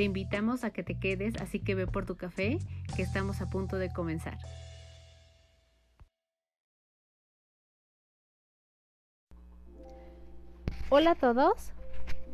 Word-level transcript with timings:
Te 0.00 0.04
invitamos 0.04 0.64
a 0.64 0.70
que 0.70 0.82
te 0.82 0.98
quedes, 0.98 1.36
así 1.42 1.60
que 1.60 1.74
ve 1.74 1.86
por 1.86 2.06
tu 2.06 2.16
café, 2.16 2.58
que 2.96 3.02
estamos 3.02 3.42
a 3.42 3.50
punto 3.50 3.76
de 3.76 3.92
comenzar. 3.92 4.38
Hola 10.88 11.10
a 11.10 11.14
todos, 11.16 11.74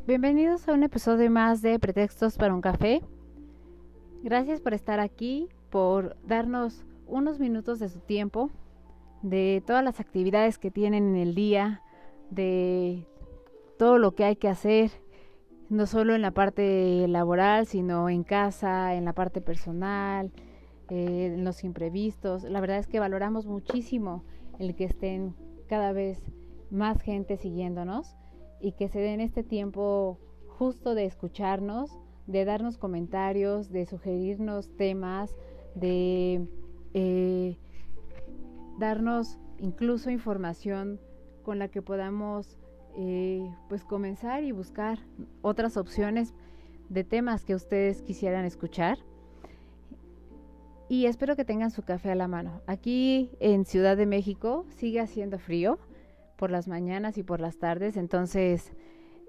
bienvenidos 0.07 0.69
a 0.69 0.75
un 0.75 0.85
episodio 0.85 1.29
más 1.29 1.61
de 1.61 1.81
Pretextos 1.81 2.37
para 2.37 2.55
un 2.55 2.61
café. 2.61 3.03
Gracias 4.23 4.61
por 4.61 4.73
estar 4.73 5.01
aquí, 5.01 5.49
por 5.69 6.17
darnos 6.23 6.85
unos 7.09 7.41
minutos 7.41 7.81
de 7.81 7.89
su 7.89 7.99
tiempo, 7.99 8.49
de 9.23 9.61
todas 9.67 9.83
las 9.83 9.99
actividades 9.99 10.59
que 10.59 10.71
tienen 10.71 11.09
en 11.09 11.17
el 11.17 11.35
día, 11.35 11.83
de 12.31 13.09
todo 13.77 13.99
lo 13.99 14.15
que 14.15 14.23
hay 14.23 14.37
que 14.37 14.49
hacer 14.49 14.93
no 15.69 15.87
solo 15.87 16.15
en 16.15 16.23
la 16.23 16.31
parte 16.31 17.07
laboral, 17.09 17.67
sino 17.67 18.09
en 18.09 18.23
casa, 18.23 18.95
en 18.95 19.05
la 19.05 19.13
parte 19.13 19.41
personal, 19.41 20.31
eh, 20.89 21.33
en 21.35 21.45
los 21.45 21.65
imprevistos. 21.65 22.45
La 22.45 22.61
verdad 22.61 22.79
es 22.79 22.87
que 22.87 23.01
valoramos 23.01 23.47
muchísimo 23.47 24.25
el 24.59 24.75
que 24.77 24.85
estén 24.85 25.35
cada 25.69 25.93
vez 25.93 26.23
más 26.71 27.01
gente 27.03 27.37
siguiéndonos 27.37 28.17
y 28.61 28.73
que 28.73 28.89
se 28.89 29.01
den 29.01 29.21
este 29.21 29.43
tiempo 29.43 30.19
justo 30.47 30.95
de 30.95 31.05
escucharnos, 31.05 31.99
de 32.27 32.45
darnos 32.45 32.79
comentarios, 32.79 33.71
de 33.71 33.87
sugerirnos 33.87 34.75
temas, 34.77 35.37
de 35.75 36.47
eh, 36.95 37.59
darnos 38.79 39.39
incluso 39.59 40.11
información 40.11 41.01
con 41.43 41.59
la 41.59 41.69
que 41.69 41.83
podamos 41.83 42.59
eh, 42.97 43.55
pues 43.69 43.85
comenzar 43.85 44.43
y 44.43 44.53
buscar 44.53 44.99
otras 45.43 45.77
opciones 45.77 46.33
de 46.89 47.05
temas 47.05 47.45
que 47.45 47.55
ustedes 47.55 48.03
quisieran 48.03 48.45
escuchar. 48.45 48.99
Y 50.89 51.07
espero 51.07 51.37
que 51.37 51.45
tengan 51.45 51.71
su 51.71 51.83
café 51.83 52.11
a 52.11 52.15
la 52.15 52.29
mano. 52.29 52.63
Aquí 52.67 53.31
en 53.41 53.65
Ciudad 53.65 53.97
de 53.97 54.07
México 54.07 54.65
sigue 54.69 55.01
haciendo 55.01 55.39
frío 55.39 55.79
por 56.37 56.51
las 56.51 56.69
mañanas 56.69 57.19
y 57.19 57.23
por 57.23 57.41
las 57.41 57.59
tardes. 57.59 57.97
Entonces, 57.97 58.73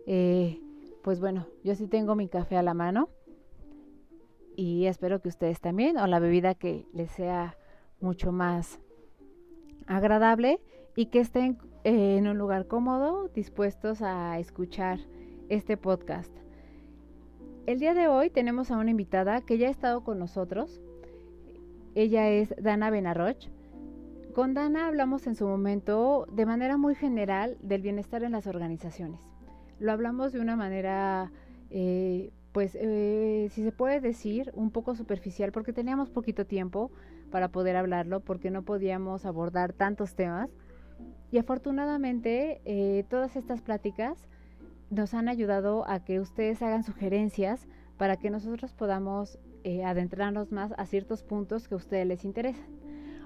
eh, 0.06 0.62
pues 1.04 1.20
bueno, 1.20 1.48
yo 1.64 1.76
sí 1.76 1.88
tengo 1.88 2.16
mi 2.16 2.30
café 2.30 2.58
a 2.58 2.64
la 2.64 2.73
mano. 2.73 3.10
Y 4.56 4.86
espero 4.86 5.22
que 5.22 5.30
ustedes 5.30 5.60
también, 5.60 5.98
o 5.98 6.08
la 6.08 6.20
bebida 6.20 6.56
que 6.56 6.86
les 6.94 7.12
sea 7.12 7.58
mucho 8.00 8.32
más 8.32 8.80
agradable 9.88 10.60
y 10.98 11.06
que 11.06 11.20
estén 11.20 11.59
en 11.84 12.28
un 12.28 12.40
lugar 12.40 12.66
cómodo, 12.66 13.30
dispuestos 13.30 14.02
a 14.02 14.40
escuchar 14.40 15.00
este 15.48 15.78
podcast. 15.78 16.36
El 17.67 17.80
día 17.80 17.94
de 17.94 18.08
hoy 18.08 18.31
tenemos 18.31 18.72
a 18.72 18.78
una 18.78 18.89
invitada 18.89 19.42
que 19.42 19.59
ya 19.59 19.67
ha 19.67 19.70
estado 19.70 20.04
con 20.04 20.17
nosotros. 20.17 20.81
Ella 21.94 22.28
es 22.30 22.56
Dana 22.59 22.89
Benarroch. 22.89 23.38
Con 24.34 24.56
Dana 24.56 24.88
hablamos 24.88 25.28
en 25.28 25.36
su 25.36 25.48
momento 25.48 26.26
de 26.31 26.48
manera 26.48 26.78
muy 26.78 26.95
general 26.95 27.58
del 27.61 27.84
bienestar 27.84 28.23
en 28.23 28.32
las 28.32 28.48
organizaciones. 28.48 29.21
Lo 29.77 29.92
hablamos 29.92 30.33
de 30.33 30.39
una 30.39 30.55
manera, 30.55 31.32
eh, 31.70 32.32
pues, 32.54 32.73
eh, 32.73 33.50
si 33.52 33.64
se 33.64 33.71
puede 33.71 34.02
decir, 34.02 34.52
un 34.55 34.71
poco 34.71 34.95
superficial, 34.95 35.52
porque 35.52 35.73
teníamos 35.73 36.10
poquito 36.10 36.48
tiempo 36.48 36.89
para 37.30 37.50
poder 37.50 37.76
hablarlo, 37.76 38.21
porque 38.21 38.50
no 38.50 38.64
podíamos 38.64 39.27
abordar 39.27 39.73
tantos 39.73 40.16
temas 40.16 40.50
y 41.31 41.37
afortunadamente 41.37 42.61
eh, 42.65 43.03
todas 43.09 43.35
estas 43.35 43.61
pláticas 43.61 44.27
nos 44.89 45.13
han 45.13 45.27
ayudado 45.27 45.87
a 45.87 46.03
que 46.03 46.19
ustedes 46.19 46.61
hagan 46.61 46.83
sugerencias 46.83 47.67
para 47.97 48.17
que 48.17 48.30
nosotros 48.30 48.73
podamos 48.73 49.37
eh, 49.63 49.83
adentrarnos 49.83 50.52
más 50.52 50.73
a 50.77 50.85
ciertos 50.85 51.23
puntos 51.23 51.67
que 51.67 51.73
a 51.73 51.77
ustedes 51.77 52.08
les 52.08 52.23
interesan. 52.23 52.67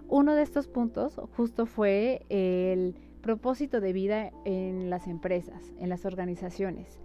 Uno 0.07 0.33
de 0.33 0.41
estos 0.41 0.67
puntos 0.67 1.19
justo 1.37 1.65
fue 1.65 2.25
el 2.29 2.95
propósito 3.21 3.79
de 3.79 3.93
vida 3.93 4.31
en 4.45 4.89
las 4.89 5.07
empresas, 5.07 5.71
en 5.79 5.89
las 5.89 6.05
organizaciones. 6.05 6.99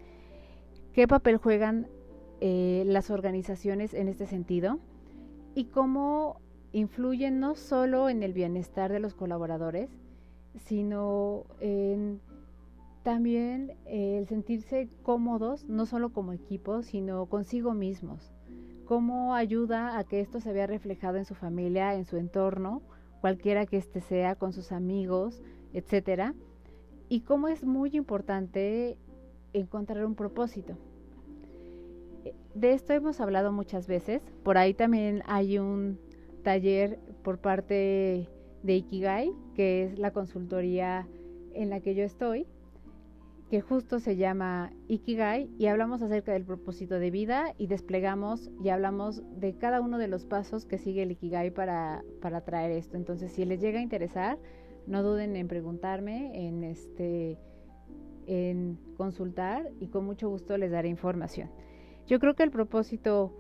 ¿Qué 0.93 1.07
papel 1.07 1.37
juegan 1.37 1.89
eh, 2.41 2.85
las 2.87 3.11
organizaciones 3.11 3.93
en 3.93 4.09
este 4.09 4.27
sentido? 4.27 4.79
Y 5.55 5.67
cómo 5.67 6.41
influyen 6.73 7.39
no 7.39 7.55
solo 7.55 8.09
en 8.09 8.23
el 8.23 8.33
bienestar 8.33 8.91
de 8.91 9.01
los 9.01 9.15
colaboradores, 9.15 9.91
sino 10.57 11.45
también 13.03 13.75
el 13.85 14.27
sentirse 14.27 14.89
cómodos, 15.03 15.65
no 15.67 15.87
solo 15.87 16.11
como 16.13 16.33
equipo, 16.33 16.83
sino 16.83 17.27
consigo 17.27 17.73
mismos. 17.73 18.33
Cómo 18.85 19.35
ayuda 19.35 19.99
a 19.99 20.05
que 20.05 20.21
esto 20.21 20.41
se 20.41 20.53
vea 20.53 20.67
reflejado 20.67 21.17
en 21.17 21.25
su 21.25 21.35
familia, 21.35 21.95
en 21.95 22.05
su 22.05 22.17
entorno, 22.17 22.83
cualquiera 23.21 23.67
que 23.67 23.77
éste 23.77 24.01
sea, 24.01 24.37
con 24.37 24.53
sus 24.53 24.73
amigos, 24.73 25.43
etcétera. 25.73 26.35
Y 27.09 27.21
cómo 27.21 27.49
es 27.49 27.65
muy 27.65 27.91
importante 27.97 28.99
encontrar 29.53 30.05
un 30.05 30.15
propósito. 30.15 30.77
De 32.55 32.73
esto 32.73 32.93
hemos 32.93 33.21
hablado 33.21 33.53
muchas 33.53 33.87
veces. 33.87 34.23
Por 34.43 34.59
ahí 34.59 34.75
también 34.75 35.23
hay 35.27 35.59
un 35.59 35.99
taller 36.43 36.99
por 37.23 37.39
parte 37.39 38.29
de 38.67 38.77
Ikigai, 38.77 39.33
que 39.55 39.85
es 39.85 39.99
la 39.99 40.11
consultoría 40.11 41.07
en 41.55 41.71
la 41.71 41.81
que 41.81 41.95
yo 41.95 42.05
estoy, 42.05 42.47
que 43.51 43.61
justo 43.61 44.01
se 44.01 44.17
llama 44.17 44.73
Ikigai 44.89 45.49
y 45.57 45.67
hablamos 45.67 46.03
acerca 46.03 46.33
del 46.33 46.45
propósito 46.45 46.99
de 46.99 47.13
vida 47.13 47.55
y 47.59 47.69
desplegamos 47.69 48.51
y 48.63 48.71
hablamos 48.71 49.23
de 49.39 49.57
cada 49.57 49.81
uno 49.81 49.99
de 49.99 50.09
los 50.09 50.27
pasos 50.27 50.67
que 50.67 50.79
sigue 50.79 51.05
el 51.05 51.13
Ikigai 51.13 51.53
para, 51.53 52.03
para 52.21 52.41
traer 52.41 52.73
esto. 52.73 52.97
Entonces, 52.97 53.31
si 53.33 53.45
les 53.45 53.61
llega 53.61 53.79
a 53.79 53.83
interesar, 53.83 54.39
no 54.87 55.03
duden 55.03 55.37
en 55.37 55.47
preguntarme, 55.47 56.47
en 56.47 56.65
este 56.65 57.39
en 58.29 58.77
consultar 58.97 59.71
y 59.79 59.87
con 59.87 60.05
mucho 60.05 60.29
gusto 60.29 60.59
les 60.59 60.73
daré 60.73 60.89
información. 60.89 61.49
Yo 62.09 62.19
creo 62.19 62.35
que 62.35 62.43
el 62.43 62.51
propósito 62.51 63.33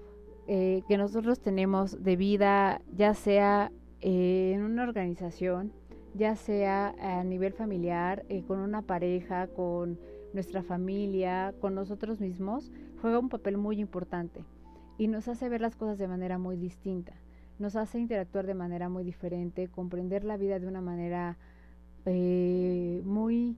eh, 0.46 0.82
que 0.86 0.96
nosotros 0.96 1.40
tenemos 1.40 2.04
de 2.04 2.14
vida, 2.14 2.80
ya 2.94 3.14
sea 3.14 3.72
eh, 4.08 4.52
en 4.54 4.62
una 4.62 4.84
organización, 4.84 5.72
ya 6.14 6.36
sea 6.36 6.94
a 7.00 7.24
nivel 7.24 7.52
familiar, 7.52 8.24
eh, 8.28 8.44
con 8.46 8.60
una 8.60 8.82
pareja, 8.82 9.48
con 9.48 9.98
nuestra 10.32 10.62
familia, 10.62 11.52
con 11.60 11.74
nosotros 11.74 12.20
mismos, 12.20 12.70
juega 13.02 13.18
un 13.18 13.28
papel 13.28 13.58
muy 13.58 13.80
importante 13.80 14.44
y 14.96 15.08
nos 15.08 15.26
hace 15.26 15.48
ver 15.48 15.60
las 15.60 15.74
cosas 15.74 15.98
de 15.98 16.06
manera 16.06 16.38
muy 16.38 16.56
distinta, 16.56 17.14
nos 17.58 17.74
hace 17.74 17.98
interactuar 17.98 18.46
de 18.46 18.54
manera 18.54 18.88
muy 18.88 19.02
diferente, 19.02 19.66
comprender 19.66 20.22
la 20.22 20.36
vida 20.36 20.60
de 20.60 20.68
una 20.68 20.80
manera 20.80 21.36
eh, 22.04 23.02
muy, 23.04 23.56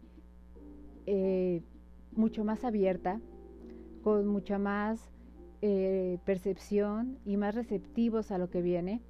mucho 2.12 2.44
más 2.44 2.64
abierta, 2.64 3.20
con 4.02 4.26
mucha 4.26 4.58
más 4.58 5.10
percepción 5.60 7.18
y 7.26 7.36
más 7.36 7.54
receptivos 7.54 8.30
a 8.30 8.38
lo 8.38 8.48
que 8.48 8.62
viene 8.62 9.02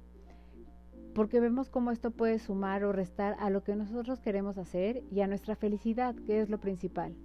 porque 1.13 1.39
vemos 1.39 1.69
cómo 1.69 1.91
esto 1.91 2.11
puede 2.11 2.39
sumar 2.39 2.83
o 2.83 2.91
restar 2.91 3.35
a 3.39 3.49
lo 3.49 3.63
que 3.63 3.75
nosotros 3.75 4.19
queremos 4.19 4.57
hacer 4.57 5.03
y 5.11 5.21
a 5.21 5.27
nuestra 5.27 5.55
felicidad, 5.55 6.15
que 6.27 6.41
es 6.41 6.49
lo 6.49 6.59
principal, 6.59 7.15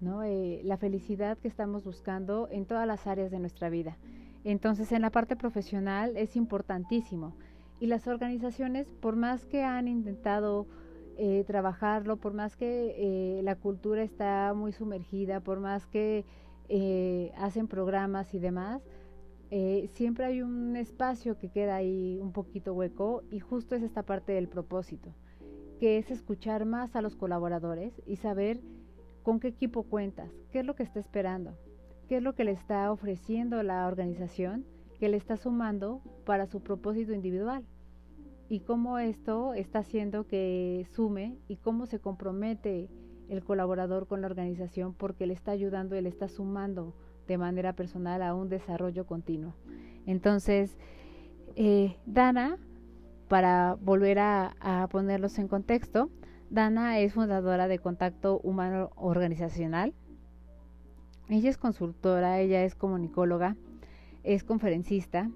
¿no? 0.00 0.22
Eh, 0.22 0.60
la 0.64 0.76
felicidad 0.76 1.38
que 1.38 1.48
estamos 1.48 1.84
buscando 1.84 2.48
en 2.50 2.64
todas 2.64 2.86
las 2.86 3.06
áreas 3.06 3.30
de 3.30 3.38
nuestra 3.38 3.68
vida. 3.68 3.96
Entonces, 4.44 4.92
en 4.92 5.02
la 5.02 5.10
parte 5.10 5.36
profesional 5.36 6.16
es 6.16 6.36
importantísimo. 6.36 7.34
Y 7.80 7.86
las 7.86 8.06
organizaciones, 8.06 8.86
por 9.00 9.16
más 9.16 9.44
que 9.46 9.62
han 9.62 9.88
intentado 9.88 10.66
eh, 11.16 11.44
trabajarlo, 11.46 12.16
por 12.16 12.34
más 12.34 12.56
que 12.56 12.94
eh, 12.96 13.42
la 13.42 13.56
cultura 13.56 14.02
está 14.02 14.52
muy 14.54 14.72
sumergida, 14.72 15.40
por 15.40 15.60
más 15.60 15.86
que 15.86 16.24
hacen 17.36 17.68
programas 17.68 18.32
y 18.32 18.38
demás, 18.38 18.82
eh, 19.56 19.86
siempre 19.94 20.24
hay 20.24 20.42
un 20.42 20.74
espacio 20.74 21.38
que 21.38 21.48
queda 21.48 21.76
ahí 21.76 22.18
un 22.20 22.32
poquito 22.32 22.74
hueco 22.74 23.22
y 23.30 23.38
justo 23.38 23.76
es 23.76 23.84
esta 23.84 24.02
parte 24.02 24.32
del 24.32 24.48
propósito, 24.48 25.14
que 25.78 25.96
es 25.96 26.10
escuchar 26.10 26.64
más 26.64 26.96
a 26.96 27.02
los 27.02 27.14
colaboradores 27.14 27.92
y 28.04 28.16
saber 28.16 28.60
con 29.22 29.38
qué 29.38 29.46
equipo 29.46 29.84
cuentas, 29.84 30.28
qué 30.50 30.58
es 30.58 30.66
lo 30.66 30.74
que 30.74 30.82
está 30.82 30.98
esperando, 30.98 31.56
qué 32.08 32.16
es 32.16 32.22
lo 32.24 32.34
que 32.34 32.42
le 32.42 32.50
está 32.50 32.90
ofreciendo 32.90 33.62
la 33.62 33.86
organización, 33.86 34.66
que 34.98 35.08
le 35.08 35.16
está 35.16 35.36
sumando 35.36 36.02
para 36.26 36.46
su 36.46 36.60
propósito 36.60 37.12
individual 37.12 37.64
y 38.48 38.58
cómo 38.58 38.98
esto 38.98 39.54
está 39.54 39.78
haciendo 39.78 40.26
que 40.26 40.84
sume 40.90 41.38
y 41.46 41.58
cómo 41.58 41.86
se 41.86 42.00
compromete 42.00 42.88
el 43.28 43.44
colaborador 43.44 44.08
con 44.08 44.20
la 44.20 44.26
organización 44.26 44.94
porque 44.94 45.28
le 45.28 45.34
está 45.34 45.52
ayudando 45.52 45.94
y 45.94 46.00
le 46.00 46.08
está 46.08 46.26
sumando 46.26 46.92
de 47.26 47.38
manera 47.38 47.72
personal 47.72 48.22
a 48.22 48.34
un 48.34 48.48
desarrollo 48.48 49.06
continuo. 49.06 49.54
Entonces, 50.06 50.76
eh, 51.56 51.96
Dana, 52.06 52.58
para 53.28 53.76
volver 53.80 54.18
a, 54.18 54.88
ponerlos 54.90 55.38
en 55.38 55.48
contexto, 55.48 56.10
Dana 56.50 56.98
es 56.98 57.14
fundadora 57.14 57.68
de 57.68 57.78
Contacto 57.78 58.40
Humano 58.40 58.90
Organizacional. 58.96 59.94
Ella 61.28 61.48
es 61.48 61.56
consultora, 61.56 62.40
ella 62.40 62.64
es 62.64 62.74
comunicóloga, 62.74 63.56
es 64.24 64.44
conferencista, 64.44 65.30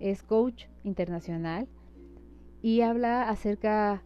es 0.00 0.22
coach 0.22 0.66
internacional 0.82 1.68
y 2.60 2.80
habla 2.80 3.28
acerca 3.28 4.02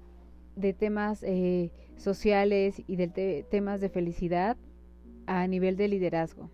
de 0.56 0.75
temas 0.75 1.23
eh, 1.23 1.73
sociales 1.96 2.82
y 2.87 2.96
de 2.96 3.46
temas 3.50 3.81
de 3.81 3.88
felicidad 3.88 4.56
a 5.26 5.46
nivel 5.46 5.76
de 5.76 5.88
liderazgo. 5.88 6.50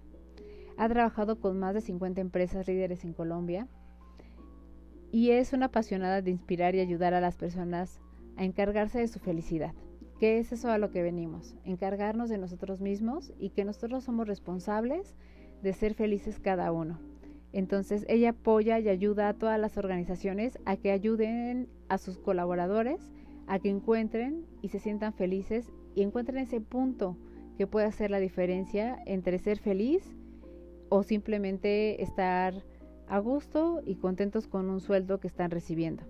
Ha 0.79 0.89
trabajado 0.89 1.41
con 1.41 1.59
más 1.59 1.75
de 1.75 1.81
50 1.81 2.21
empresas 2.21 2.67
líderes 2.67 3.05
en 3.05 3.13
Colombia 3.13 3.69
y 5.11 5.31
es 5.31 5.53
una 5.53 5.67
apasionada 5.67 6.23
de 6.23 6.31
inspirar 6.31 6.75
y 6.75 6.81
ayudar 6.81 7.15
a 7.15 7.21
las 7.21 7.37
personas 7.37 8.01
a 8.37 8.45
encargarse 8.45 9.01
de 9.01 9.09
su 9.09 9.19
felicidad. 9.19 9.75
¿Qué 10.21 10.39
es 10.39 10.53
eso 10.53 10.71
a 10.71 10.79
lo 10.79 10.91
que 10.91 11.03
venimos? 11.03 11.57
Encargarnos 11.65 12.31
de 12.31 12.39
nosotros 12.39 12.81
mismos 12.81 13.33
y 13.39 13.51
que 13.51 13.65
nosotros 13.65 14.05
somos 14.05 14.27
responsables 14.27 15.17
de 15.63 15.73
ser 15.73 15.95
felices 15.95 16.39
cada 16.39 16.73
uno. 16.73 17.01
Entonces 17.53 18.05
ella 18.09 18.31
apoya 18.31 18.79
y 18.79 18.89
ayuda 18.89 19.29
a 19.29 19.35
todas 19.35 19.59
las 19.59 19.77
organizaciones 19.79 20.59
a 20.65 20.77
que 20.77 20.93
ayuden 20.93 21.69
a 21.89 21.99
sus 21.99 22.19
colaboradores 22.19 23.13
a 23.49 23.59
que 23.59 23.71
encuentren 23.71 24.47
y 24.63 24.69
se 24.69 24.79
sientan 24.79 25.15
felices 25.15 25.73
y 25.95 26.03
encuentren 26.03 26.39
ese 26.39 26.61
punto 26.61 27.17
que 27.57 27.67
puede 27.67 27.87
hacer 27.87 28.11
la 28.11 28.21
diferencia 28.21 29.03
entre 29.07 29.39
ser 29.39 29.59
feliz 29.59 30.18
o 30.89 31.03
simplemente 31.03 32.03
estar 32.03 32.55
a 33.09 33.19
gusto 33.19 33.81
y 33.85 33.97
contentos 33.97 34.47
con 34.47 34.71
un 34.71 34.81
sueldo 34.81 35.21
que 35.21 35.29
están 35.29 35.51
recibiendo. 35.51 36.05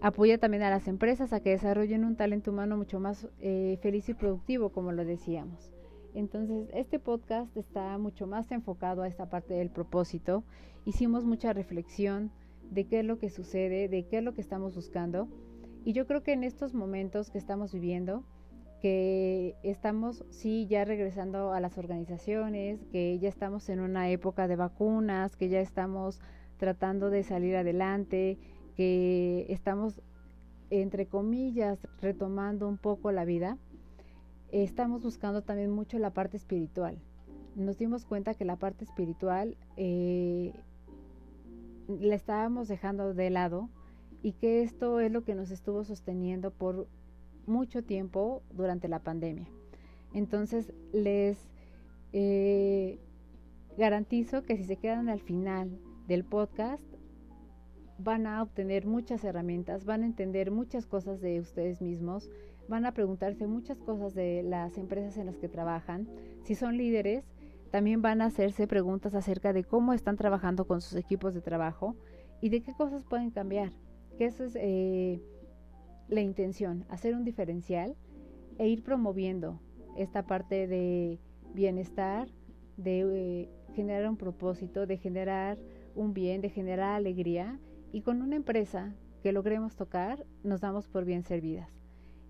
Apoya 0.00 0.38
también 0.38 0.62
a 0.62 0.70
las 0.70 0.86
empresas 0.86 1.32
a 1.32 1.40
que 1.40 1.50
desarrollen 1.50 2.04
un 2.04 2.16
talento 2.16 2.52
humano 2.52 2.76
mucho 2.76 3.00
más 3.00 3.28
eh, 3.40 3.78
feliz 3.82 4.08
y 4.08 4.14
productivo, 4.14 4.70
como 4.70 4.92
lo 4.92 5.04
decíamos. 5.04 5.72
Entonces, 6.14 6.68
este 6.72 7.00
podcast 7.00 7.56
está 7.56 7.98
mucho 7.98 8.26
más 8.26 8.50
enfocado 8.52 9.02
a 9.02 9.08
esta 9.08 9.28
parte 9.28 9.54
del 9.54 9.70
propósito. 9.70 10.44
Hicimos 10.84 11.24
mucha 11.24 11.52
reflexión 11.52 12.30
de 12.70 12.86
qué 12.86 13.00
es 13.00 13.04
lo 13.04 13.18
que 13.18 13.28
sucede, 13.28 13.88
de 13.88 14.06
qué 14.06 14.18
es 14.18 14.24
lo 14.24 14.34
que 14.34 14.40
estamos 14.40 14.76
buscando. 14.76 15.28
Y 15.84 15.92
yo 15.94 16.06
creo 16.06 16.22
que 16.22 16.32
en 16.32 16.44
estos 16.44 16.74
momentos 16.74 17.30
que 17.30 17.38
estamos 17.38 17.72
viviendo, 17.72 18.22
que 18.80 19.56
estamos 19.62 20.24
sí 20.30 20.66
ya 20.68 20.84
regresando 20.84 21.52
a 21.52 21.60
las 21.60 21.78
organizaciones, 21.78 22.84
que 22.92 23.18
ya 23.18 23.28
estamos 23.28 23.68
en 23.68 23.80
una 23.80 24.10
época 24.10 24.46
de 24.48 24.56
vacunas, 24.56 25.36
que 25.36 25.48
ya 25.48 25.60
estamos 25.60 26.20
tratando 26.58 27.10
de 27.10 27.22
salir 27.24 27.56
adelante, 27.56 28.38
que 28.76 29.46
estamos 29.48 30.00
entre 30.70 31.06
comillas 31.06 31.78
retomando 32.00 32.68
un 32.68 32.76
poco 32.76 33.10
la 33.10 33.24
vida, 33.24 33.56
estamos 34.52 35.02
buscando 35.02 35.42
también 35.42 35.70
mucho 35.70 35.98
la 35.98 36.10
parte 36.10 36.36
espiritual. 36.36 36.98
Nos 37.56 37.78
dimos 37.78 38.04
cuenta 38.04 38.34
que 38.34 38.44
la 38.44 38.56
parte 38.56 38.84
espiritual 38.84 39.56
eh, 39.76 40.52
la 41.88 42.14
estábamos 42.14 42.68
dejando 42.68 43.14
de 43.14 43.30
lado 43.30 43.68
y 44.22 44.32
que 44.32 44.62
esto 44.62 45.00
es 45.00 45.10
lo 45.10 45.24
que 45.24 45.34
nos 45.34 45.50
estuvo 45.50 45.84
sosteniendo 45.84 46.50
por 46.50 46.86
mucho 47.48 47.82
tiempo 47.82 48.42
durante 48.50 48.88
la 48.88 49.00
pandemia. 49.00 49.48
Entonces 50.14 50.72
les 50.92 51.48
eh, 52.12 52.98
garantizo 53.76 54.42
que 54.42 54.56
si 54.56 54.64
se 54.64 54.76
quedan 54.76 55.08
al 55.08 55.20
final 55.20 55.78
del 56.06 56.24
podcast 56.24 56.82
van 57.98 58.26
a 58.26 58.42
obtener 58.42 58.86
muchas 58.86 59.24
herramientas, 59.24 59.84
van 59.84 60.02
a 60.02 60.06
entender 60.06 60.50
muchas 60.50 60.86
cosas 60.86 61.20
de 61.20 61.40
ustedes 61.40 61.82
mismos, 61.82 62.30
van 62.68 62.86
a 62.86 62.92
preguntarse 62.92 63.46
muchas 63.46 63.78
cosas 63.80 64.14
de 64.14 64.42
las 64.42 64.78
empresas 64.78 65.16
en 65.18 65.26
las 65.26 65.36
que 65.36 65.48
trabajan. 65.48 66.08
Si 66.44 66.54
son 66.54 66.76
líderes, 66.76 67.24
también 67.70 68.00
van 68.00 68.22
a 68.22 68.26
hacerse 68.26 68.66
preguntas 68.66 69.14
acerca 69.14 69.52
de 69.52 69.64
cómo 69.64 69.92
están 69.92 70.16
trabajando 70.16 70.66
con 70.66 70.80
sus 70.80 70.96
equipos 70.96 71.34
de 71.34 71.40
trabajo 71.40 71.96
y 72.40 72.48
de 72.50 72.62
qué 72.62 72.72
cosas 72.72 73.04
pueden 73.04 73.30
cambiar. 73.30 73.72
Que 74.16 74.26
esa 74.26 74.44
es 74.44 74.56
eh, 74.56 75.20
la 76.08 76.20
intención, 76.20 76.84
hacer 76.88 77.14
un 77.14 77.24
diferencial 77.24 77.96
e 78.58 78.68
ir 78.68 78.82
promoviendo 78.82 79.60
esta 79.96 80.24
parte 80.24 80.66
de 80.66 81.18
bienestar, 81.54 82.28
de 82.76 83.00
eh, 83.00 83.48
generar 83.74 84.08
un 84.08 84.16
propósito, 84.16 84.86
de 84.86 84.96
generar 84.96 85.58
un 85.94 86.14
bien, 86.14 86.40
de 86.40 86.50
generar 86.50 86.94
alegría 86.94 87.58
y 87.92 88.02
con 88.02 88.22
una 88.22 88.36
empresa 88.36 88.94
que 89.22 89.32
logremos 89.32 89.76
tocar, 89.76 90.24
nos 90.42 90.60
damos 90.60 90.86
por 90.86 91.04
bien 91.04 91.24
servidas. 91.24 91.70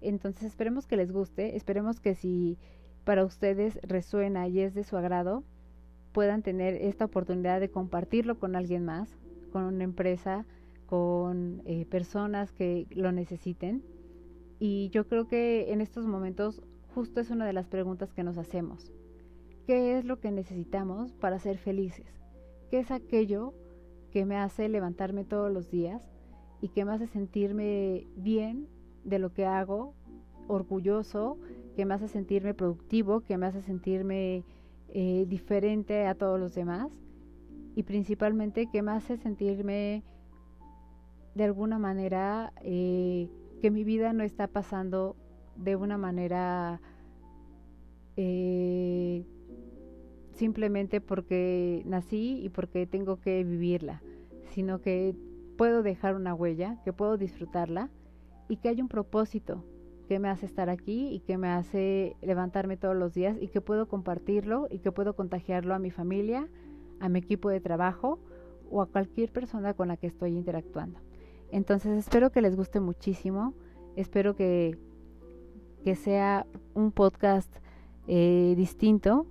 Entonces 0.00 0.44
esperemos 0.44 0.86
que 0.86 0.96
les 0.96 1.12
guste, 1.12 1.56
esperemos 1.56 2.00
que 2.00 2.14
si 2.14 2.58
para 3.04 3.24
ustedes 3.24 3.78
resuena 3.82 4.48
y 4.48 4.60
es 4.60 4.74
de 4.74 4.84
su 4.84 4.96
agrado, 4.96 5.44
puedan 6.12 6.42
tener 6.42 6.74
esta 6.74 7.04
oportunidad 7.04 7.60
de 7.60 7.70
compartirlo 7.70 8.38
con 8.38 8.56
alguien 8.56 8.84
más, 8.84 9.16
con 9.52 9.64
una 9.64 9.84
empresa, 9.84 10.46
con 10.88 11.62
eh, 11.66 11.86
personas 11.86 12.50
que 12.52 12.86
lo 12.90 13.12
necesiten. 13.12 13.84
Y 14.58 14.88
yo 14.88 15.06
creo 15.06 15.28
que 15.28 15.72
en 15.72 15.80
estos 15.80 16.06
momentos 16.06 16.62
justo 16.94 17.20
es 17.20 17.30
una 17.30 17.46
de 17.46 17.52
las 17.52 17.68
preguntas 17.68 18.12
que 18.12 18.24
nos 18.24 18.38
hacemos. 18.38 18.90
¿Qué 19.66 19.98
es 19.98 20.04
lo 20.04 20.18
que 20.18 20.30
necesitamos 20.30 21.12
para 21.12 21.38
ser 21.38 21.58
felices? 21.58 22.06
¿Qué 22.70 22.80
es 22.80 22.90
aquello 22.90 23.52
que 24.10 24.24
me 24.24 24.36
hace 24.36 24.68
levantarme 24.68 25.24
todos 25.24 25.52
los 25.52 25.70
días 25.70 26.08
y 26.62 26.68
que 26.68 26.84
me 26.84 26.92
hace 26.92 27.06
sentirme 27.06 28.06
bien 28.16 28.66
de 29.04 29.18
lo 29.18 29.32
que 29.32 29.44
hago, 29.44 29.94
orgulloso, 30.48 31.38
que 31.76 31.84
me 31.84 31.94
hace 31.94 32.08
sentirme 32.08 32.54
productivo, 32.54 33.20
que 33.20 33.36
me 33.36 33.46
hace 33.46 33.60
sentirme 33.60 34.42
eh, 34.88 35.26
diferente 35.28 36.06
a 36.06 36.14
todos 36.14 36.40
los 36.40 36.54
demás 36.54 36.90
y 37.76 37.82
principalmente 37.82 38.66
que 38.66 38.82
me 38.82 38.92
hace 38.92 39.18
sentirme 39.18 40.02
de 41.34 41.44
alguna 41.44 41.78
manera 41.78 42.52
eh, 42.62 43.28
que 43.60 43.70
mi 43.70 43.84
vida 43.84 44.12
no 44.12 44.24
está 44.24 44.48
pasando 44.48 45.16
de 45.56 45.76
una 45.76 45.98
manera 45.98 46.80
eh, 48.16 49.24
simplemente 50.32 51.00
porque 51.00 51.82
nací 51.84 52.40
y 52.42 52.48
porque 52.48 52.86
tengo 52.86 53.20
que 53.20 53.44
vivirla, 53.44 54.02
sino 54.50 54.80
que 54.80 55.14
puedo 55.56 55.82
dejar 55.82 56.14
una 56.14 56.34
huella, 56.34 56.80
que 56.84 56.92
puedo 56.92 57.16
disfrutarla 57.16 57.90
y 58.48 58.56
que 58.56 58.68
hay 58.68 58.80
un 58.80 58.88
propósito 58.88 59.64
que 60.08 60.18
me 60.18 60.28
hace 60.28 60.46
estar 60.46 60.70
aquí 60.70 61.08
y 61.08 61.20
que 61.20 61.36
me 61.36 61.48
hace 61.48 62.16
levantarme 62.22 62.76
todos 62.76 62.96
los 62.96 63.12
días 63.12 63.36
y 63.40 63.48
que 63.48 63.60
puedo 63.60 63.88
compartirlo 63.88 64.66
y 64.70 64.78
que 64.78 64.90
puedo 64.90 65.14
contagiarlo 65.14 65.74
a 65.74 65.78
mi 65.78 65.90
familia, 65.90 66.48
a 66.98 67.08
mi 67.08 67.18
equipo 67.18 67.50
de 67.50 67.60
trabajo 67.60 68.18
o 68.70 68.80
a 68.80 68.86
cualquier 68.86 69.30
persona 69.30 69.74
con 69.74 69.88
la 69.88 69.96
que 69.96 70.06
estoy 70.06 70.36
interactuando. 70.36 70.98
Entonces 71.50 71.98
espero 71.98 72.30
que 72.30 72.42
les 72.42 72.56
guste 72.56 72.80
muchísimo, 72.80 73.54
espero 73.96 74.36
que, 74.36 74.78
que 75.84 75.96
sea 75.96 76.46
un 76.74 76.92
podcast 76.92 77.52
eh, 78.06 78.54
distinto 78.56 79.26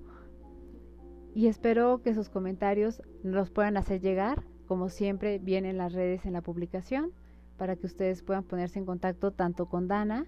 y 1.36 1.48
espero 1.48 2.02
que 2.02 2.14
sus 2.14 2.30
comentarios 2.30 3.02
los 3.24 3.52
puedan 3.52 3.78
hacer 3.78 4.02
llegar, 4.02 4.44
como 4.68 4.90
siempre 4.90 5.40
vienen 5.40 5.72
en 5.72 5.78
las 5.78 5.94
redes 5.94 6.26
en 6.26 6.34
la 6.34 6.42
publicación 6.42 7.12
para 7.58 7.76
que 7.76 7.86
ustedes 7.86 8.24
puedan 8.24 8.44
ponerse 8.44 8.80
en 8.80 8.86
contacto 8.86 9.32
tanto 9.32 9.68
con 9.68 9.88
Dana 9.88 10.26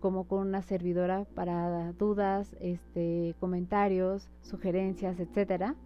como 0.00 0.24
con 0.24 0.46
una 0.46 0.62
servidora 0.62 1.26
para 1.34 1.92
dudas, 1.92 2.56
este, 2.60 3.34
comentarios, 3.38 4.28
sugerencias, 4.40 5.20
etcétera. 5.20 5.76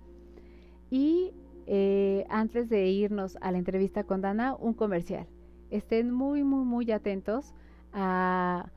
Y 0.90 1.32
eh, 1.66 2.24
antes 2.28 2.68
de 2.68 2.86
irnos 2.86 3.36
a 3.40 3.50
la 3.50 3.58
entrevista 3.58 4.04
con 4.04 4.20
Dana, 4.20 4.54
un 4.54 4.72
comercial. 4.74 5.26
Estén 5.74 6.12
muy, 6.12 6.44
muy, 6.44 6.64
muy 6.64 6.92
atentos 6.92 7.52
a 7.92 8.70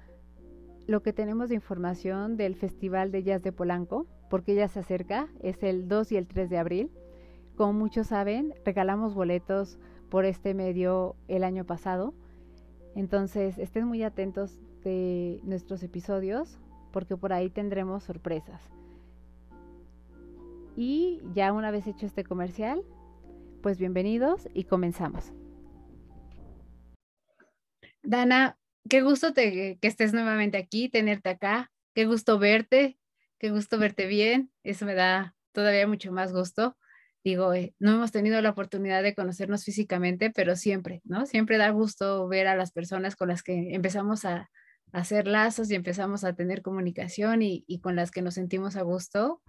lo 0.87 1.03
que 1.03 1.13
tenemos 1.13 1.47
de 1.49 1.53
información 1.53 2.37
del 2.37 2.55
Festival 2.55 3.11
de 3.11 3.21
Jazz 3.21 3.43
de 3.43 3.51
Polanco, 3.51 4.07
porque 4.31 4.55
ya 4.55 4.67
se 4.67 4.79
acerca, 4.79 5.27
es 5.39 5.61
el 5.61 5.87
2 5.87 6.13
y 6.13 6.17
el 6.17 6.25
3 6.25 6.49
de 6.49 6.57
abril. 6.57 6.91
Como 7.55 7.73
muchos 7.73 8.07
saben, 8.07 8.55
regalamos 8.65 9.13
boletos 9.13 9.77
por 10.09 10.25
este 10.25 10.55
medio 10.55 11.15
el 11.27 11.43
año 11.43 11.65
pasado. 11.65 12.15
Entonces, 12.95 13.59
estén 13.59 13.85
muy 13.85 14.01
atentos 14.01 14.59
de 14.83 15.39
nuestros 15.43 15.83
episodios 15.83 16.57
porque 16.91 17.15
por 17.15 17.31
ahí 17.31 17.51
tendremos 17.51 18.05
sorpresas. 18.05 18.59
Y 20.75 21.21
ya 21.35 21.53
una 21.53 21.69
vez 21.69 21.85
hecho 21.85 22.07
este 22.07 22.23
comercial, 22.23 22.81
Pues 23.61 23.77
bienvenidos 23.77 24.47
y 24.53 24.63
comenzamos. 24.63 25.33
Dana, 28.07 28.57
qué 28.89 29.01
gusto 29.01 29.33
te, 29.33 29.77
que 29.81 29.87
estés 29.87 30.13
nuevamente 30.13 30.57
aquí, 30.57 30.87
tenerte 30.87 31.27
acá, 31.27 31.73
qué 31.93 32.05
gusto 32.05 32.39
verte, 32.39 32.97
qué 33.37 33.49
gusto 33.51 33.77
verte 33.77 34.05
bien, 34.05 34.49
eso 34.63 34.85
me 34.85 34.93
da 34.93 35.35
todavía 35.51 35.87
mucho 35.87 36.13
más 36.13 36.31
gusto. 36.31 36.77
Digo, 37.25 37.53
eh, 37.53 37.75
no 37.79 37.95
hemos 37.95 38.13
tenido 38.13 38.41
la 38.41 38.51
oportunidad 38.51 39.03
de 39.03 39.13
conocernos 39.13 39.65
físicamente, 39.65 40.29
pero 40.31 40.55
siempre, 40.55 41.01
¿no? 41.03 41.25
Siempre 41.25 41.57
da 41.57 41.69
gusto 41.71 42.29
ver 42.29 42.47
a 42.47 42.55
las 42.55 42.71
personas 42.71 43.17
con 43.17 43.27
las 43.27 43.43
que 43.43 43.75
empezamos 43.75 44.23
a, 44.23 44.49
hacer 44.93 45.27
lazos 45.27 45.69
y 45.69 45.75
empezamos 45.75 46.23
a 46.23 46.33
tener 46.33 46.61
comunicación 46.61 47.41
y, 47.41 47.65
y, 47.67 47.81
con 47.81 47.97
las 47.97 48.09
que 48.09 48.21
nos 48.21 48.35
sentimos 48.35 48.77
a 48.77 48.83
gusto, 48.83 49.41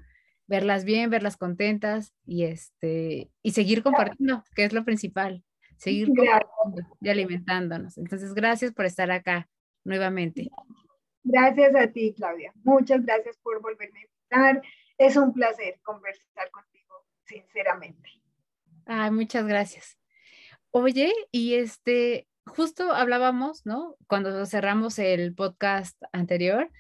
verlas 0.49 0.85
bien, 0.85 1.11
verlas 1.11 1.37
contentas 1.37 2.13
y, 2.27 2.43
este, 2.43 3.31
y 3.41 3.53
seguir 3.53 3.85
compartiendo, 3.85 4.43
que 4.57 4.65
es 4.65 4.73
lo 4.73 4.85
principal 4.85 5.45
seguir 5.79 6.09
y 7.01 7.09
alimentándonos. 7.09 7.97
Entonces, 7.97 8.35
gracias 8.35 8.73
por 8.73 8.85
estar 8.85 9.11
acá 9.11 9.49
nuevamente. 9.85 10.51
Gracias 11.25 11.75
a 11.75 11.87
ti, 11.89 12.15
Claudia. 12.17 12.53
Muchas 12.65 13.05
gracias 13.05 13.37
por 13.39 13.61
volverme 13.63 14.01
a 14.01 14.03
invitar. 14.03 14.63
Es 14.99 15.17
un 15.17 15.33
placer 15.33 15.81
conversar 15.83 16.51
contigo, 16.51 17.07
sinceramente. 17.25 18.11
Ay, 18.87 19.11
muchas 19.11 19.47
gracias. 19.47 19.99
Oye, 20.71 21.13
y 21.31 21.55
este, 21.55 22.27
justo 22.47 22.93
hablábamos, 22.93 23.65
¿no? 23.65 23.97
Cuando 24.07 24.45
cerramos 24.47 24.99
el 24.99 25.35
podcast 25.35 26.01
anterior, 26.13 26.71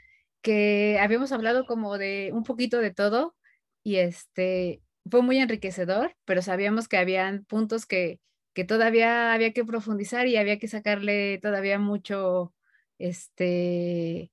que 0.42 0.98
habíamos 1.00 1.32
hablado 1.32 1.66
como 1.66 1.98
de 1.98 2.30
un 2.32 2.44
poquito 2.44 2.78
de 2.78 2.92
todo 2.92 3.34
y 3.82 3.96
este, 3.96 4.82
fue 5.10 5.22
muy 5.22 5.38
enriquecedor, 5.38 6.16
pero 6.24 6.42
sabíamos 6.42 6.88
que 6.88 6.96
habían 6.96 7.44
puntos 7.44 7.86
que, 7.86 8.20
que 8.58 8.64
todavía 8.64 9.32
había 9.32 9.52
que 9.52 9.64
profundizar 9.64 10.26
y 10.26 10.36
había 10.36 10.58
que 10.58 10.66
sacarle 10.66 11.38
todavía 11.38 11.78
mucho, 11.78 12.52
este, 12.98 14.32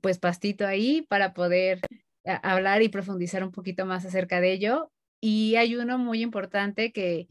pues 0.00 0.18
pastito 0.18 0.66
ahí 0.66 1.02
para 1.02 1.34
poder 1.34 1.80
hablar 2.24 2.82
y 2.82 2.88
profundizar 2.88 3.44
un 3.44 3.52
poquito 3.52 3.86
más 3.86 4.04
acerca 4.04 4.40
de 4.40 4.50
ello. 4.54 4.90
Y 5.20 5.54
hay 5.54 5.76
uno 5.76 5.98
muy 5.98 6.20
importante 6.20 6.90
que, 6.90 7.28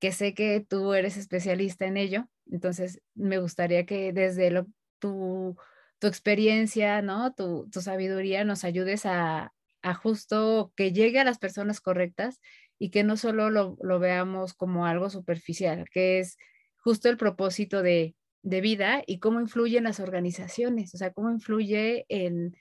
que 0.00 0.10
sé 0.10 0.34
que 0.34 0.58
tú 0.68 0.92
eres 0.92 1.16
especialista 1.16 1.86
en 1.86 1.98
ello, 1.98 2.28
entonces 2.50 3.00
me 3.14 3.38
gustaría 3.38 3.86
que 3.86 4.12
desde 4.12 4.50
lo, 4.50 4.66
tu, 4.98 5.56
tu 6.00 6.08
experiencia, 6.08 7.00
¿no? 7.00 7.32
Tu, 7.32 7.70
tu 7.70 7.80
sabiduría 7.80 8.42
nos 8.42 8.64
ayudes 8.64 9.06
a, 9.06 9.54
a 9.82 9.94
justo 9.94 10.72
que 10.74 10.92
llegue 10.92 11.20
a 11.20 11.24
las 11.24 11.38
personas 11.38 11.80
correctas 11.80 12.40
y 12.78 12.90
que 12.90 13.04
no 13.04 13.16
solo 13.16 13.50
lo, 13.50 13.98
veamos 13.98 14.54
como 14.54 14.86
algo 14.86 15.10
superficial, 15.10 15.88
que 15.90 16.18
es 16.18 16.36
justo 16.76 17.08
el 17.08 17.16
propósito 17.16 17.82
de, 17.82 18.14
vida 18.42 19.02
y 19.04 19.18
cómo 19.18 19.40
influye 19.40 19.78
en 19.78 19.84
las 19.84 19.98
organizaciones, 19.98 20.94
o 20.94 20.98
sea, 20.98 21.12
cómo 21.12 21.30
influye 21.30 22.06
en, 22.08 22.56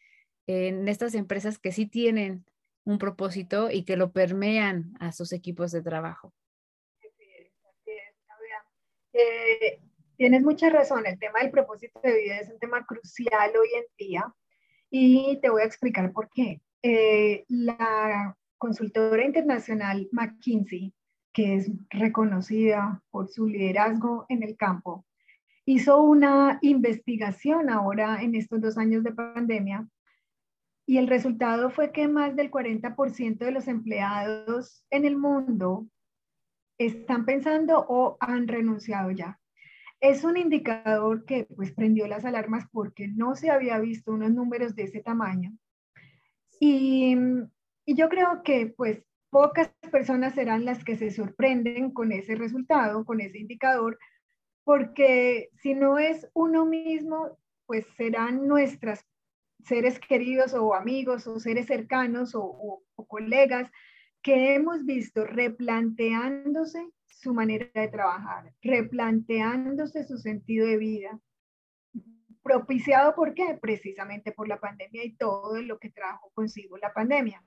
estas 0.48 1.14
empresas 1.14 1.60
que 1.60 1.72
sí 1.72 1.86
tienen 1.86 2.46
un 2.86 2.98
propósito 2.98 3.70
y 3.70 3.84
que 3.84 3.98
lo 3.98 4.12
permean 4.12 4.94
a 5.00 5.12
sus 5.12 5.32
equipos 5.32 5.72
de 5.72 5.84
trabajo. 5.84 6.34
Eh, 9.14 9.80
tienes 10.18 10.42
mucha 10.42 10.70
razón, 10.70 11.06
el 11.06 11.20
tema 11.20 11.40
del 11.42 11.52
propósito 11.52 12.00
de 12.04 12.20
vida 12.20 12.40
es 12.40 12.50
un 12.50 12.60
tema 12.60 12.86
crucial 12.86 13.52
hoy 13.56 13.70
en 13.76 13.86
día 13.98 14.36
y 14.90 15.40
te 15.42 15.50
voy 15.50 15.62
a 15.62 15.66
explicar 15.66 16.12
por 16.12 16.30
qué. 16.34 16.62
Eh, 16.82 17.46
la 17.48 18.36
consultora 18.66 19.24
internacional 19.24 20.10
McKinsey, 20.12 20.92
que 21.32 21.54
es 21.54 21.72
reconocida 21.92 23.04
por 23.12 23.28
su 23.28 23.46
liderazgo 23.48 24.26
en 24.28 24.42
el 24.42 24.58
campo, 24.58 25.06
hizo 25.66 26.02
una 26.02 26.58
investigación 26.64 27.70
ahora 27.70 28.24
en 28.24 28.34
estos 28.34 28.60
dos 28.62 28.80
años 28.80 29.04
de 29.04 29.12
pandemia 29.12 29.88
y 30.88 30.98
el 30.98 31.08
resultado 31.08 31.70
fue 31.70 31.92
que 31.92 32.08
más 32.08 32.36
del 32.36 32.50
40% 32.50 33.38
de 33.38 33.52
los 33.52 33.68
empleados 33.68 34.84
en 34.90 35.06
el 35.06 35.16
mundo 35.16 35.88
están 36.80 37.24
pensando 37.24 37.86
o 37.88 38.18
han 38.20 38.48
renunciado 38.48 39.12
ya. 39.12 39.40
Es 40.00 40.24
un 40.24 40.38
indicador 40.38 41.24
que 41.26 41.46
pues 41.56 41.72
prendió 41.72 42.08
las 42.08 42.26
alarmas 42.26 42.66
porque 42.72 43.08
no 43.10 43.36
se 43.36 43.52
había 43.52 43.78
visto 43.78 44.12
unos 44.12 44.32
números 44.32 44.74
de 44.76 44.84
ese 44.86 45.02
tamaño. 45.02 45.56
Y 46.60 47.16
y 47.86 47.96
yo 47.96 48.10
creo 48.10 48.42
que 48.44 48.74
pues 48.76 49.04
pocas 49.30 49.72
personas 49.92 50.34
serán 50.34 50.66
las 50.66 50.84
que 50.84 50.98
se 50.98 51.12
sorprenden 51.12 51.92
con 51.92 52.12
ese 52.12 52.36
resultado, 52.36 53.06
con 53.06 53.22
ese 53.22 53.40
indicador, 53.40 54.00
porque 54.64 55.50
si 55.62 55.74
no 55.74 56.00
es 56.00 56.28
uno 56.34 56.66
mismo, 56.66 57.38
pues 57.66 57.86
serán 57.98 58.48
nuestras 58.48 59.06
seres 59.64 60.00
queridos 60.00 60.54
o 60.54 60.74
amigos 60.74 61.28
o 61.28 61.40
seres 61.40 61.68
cercanos 61.68 62.36
o, 62.36 62.84
o 62.96 63.08
colegas 63.08 63.70
que 64.22 64.56
hemos 64.56 64.86
visto 64.86 65.26
replanteándose 65.26 66.90
su 67.06 67.34
manera 67.34 67.70
de 67.74 67.88
trabajar, 67.88 68.54
replanteándose 68.62 70.04
su 70.04 70.18
sentido 70.18 70.68
de 70.68 70.78
vida, 70.78 71.20
propiciado 72.44 73.16
por 73.16 73.34
qué? 73.34 73.58
Precisamente 73.60 74.32
por 74.32 74.48
la 74.48 74.60
pandemia 74.60 75.04
y 75.04 75.16
todo 75.16 75.62
lo 75.62 75.80
que 75.80 75.90
trajo 75.90 76.32
consigo 76.34 76.78
la 76.78 76.94
pandemia. 76.94 77.44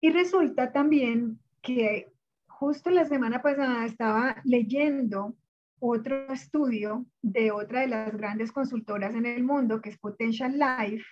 Y 0.00 0.10
resulta 0.10 0.72
también 0.72 1.40
que 1.62 2.08
justo 2.46 2.90
la 2.90 3.04
semana 3.04 3.42
pasada 3.42 3.84
estaba 3.84 4.40
leyendo 4.44 5.36
otro 5.80 6.32
estudio 6.32 7.06
de 7.22 7.52
otra 7.52 7.80
de 7.80 7.88
las 7.88 8.16
grandes 8.16 8.52
consultoras 8.52 9.14
en 9.14 9.26
el 9.26 9.44
mundo, 9.44 9.80
que 9.80 9.90
es 9.90 9.98
Potential 9.98 10.58
Life, 10.58 11.04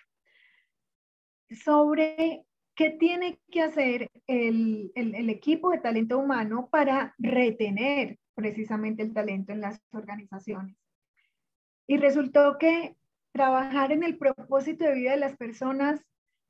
sobre 1.51 2.45
qué 2.75 2.91
tiene 2.91 3.41
que 3.51 3.63
hacer 3.63 4.11
el, 4.27 4.93
el, 4.95 5.31
equipo 5.31 5.71
de 5.71 5.79
talento 5.79 6.19
humano 6.19 6.69
para 6.71 7.15
retener 7.19 8.19
precisamente 8.35 9.03
el 9.03 9.15
talento 9.15 9.53
en 9.53 9.61
las 9.61 9.81
organizaciones. 9.93 10.77
Y 11.87 11.97
resultó 11.99 12.59
que 12.59 12.97
trabajar 13.33 13.93
en 13.93 14.03
el 14.03 14.19
propósito 14.19 14.85
de 14.85 14.95
vida 14.95 15.13
de 15.13 15.19
las 15.19 15.37
personas 15.37 16.05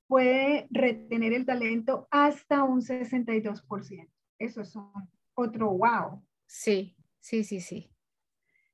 puede 0.07 0.67
retener 0.71 1.33
el 1.33 1.47
talento 1.47 2.09
hasta 2.11 2.65
un 2.65 2.81
62%. 2.81 4.09
Eso 4.39 4.61
es 4.61 4.75
otro 5.35 5.71
wow. 5.71 6.23
Sí, 6.47 6.97
sí, 7.21 7.45
sí, 7.45 7.61
sí. 7.61 7.91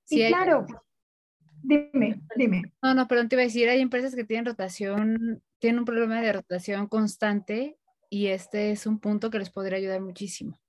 sí 0.04 0.22
y 0.22 0.28
claro, 0.28 0.66
dime, 1.62 2.20
dime. 2.36 2.62
No, 2.82 2.94
no, 2.94 3.08
pero 3.08 3.26
te 3.26 3.36
iba 3.36 3.42
a 3.42 3.46
decir, 3.46 3.68
hay 3.68 3.80
empresas 3.80 4.14
que 4.14 4.24
tienen 4.24 4.46
rotación, 4.46 5.42
tienen 5.58 5.80
un 5.80 5.84
problema 5.84 6.20
de 6.20 6.32
rotación 6.32 6.88
constante 6.88 7.78
y 8.10 8.26
este 8.26 8.72
es 8.72 8.86
un 8.86 8.98
punto 8.98 9.30
que 9.30 9.38
les 9.38 9.50
podría 9.50 9.78
ayudar 9.78 10.00
muchísimo. 10.00 10.60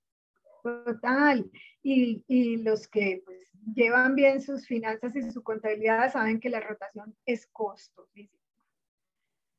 Total. 0.62 1.50
Y, 1.82 2.24
y 2.26 2.56
los 2.56 2.88
que 2.88 3.22
pues, 3.24 3.50
llevan 3.74 4.14
bien 4.14 4.40
sus 4.40 4.66
finanzas 4.66 5.14
y 5.14 5.30
su 5.30 5.42
contabilidad 5.42 6.10
saben 6.10 6.40
que 6.40 6.48
la 6.48 6.60
rotación 6.60 7.14
es 7.26 7.46
costosísima. 7.48 8.42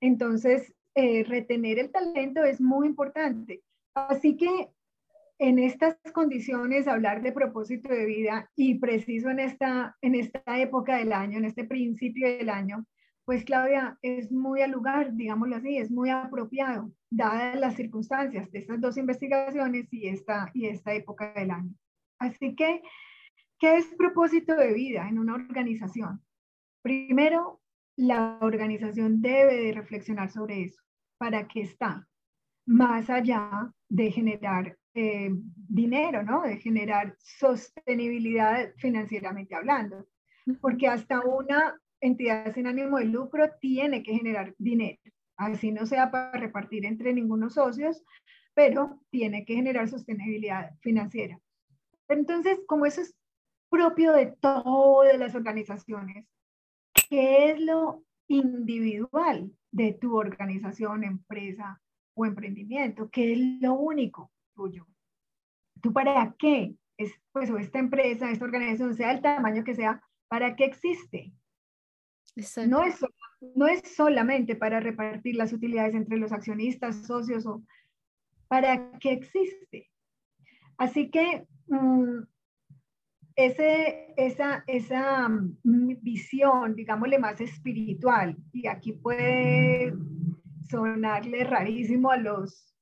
Entonces, 0.02 0.74
eh, 0.96 1.24
retener 1.26 1.78
el 1.78 1.92
talento 1.92 2.44
es 2.44 2.62
muy 2.62 2.88
importante. 2.88 3.62
Así 3.94 4.38
que 4.38 4.70
en 5.38 5.60
estas 5.60 5.98
condiciones, 6.14 6.88
hablar 6.88 7.22
de 7.22 7.34
propósito 7.34 7.90
de 7.90 8.06
vida 8.06 8.50
y 8.56 8.80
preciso 8.80 9.30
en 9.30 9.42
esta, 9.42 9.98
en 10.02 10.16
esta 10.16 10.60
época 10.60 10.98
del 10.98 11.12
año, 11.12 11.38
en 11.38 11.46
este 11.46 11.66
principio 11.66 12.30
del 12.30 12.50
año, 12.50 12.86
pues 13.26 13.44
Claudia, 13.44 13.98
es 14.02 14.32
muy 14.32 14.62
al 14.62 14.72
lugar, 14.72 15.14
digámoslo 15.14 15.58
así, 15.58 15.78
es 15.78 15.92
muy 15.92 16.10
apropiado, 16.10 16.92
dadas 17.10 17.60
las 17.60 17.76
circunstancias 17.76 18.50
de 18.52 18.60
estas 18.60 18.80
dos 18.80 18.98
investigaciones 18.98 19.92
y 19.92 20.08
esta, 20.08 20.52
y 20.54 20.68
esta 20.68 20.94
época 20.94 21.34
del 21.34 21.52
año. 21.52 21.74
Así 22.20 22.56
que, 22.56 22.82
¿qué 23.60 23.78
es 23.78 23.88
propósito 23.98 24.56
de 24.56 24.74
vida 24.74 25.10
en 25.10 25.20
una 25.20 25.34
organización? 25.34 26.22
Primero, 26.82 27.62
la 27.98 28.38
organización 28.42 29.22
debe 29.22 29.56
de 29.56 29.74
reflexionar 29.74 30.32
sobre 30.32 30.62
eso 30.64 30.85
para 31.18 31.48
qué 31.48 31.62
está, 31.62 32.08
más 32.66 33.10
allá 33.10 33.72
de 33.90 34.12
generar 34.12 34.78
eh, 34.94 35.30
dinero, 35.56 36.24
¿no? 36.24 36.44
De 36.44 36.58
generar 36.58 37.16
sostenibilidad 37.20 38.74
financieramente 38.78 39.56
hablando. 39.56 40.08
Porque 40.62 40.88
hasta 40.88 41.22
una 41.22 41.80
entidad 42.02 42.54
sin 42.54 42.68
ánimo 42.68 42.98
de 42.98 43.06
lucro 43.06 43.50
tiene 43.60 44.04
que 44.04 44.14
generar 44.14 44.54
dinero, 44.58 45.00
así 45.38 45.72
no 45.72 45.86
sea 45.86 46.12
para 46.12 46.32
repartir 46.40 46.86
entre 46.86 47.14
ningunos 47.14 47.56
socios, 47.56 48.04
pero 48.54 49.02
tiene 49.10 49.44
que 49.44 49.56
generar 49.56 49.90
sostenibilidad 49.90 50.72
financiera. 50.82 51.40
Entonces, 52.08 52.60
como 52.68 52.86
eso 52.86 53.02
es 53.02 53.16
propio 53.70 54.14
de 54.14 54.28
todas 54.40 55.18
las 55.18 55.36
organizaciones, 55.36 56.26
¿qué 57.10 57.52
es 57.52 57.60
lo 57.60 58.05
individual 58.28 59.52
de 59.72 59.94
tu 59.94 60.18
organización, 60.18 61.04
empresa 61.04 61.82
o 62.14 62.26
emprendimiento, 62.26 63.10
que 63.10 63.34
es 63.34 63.40
lo 63.62 63.74
único 63.74 64.32
tuyo. 64.56 64.88
¿tú 65.86 65.94
para 65.94 66.36
qué? 66.40 66.76
Es, 66.98 67.14
pues, 67.32 67.52
o 67.52 67.60
esta 67.60 67.78
empresa, 67.78 68.32
esta 68.32 68.46
organización, 68.46 68.96
sea 68.96 69.12
el 69.12 69.22
tamaño 69.22 69.64
que 69.64 69.76
sea, 69.76 70.02
¿para 70.28 70.56
qué 70.56 70.66
existe? 70.66 71.32
No 72.68 72.84
es, 72.84 73.06
no 73.56 73.68
es 73.68 73.82
solamente 73.96 74.56
para 74.56 74.80
repartir 74.80 75.36
las 75.36 75.54
utilidades 75.54 75.94
entre 75.94 76.18
los 76.18 76.32
accionistas, 76.32 77.06
socios 77.06 77.46
o 77.46 77.64
para 78.48 78.98
qué 79.00 79.12
existe. 79.12 79.92
Así 80.78 81.12
que 81.12 81.46
mm, 81.68 82.24
ese, 83.36 84.14
esa, 84.18 84.64
esa 84.68 85.28
mm, 85.30 86.02
visión, 86.02 86.76
digámosle 86.76 87.20
más 87.20 87.40
espiritual, 87.42 88.38
y 88.54 88.68
aquí 88.68 88.94
puede 88.94 89.94
sonarle 90.70 91.44
rarísimo 91.44 92.12
a 92.12 92.18
los, 92.18 92.74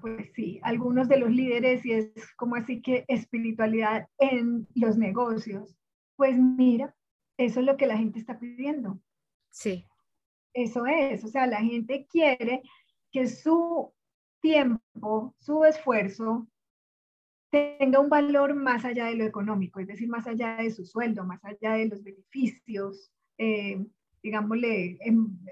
pues 0.00 0.32
sí, 0.34 0.60
algunos 0.62 1.08
de 1.08 1.18
los 1.18 1.30
líderes, 1.30 1.84
y 1.84 1.92
es 1.92 2.12
como 2.36 2.56
así 2.56 2.80
que 2.80 3.04
espiritualidad 3.08 4.06
en 4.18 4.66
los 4.74 4.96
negocios. 4.96 5.76
Pues 6.16 6.38
mira, 6.38 6.94
eso 7.36 7.60
es 7.60 7.66
lo 7.66 7.76
que 7.76 7.86
la 7.86 7.96
gente 7.96 8.18
está 8.18 8.38
pidiendo. 8.38 9.00
Sí. 9.50 9.86
Eso 10.54 10.86
es, 10.86 11.24
o 11.24 11.28
sea, 11.28 11.46
la 11.46 11.60
gente 11.60 12.06
quiere 12.10 12.62
que 13.10 13.26
su 13.26 13.92
tiempo, 14.40 15.34
su 15.38 15.64
esfuerzo, 15.64 16.46
tenga 17.52 18.00
un 18.00 18.08
valor 18.08 18.54
más 18.54 18.86
allá 18.86 19.06
de 19.06 19.14
lo 19.14 19.24
económico, 19.24 19.78
es 19.78 19.86
decir, 19.86 20.08
más 20.08 20.26
allá 20.26 20.56
de 20.56 20.70
su 20.70 20.86
sueldo, 20.86 21.22
más 21.24 21.44
allá 21.44 21.74
de 21.74 21.86
los 21.86 22.02
beneficios, 22.02 23.12
eh, 23.36 23.84
digámosle, 24.22 24.98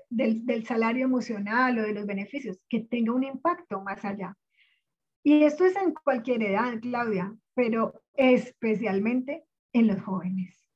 del, 0.08 0.46
del, 0.46 0.66
salario 0.66 1.04
emocional 1.04 1.78
o 1.78 1.82
de 1.82 1.92
los 1.92 2.06
beneficios, 2.06 2.58
que 2.70 2.80
tenga 2.80 3.12
un 3.12 3.24
impacto 3.24 3.82
más 3.82 4.02
allá. 4.06 4.34
Y 5.22 5.44
esto 5.44 5.66
es 5.66 5.76
en 5.76 5.92
cualquier 5.92 6.42
edad, 6.42 6.80
Claudia, 6.80 7.36
pero 7.54 8.00
especialmente 8.14 9.44
en 9.74 9.88
los 9.88 10.00
jóvenes. 10.00 10.66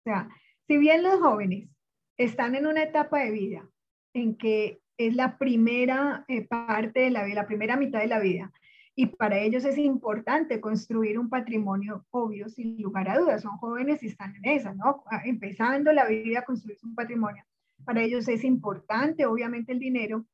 O 0.00 0.10
sea, 0.10 0.28
si 0.66 0.76
bien 0.76 1.02
los 1.02 1.20
jóvenes 1.20 1.70
están 2.18 2.54
en 2.54 2.66
una 2.66 2.82
etapa 2.82 3.20
de 3.20 3.30
vida 3.30 3.66
en 4.12 4.36
que 4.36 4.82
es 4.98 5.14
la 5.14 5.38
primera 5.38 6.26
eh, 6.28 6.46
parte 6.46 7.00
de 7.00 7.10
la 7.10 7.24
vida, 7.24 7.36
la 7.36 7.46
primera 7.46 7.78
mitad 7.78 8.00
de 8.00 8.08
la 8.08 8.20
vida, 8.20 8.52
y 8.96 9.06
para 9.06 9.38
ellos 9.38 9.64
es 9.64 9.76
importante 9.76 10.60
construir 10.60 11.18
un 11.18 11.28
patrimonio 11.28 12.06
obvio, 12.10 12.48
sin 12.48 12.80
lugar 12.80 13.08
a 13.08 13.18
dudas. 13.18 13.42
Son 13.42 13.56
jóvenes 13.58 14.02
y 14.02 14.06
están 14.06 14.36
en 14.36 14.44
esa, 14.44 14.72
¿no? 14.72 15.02
Ah, 15.10 15.22
empezando 15.24 15.92
la 15.92 16.06
vida 16.06 16.40
a 16.40 16.44
construir 16.44 16.78
un 16.84 16.94
patrimonio. 16.94 17.44
Para 17.84 18.02
ellos 18.02 18.28
es 18.28 18.44
importante, 18.44 19.26
obviamente, 19.26 19.72
el 19.72 19.80
dinero, 19.80 20.24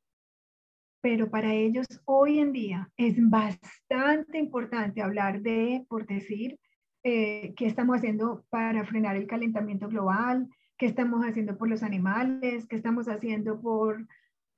pero 1.00 1.30
para 1.30 1.54
ellos 1.54 1.86
hoy 2.04 2.38
en 2.38 2.52
día 2.52 2.90
es 2.98 3.16
bastante 3.18 4.38
importante 4.38 5.00
hablar 5.00 5.40
de, 5.40 5.86
por 5.88 6.06
decir, 6.06 6.58
eh, 7.02 7.54
qué 7.56 7.66
estamos 7.66 7.96
haciendo 7.96 8.44
para 8.50 8.84
frenar 8.84 9.16
el 9.16 9.26
calentamiento 9.26 9.88
global, 9.88 10.48
qué 10.76 10.84
estamos 10.84 11.24
haciendo 11.24 11.56
por 11.56 11.70
los 11.70 11.82
animales, 11.82 12.66
qué 12.66 12.76
estamos 12.76 13.08
haciendo 13.08 13.58
por, 13.58 14.06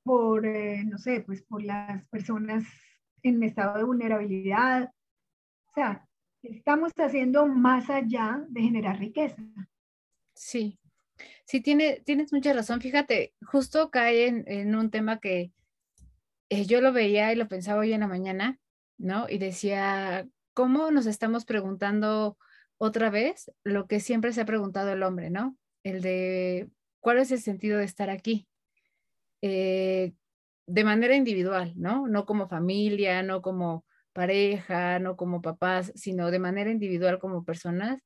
por 0.03 0.45
eh, 0.45 0.83
no 0.85 0.99
sé, 0.99 1.21
pues 1.21 1.43
por 1.43 1.63
las 1.63 2.05
personas 2.09 2.65
en 3.23 3.43
estado 3.43 3.79
de 3.79 3.85
vulnerabilidad. 3.85 4.93
O 5.69 5.73
sea, 5.75 6.07
estamos 6.43 6.93
haciendo 6.97 7.47
más 7.47 7.89
allá 7.91 8.45
de 8.49 8.63
generar 8.63 8.99
riqueza. 8.99 9.43
Sí, 10.35 10.79
sí, 11.45 11.61
tiene, 11.61 12.01
tienes 12.05 12.33
mucha 12.33 12.53
razón. 12.53 12.81
Fíjate, 12.81 13.35
justo 13.47 13.91
cae 13.91 14.27
en, 14.47 14.75
un 14.75 14.91
tema 14.91 15.21
que 15.21 15.53
eh, 16.49 16.67
yo 16.67 16.81
lo 16.81 16.93
veía 16.93 17.33
y 17.33 17.37
lo 17.37 17.49
pensaba 17.49 17.81
hoy 17.81 17.93
en 17.93 18.01
la 18.01 18.09
mañana, 18.09 18.59
¿no? 18.99 19.29
Y 19.29 19.39
decía, 19.39 20.27
¿cómo 20.55 20.91
nos 20.91 21.07
estamos 21.07 21.45
preguntando 21.45 22.37
otra 22.79 23.11
vez 23.11 23.51
lo 23.63 23.87
que 23.87 24.01
siempre 24.01 24.33
se 24.33 24.41
ha 24.41 24.47
preguntado 24.47 24.93
el 24.93 25.03
hombre, 25.03 25.31
¿no? 25.31 25.57
El 25.85 26.03
de, 26.03 26.69
¿cuál 27.01 27.19
es 27.19 27.31
el 27.31 27.41
sentido 27.41 27.79
de 27.79 27.85
estar 27.85 28.11
aquí? 28.11 28.49
Eh, 29.43 30.13
de 30.67 30.85
manera 30.85 31.17
individual, 31.17 31.73
¿no? 31.77 32.07
No 32.07 32.27
como 32.27 32.49
familia, 32.49 33.23
no 33.23 33.43
como 33.43 33.85
pareja, 34.13 34.99
no 34.99 35.17
como 35.17 35.43
papás, 35.43 35.93
sino 35.95 36.31
de 36.31 36.39
manera 36.39 36.71
individual 36.71 37.19
como 37.19 37.45
personas. 37.45 38.01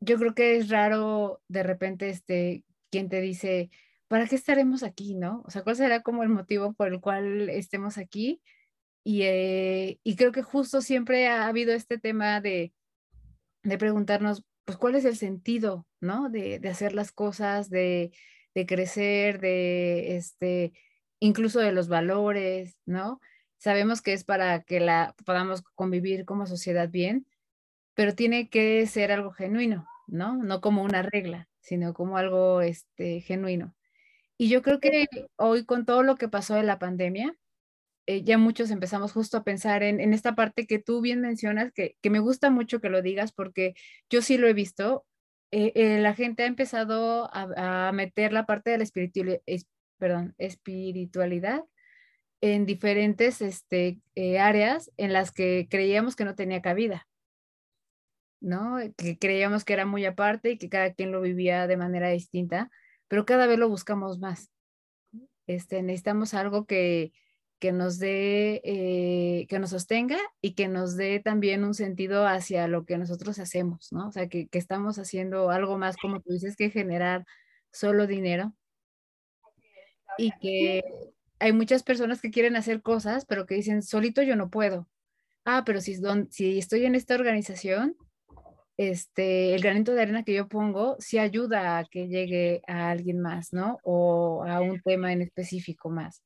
Yo 0.00 0.18
creo 0.18 0.34
que 0.34 0.56
es 0.56 0.68
raro 0.68 1.40
de 1.48 1.62
repente 1.62 2.08
este 2.08 2.64
quien 2.90 3.08
te 3.08 3.20
dice, 3.20 3.70
¿para 4.08 4.26
qué 4.26 4.36
estaremos 4.36 4.82
aquí, 4.82 5.14
no? 5.14 5.42
O 5.46 5.50
sea, 5.50 5.62
¿cuál 5.62 5.76
será 5.76 6.02
como 6.02 6.22
el 6.22 6.28
motivo 6.28 6.74
por 6.74 6.88
el 6.88 7.00
cual 7.00 7.48
estemos 7.48 7.96
aquí? 7.96 8.42
Y, 9.04 9.22
eh, 9.22 9.98
y 10.04 10.16
creo 10.16 10.32
que 10.32 10.42
justo 10.42 10.82
siempre 10.82 11.26
ha 11.28 11.46
habido 11.46 11.72
este 11.72 11.98
tema 11.98 12.40
de, 12.42 12.74
de 13.62 13.78
preguntarnos, 13.78 14.44
pues, 14.64 14.76
¿cuál 14.76 14.94
es 14.96 15.06
el 15.06 15.16
sentido, 15.16 15.86
no? 16.00 16.28
De, 16.28 16.58
de 16.58 16.68
hacer 16.68 16.92
las 16.92 17.12
cosas, 17.12 17.70
de, 17.70 18.12
de 18.54 18.66
crecer, 18.66 19.40
de, 19.40 20.16
este, 20.16 20.72
incluso 21.22 21.60
de 21.60 21.72
los 21.72 21.88
valores, 21.88 22.76
¿no? 22.84 23.20
Sabemos 23.58 24.02
que 24.02 24.12
es 24.12 24.24
para 24.24 24.62
que 24.64 24.80
la 24.80 25.14
podamos 25.24 25.62
convivir 25.76 26.24
como 26.24 26.46
sociedad 26.46 26.90
bien, 26.90 27.26
pero 27.94 28.14
tiene 28.14 28.48
que 28.50 28.84
ser 28.88 29.12
algo 29.12 29.30
genuino, 29.30 29.86
¿no? 30.08 30.36
No 30.42 30.60
como 30.60 30.82
una 30.82 31.02
regla, 31.02 31.48
sino 31.60 31.94
como 31.94 32.16
algo 32.16 32.60
este, 32.60 33.20
genuino. 33.20 33.74
Y 34.36 34.48
yo 34.48 34.62
creo 34.62 34.80
que 34.80 35.06
hoy 35.36 35.64
con 35.64 35.86
todo 35.86 36.02
lo 36.02 36.16
que 36.16 36.28
pasó 36.28 36.54
de 36.54 36.64
la 36.64 36.80
pandemia, 36.80 37.36
eh, 38.06 38.24
ya 38.24 38.36
muchos 38.36 38.72
empezamos 38.72 39.12
justo 39.12 39.36
a 39.36 39.44
pensar 39.44 39.84
en, 39.84 40.00
esta 40.12 40.34
parte 40.34 40.66
que 40.66 40.80
tú 40.80 41.00
bien 41.00 41.20
mencionas, 41.20 41.72
que, 41.72 41.96
me 42.10 42.18
gusta 42.18 42.50
mucho 42.50 42.80
que 42.80 42.90
lo 42.90 43.00
digas 43.02 43.32
porque 43.32 43.74
yo 44.10 44.22
sí 44.22 44.38
lo 44.38 44.48
he 44.48 44.54
visto. 44.54 45.06
Eh, 45.52 45.72
eh, 45.76 46.00
la 46.00 46.14
gente 46.14 46.42
ha 46.42 46.46
empezado 46.46 47.30
a, 47.32 47.88
a, 47.88 47.92
meter 47.92 48.32
la 48.32 48.46
parte 48.46 48.70
de 48.70 48.78
la 48.78 48.84
espiritualidad, 48.84 49.40
perdón, 50.02 50.34
espiritualidad 50.36 51.62
en 52.40 52.66
diferentes 52.66 53.40
este, 53.40 54.00
eh, 54.16 54.40
áreas 54.40 54.90
en 54.96 55.12
las 55.12 55.30
que 55.30 55.68
creíamos 55.70 56.16
que 56.16 56.24
no 56.24 56.34
tenía 56.34 56.60
cabida, 56.60 57.06
¿no? 58.40 58.78
Que 58.96 59.16
creíamos 59.16 59.64
que 59.64 59.74
era 59.74 59.86
muy 59.86 60.04
aparte 60.04 60.50
y 60.50 60.58
que 60.58 60.68
cada 60.68 60.92
quien 60.92 61.12
lo 61.12 61.20
vivía 61.20 61.68
de 61.68 61.76
manera 61.76 62.08
distinta, 62.08 62.68
pero 63.06 63.24
cada 63.24 63.46
vez 63.46 63.60
lo 63.60 63.68
buscamos 63.68 64.18
más. 64.18 64.50
Este, 65.46 65.84
necesitamos 65.84 66.34
algo 66.34 66.66
que, 66.66 67.12
que 67.60 67.70
nos 67.70 68.00
dé, 68.00 68.60
eh, 68.64 69.46
que 69.48 69.60
nos 69.60 69.70
sostenga 69.70 70.18
y 70.40 70.54
que 70.54 70.66
nos 70.66 70.96
dé 70.96 71.20
también 71.20 71.62
un 71.62 71.74
sentido 71.74 72.26
hacia 72.26 72.66
lo 72.66 72.86
que 72.86 72.98
nosotros 72.98 73.38
hacemos, 73.38 73.92
¿no? 73.92 74.08
O 74.08 74.10
sea, 74.10 74.28
que, 74.28 74.48
que 74.48 74.58
estamos 74.58 74.98
haciendo 74.98 75.50
algo 75.50 75.78
más, 75.78 75.96
como 75.96 76.20
tú 76.20 76.32
dices, 76.32 76.56
que 76.56 76.70
generar 76.70 77.24
solo 77.70 78.08
dinero, 78.08 78.52
y 80.18 80.32
que 80.40 80.82
hay 81.38 81.52
muchas 81.52 81.82
personas 81.82 82.20
que 82.20 82.30
quieren 82.30 82.56
hacer 82.56 82.82
cosas, 82.82 83.24
pero 83.26 83.46
que 83.46 83.56
dicen, 83.56 83.82
solito 83.82 84.22
yo 84.22 84.36
no 84.36 84.50
puedo. 84.50 84.88
Ah, 85.44 85.64
pero 85.66 85.80
si, 85.80 85.96
si 86.30 86.58
estoy 86.58 86.84
en 86.84 86.94
esta 86.94 87.14
organización, 87.14 87.96
este, 88.76 89.54
el 89.54 89.62
granito 89.62 89.92
de 89.92 90.02
arena 90.02 90.24
que 90.24 90.34
yo 90.34 90.48
pongo 90.48 90.96
sí 90.98 91.18
ayuda 91.18 91.78
a 91.78 91.84
que 91.84 92.08
llegue 92.08 92.62
a 92.66 92.90
alguien 92.90 93.20
más, 93.20 93.52
¿no? 93.52 93.78
O 93.82 94.44
a 94.44 94.60
un 94.60 94.80
tema 94.80 95.12
en 95.12 95.22
específico 95.22 95.90
más. 95.90 96.22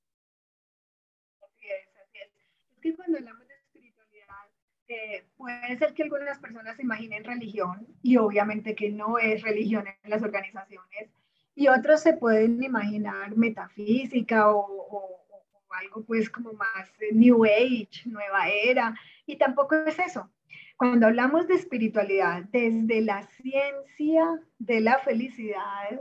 Así 1.41 1.67
es, 1.67 1.89
así 1.97 2.19
es. 2.19 2.31
Es 2.75 2.81
que 2.81 2.95
cuando 2.95 3.19
hablamos 3.19 3.49
de 3.49 3.55
espiritualidad, 3.55 4.47
eh, 4.89 5.25
puede 5.37 5.79
ser 5.79 5.95
que 5.95 6.05
algunas 6.05 6.39
personas 6.39 6.79
imaginen 6.79 7.25
religión 7.25 7.87
y 8.03 8.17
obviamente 8.19 8.75
que 8.75 8.91
no 8.91 9.19
es 9.19 9.43
religión 9.43 9.87
en 9.87 10.11
las 10.11 10.23
organizaciones, 10.23 11.11
y 11.57 11.69
otros 11.69 12.03
se 12.03 12.13
pueden 12.13 12.63
imaginar 12.63 13.35
metafísica 13.35 14.51
o, 14.51 15.25
algo 15.71 16.05
pues 16.05 16.31
como 16.31 16.55
más 16.55 16.91
New 17.13 17.45
Age, 17.45 18.03
nueva 18.07 18.49
era, 18.49 18.95
y 19.27 19.37
tampoco 19.37 19.75
es 19.75 19.99
eso. 19.99 20.31
Cuando 20.79 21.07
hablamos 21.07 21.49
de 21.49 21.55
espiritualidad, 21.55 22.45
desde 22.51 23.03
la 23.03 23.23
ciencia 23.25 24.41
de 24.59 24.81
la 24.81 24.99
felicidad, 25.01 26.01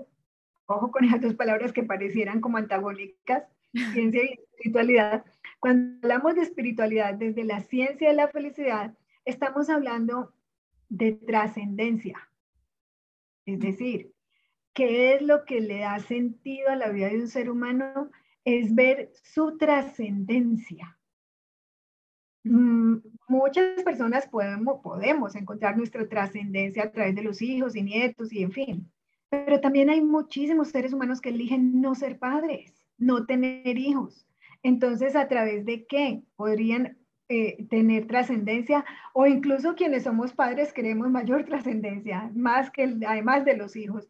ojo 0.65 0.91
con 0.91 1.03
esas 1.03 1.19
dos 1.19 1.33
palabras 1.33 1.73
que 1.73 1.83
parecieran 1.83 2.39
como 2.39 2.57
antagónicas, 2.57 3.43
ciencia 3.93 4.23
y 4.23 4.33
espiritualidad, 4.33 5.25
cuando 5.59 5.97
hablamos 6.03 6.35
de 6.35 6.43
espiritualidad 6.43 7.15
desde 7.15 7.43
la 7.43 7.59
ciencia 7.59 8.07
de 8.07 8.15
la 8.15 8.29
felicidad, 8.29 8.93
estamos 9.25 9.69
hablando 9.69 10.33
de 10.87 11.13
trascendencia. 11.13 12.29
Es 13.45 13.59
decir, 13.59 14.14
qué 14.75 15.15
es 15.15 15.21
lo 15.23 15.45
que 15.45 15.61
le 15.61 15.79
da 15.79 15.97
sentido 15.99 16.69
a 16.69 16.75
la 16.75 16.89
vida 16.89 17.07
de 17.07 17.21
un 17.21 17.27
ser 17.27 17.49
humano, 17.49 18.11
es 18.43 18.75
ver 18.75 19.11
su 19.23 19.57
trascendencia. 19.57 20.99
Mm, 22.43 22.97
muchas 23.27 23.81
personas 23.83 24.27
podemos, 24.27 25.35
encontrar 25.35 25.77
nuestra 25.77 26.07
trascendencia 26.07 26.83
a 26.83 26.91
través 26.91 27.15
de 27.15 27.23
los 27.23 27.41
hijos 27.41 27.75
y 27.75 27.81
nietos 27.81 28.31
y 28.31 28.43
en 28.43 28.51
fin, 28.51 28.91
pero 29.29 29.59
también 29.59 29.89
hay 29.89 30.01
muchísimos 30.01 30.67
seres 30.69 30.93
humanos 30.93 31.21
que 31.21 31.29
eligen 31.29 31.81
no 31.81 31.95
ser 31.95 32.19
padres, 32.19 32.85
no 32.97 33.25
tener 33.25 33.79
hijos. 33.79 34.27
Entonces, 34.61 35.15
¿a 35.15 35.27
través 35.27 35.65
de 35.65 35.85
qué 35.87 36.21
podrían 36.35 36.97
eh, 37.27 37.65
tener 37.71 38.05
trascendencia 38.05 38.85
o 39.13 39.25
incluso 39.25 39.73
quienes 39.73 40.03
somos 40.03 40.33
padres 40.33 40.71
queremos 40.73 41.09
mayor 41.09 41.43
trascendencia, 41.45 42.29
más 42.35 42.69
que 42.69 42.83
además 43.07 43.45
de 43.45 43.57
los 43.57 43.75
hijos. 43.75 44.07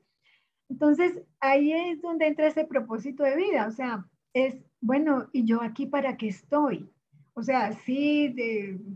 Entonces, 0.70 1.22
ahí 1.40 1.72
es 1.72 2.02
donde 2.02 2.28
entra 2.28 2.48
ese 2.48 2.66
propósito 2.66 3.24
de 3.24 3.36
vida, 3.36 3.68
o 3.68 3.72
sea, 3.72 4.06
es, 4.34 4.56
bueno, 4.82 5.30
¿y 5.32 5.46
yo 5.46 5.62
aquí 5.62 5.86
para 5.86 6.18
qué 6.18 6.28
estoy? 6.28 6.90
O 7.34 7.44
sea, 7.44 7.74
sí 7.74 8.36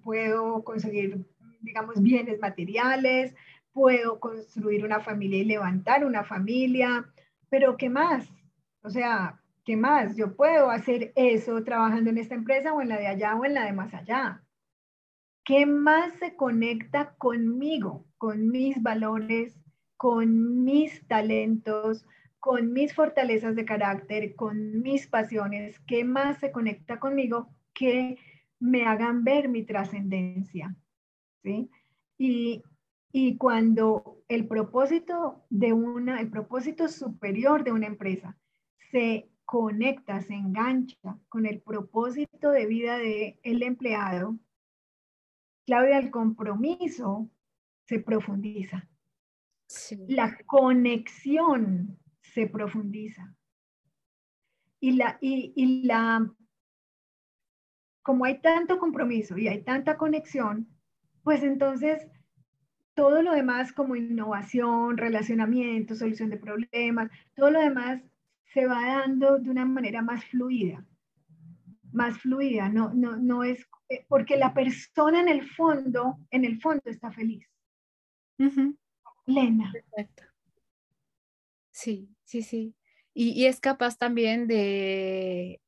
puedo 0.04 0.64
conseguir, 0.64 1.26
digamos, 1.62 2.02
bienes 2.02 2.40
materiales, 2.40 3.36
puedo 3.72 4.20
construir 4.20 4.84
una 4.84 5.00
familia 5.00 5.40
y 5.40 5.46
levantar 5.46 6.06
una 6.06 6.24
familia, 6.24 7.10
pero 7.50 7.78
¿qué 7.78 7.90
más? 7.90 8.28
O 8.82 8.90
sea, 8.90 9.40
¿qué 9.66 9.76
más? 9.78 10.16
Yo 10.16 10.36
puedo 10.36 10.70
hacer 10.70 11.12
eso 11.16 11.64
trabajando 11.64 12.10
en 12.10 12.18
esta 12.18 12.36
empresa 12.36 12.74
o 12.74 12.82
en 12.82 12.90
la 12.90 12.98
de 12.98 13.08
allá 13.08 13.36
o 13.36 13.46
en 13.46 13.54
la 13.54 13.66
de 13.66 13.74
más 13.74 13.94
allá. 13.94 14.44
¿Qué 15.44 15.66
más 15.66 16.14
se 16.16 16.36
conecta 16.36 17.16
conmigo, 17.18 18.06
con 18.18 18.50
mis 18.50 18.82
valores, 18.82 19.60
con 20.00 20.64
mis 20.64 21.06
talentos, 21.08 22.06
con 22.40 22.72
mis 22.72 22.94
fortalezas 22.94 23.54
de 23.58 23.66
carácter, 23.66 24.34
con 24.34 24.82
mis 24.82 25.08
pasiones? 25.08 25.78
¿Qué 25.82 26.06
más 26.06 26.40
se 26.40 26.54
conecta 26.54 27.02
conmigo 27.02 27.50
que 27.74 28.18
me 28.60 28.86
hagan 28.86 29.26
ver 29.26 29.50
mi 29.50 29.66
trascendencia? 29.66 30.74
¿Sí? 31.44 31.70
Y, 32.18 32.64
y 33.12 33.36
cuando 33.36 34.24
el 34.30 34.48
propósito 34.48 35.46
de 35.50 35.74
una, 35.74 36.22
el 36.22 36.30
propósito 36.30 36.88
superior 36.88 37.66
de 37.66 37.74
una 37.74 37.88
empresa 37.88 38.38
se 38.92 39.30
conecta, 39.44 40.22
se 40.22 40.34
engancha 40.34 41.20
con 41.28 41.46
el 41.46 41.60
propósito 41.60 42.52
de 42.52 42.68
vida 42.68 42.98
del 42.98 43.38
el 43.44 43.64
empleado, 43.64 44.40
Claudia, 45.66 45.98
el 45.98 46.10
compromiso 46.10 47.30
se 47.86 48.00
profundiza. 48.00 48.88
La 50.08 50.38
conexión 50.46 52.00
se 52.22 52.48
profundiza. 52.48 53.36
Y 54.80 54.92
la, 54.94 55.18
y, 55.22 55.54
y 55.56 55.84
la, 55.84 56.32
como 58.02 58.26
hay 58.26 58.40
tanto 58.40 58.80
compromiso 58.80 59.38
y 59.38 59.48
hay 59.48 59.62
tanta 59.64 59.98
conexión, 59.98 60.68
pues 61.24 61.44
entonces 61.44 62.08
todo 62.96 63.22
lo 63.22 63.34
demás 63.34 63.72
como 63.72 63.96
innovación, 63.96 64.98
relacionamiento, 64.98 65.96
solución 65.96 66.30
de 66.30 66.38
problemas, 66.38 67.12
todo 67.36 67.52
lo 67.52 67.60
demás 67.60 68.02
se 68.46 68.66
va 68.66 68.86
dando 68.86 69.38
de 69.38 69.50
una 69.50 69.66
manera 69.66 70.02
más 70.02 70.26
fluida, 70.26 70.86
más 71.92 72.18
fluida, 72.20 72.68
no, 72.70 72.94
no, 72.94 73.16
no 73.16 73.44
es, 73.44 73.66
eh, 73.90 74.06
porque 74.08 74.38
la 74.38 74.54
persona 74.54 75.22
en 75.22 75.30
el 75.30 75.48
fondo, 75.50 76.18
en 76.32 76.46
el 76.46 76.60
fondo 76.60 76.82
está 76.86 77.12
feliz. 77.12 77.48
Lena. 79.30 79.72
Perfecto. 79.72 80.24
Sí, 81.72 82.10
sí, 82.26 82.42
sí. 82.42 82.76
Y, 83.14 83.46
es 83.46 83.60
capaz 83.60 83.98
también 83.98 84.48
de 84.48 85.62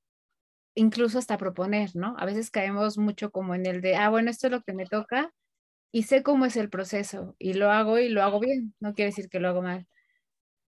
incluso 0.76 1.20
hasta 1.20 1.38
proponer, 1.38 1.92
¿no? 1.96 2.16
A 2.18 2.26
veces 2.26 2.52
caemos 2.52 2.98
mucho 2.98 3.32
como 3.32 3.56
en 3.56 3.66
el 3.66 3.82
de, 3.82 3.96
ah, 3.96 4.10
bueno, 4.10 4.30
esto 4.32 4.48
es 4.48 4.52
lo 4.54 4.62
que 4.64 4.74
me 4.74 4.86
toca 4.86 5.34
y 5.92 6.04
sé 6.04 6.24
cómo 6.24 6.46
es 6.46 6.58
el 6.58 6.70
proceso 6.70 7.36
y 7.40 7.54
lo 7.56 7.72
hago 7.72 8.00
y 8.00 8.10
lo 8.10 8.24
hago 8.24 8.40
bien, 8.40 8.76
no 8.80 8.96
quiere 8.96 9.12
decir 9.12 9.30
que 9.30 9.40
lo 9.40 9.50
hago 9.50 9.62
mal. 9.64 9.88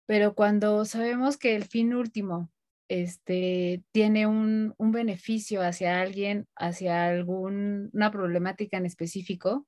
Pero 0.07 0.35
cuando 0.35 0.85
sabemos 0.85 1.37
que 1.37 1.55
el 1.55 1.65
fin 1.65 1.93
último 1.95 2.51
este, 2.89 3.83
tiene 3.91 4.27
un, 4.27 4.75
beneficio 4.79 5.61
hacia 5.63 6.01
alguien, 6.01 6.47
hacia 6.55 7.07
alguna 7.07 8.11
problemática 8.11 8.77
en 8.77 8.85
específico, 8.85 9.67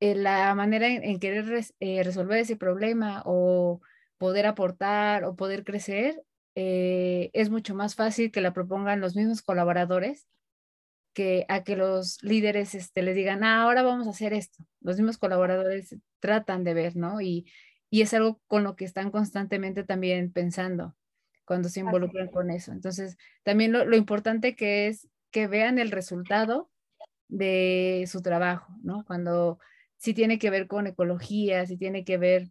eh, 0.00 0.14
la 0.14 0.54
manera 0.54 0.88
en, 0.88 1.18
querer 1.18 1.64
eh, 1.80 2.02
resolver 2.02 2.38
ese 2.38 2.56
problema 2.56 3.22
o 3.24 3.80
poder 4.18 4.46
aportar 4.46 5.24
o 5.24 5.36
poder 5.36 5.64
crecer 5.64 6.22
eh, 6.54 7.30
es 7.32 7.50
mucho 7.50 7.74
más 7.74 7.94
fácil 7.94 8.30
que 8.30 8.40
la 8.40 8.52
propongan 8.52 9.00
los 9.00 9.16
mismos 9.16 9.42
colaboradores 9.42 10.26
que 11.14 11.46
a 11.48 11.64
que 11.64 11.76
los 11.76 12.22
líderes 12.22 12.74
este, 12.74 13.02
les 13.02 13.16
digan, 13.16 13.42
ah, 13.42 13.62
ahora 13.62 13.82
vamos 13.82 14.06
a 14.06 14.10
hacer 14.10 14.34
esto. 14.34 14.64
Los 14.82 14.96
mismos 14.96 15.16
colaboradores 15.16 15.96
tratan 16.20 16.62
de 16.62 16.74
ver, 16.74 16.94
¿no? 16.96 17.22
Y, 17.22 17.50
y 17.88 18.02
es 18.02 18.12
algo 18.12 18.42
con 18.46 18.64
lo 18.64 18.76
que 18.76 18.84
están 18.84 19.10
constantemente 19.10 19.82
también 19.82 20.30
pensando 20.30 20.94
cuando 21.46 21.70
se 21.70 21.80
involucran 21.80 22.28
con 22.28 22.50
eso. 22.50 22.72
Entonces, 22.72 23.16
también 23.44 23.72
lo, 23.72 23.86
lo, 23.86 23.96
importante 23.96 24.56
que 24.56 24.88
es 24.88 25.08
que 25.30 25.46
vean 25.46 25.78
el 25.78 25.90
resultado 25.90 26.70
de 27.28 28.04
su 28.08 28.20
trabajo, 28.20 28.74
¿no? 28.82 29.04
Cuando 29.06 29.58
sí 29.96 30.14
tiene 30.14 30.38
que 30.38 30.50
ver 30.50 30.66
con 30.66 30.86
ecología, 30.86 31.66
si 31.66 31.76
tiene 31.76 32.04
que 32.04 32.18
ver 32.18 32.50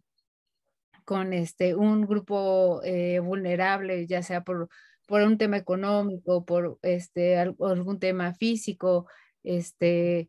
con 1.04 1.32
este, 1.32 1.74
un 1.74 2.06
grupo 2.06 2.80
eh, 2.84 3.20
vulnerable, 3.20 4.06
ya 4.06 4.22
sea 4.22 4.42
por 4.42 4.68
por 5.06 5.22
un 5.22 5.38
tema 5.38 5.56
económico, 5.56 6.44
por 6.44 6.78
este, 6.82 7.38
algún 7.38 7.98
tema 7.98 8.34
físico, 8.34 9.08
este, 9.42 10.28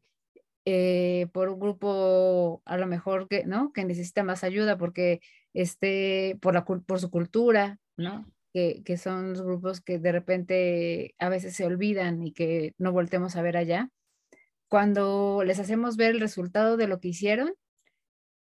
eh, 0.66 1.28
por 1.34 1.50
un 1.50 1.60
grupo 1.60 2.62
a 2.66 2.78
lo 2.78 2.88
mejor 2.88 3.28
que, 3.28 3.44
¿no? 3.46 3.72
que 3.74 3.86
necesita 3.86 4.24
más 4.24 4.44
ayuda 4.44 4.78
porque 4.78 5.20
este, 5.54 6.38
por, 6.42 6.54
la, 6.54 6.64
por 6.64 7.00
su 7.00 7.10
cultura, 7.10 7.80
¿no? 7.98 8.32
Que, 8.54 8.82
que, 8.86 8.98
son 8.98 9.32
los 9.32 9.42
grupos 9.42 9.82
que 9.82 10.00
de 10.00 10.12
repente 10.12 11.16
a 11.20 11.30
veces 11.30 11.56
se 11.56 11.66
olvidan 11.66 12.24
y 12.24 12.32
que 12.32 12.74
no 12.78 12.92
voltemos 12.92 13.36
a 13.36 13.42
ver 13.42 13.58
allá. 13.58 13.90
Cuando 14.70 15.44
les 15.46 15.60
hacemos 15.60 15.98
ver 15.98 16.12
el 16.12 16.20
resultado 16.20 16.78
de 16.78 16.88
lo 16.88 17.00
que 17.00 17.10
hicieron, 17.10 17.54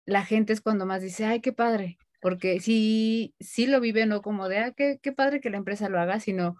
la 0.07 0.25
gente 0.25 0.53
es 0.53 0.61
cuando 0.61 0.87
más 0.87 1.03
dice, 1.03 1.25
ay, 1.25 1.41
qué 1.41 1.53
padre, 1.53 1.99
porque 2.21 2.61
sí, 2.61 3.35
sí 3.41 3.67
lo 3.67 3.81
vive 3.81 4.07
no 4.07 4.23
como 4.23 4.49
de, 4.49 4.59
ah, 4.59 4.73
qué, 4.73 4.99
padre 5.17 5.41
que 5.41 5.51
la 5.51 5.59
empresa 5.59 5.89
lo 5.89 6.01
haga, 6.01 6.21
sino 6.21 6.57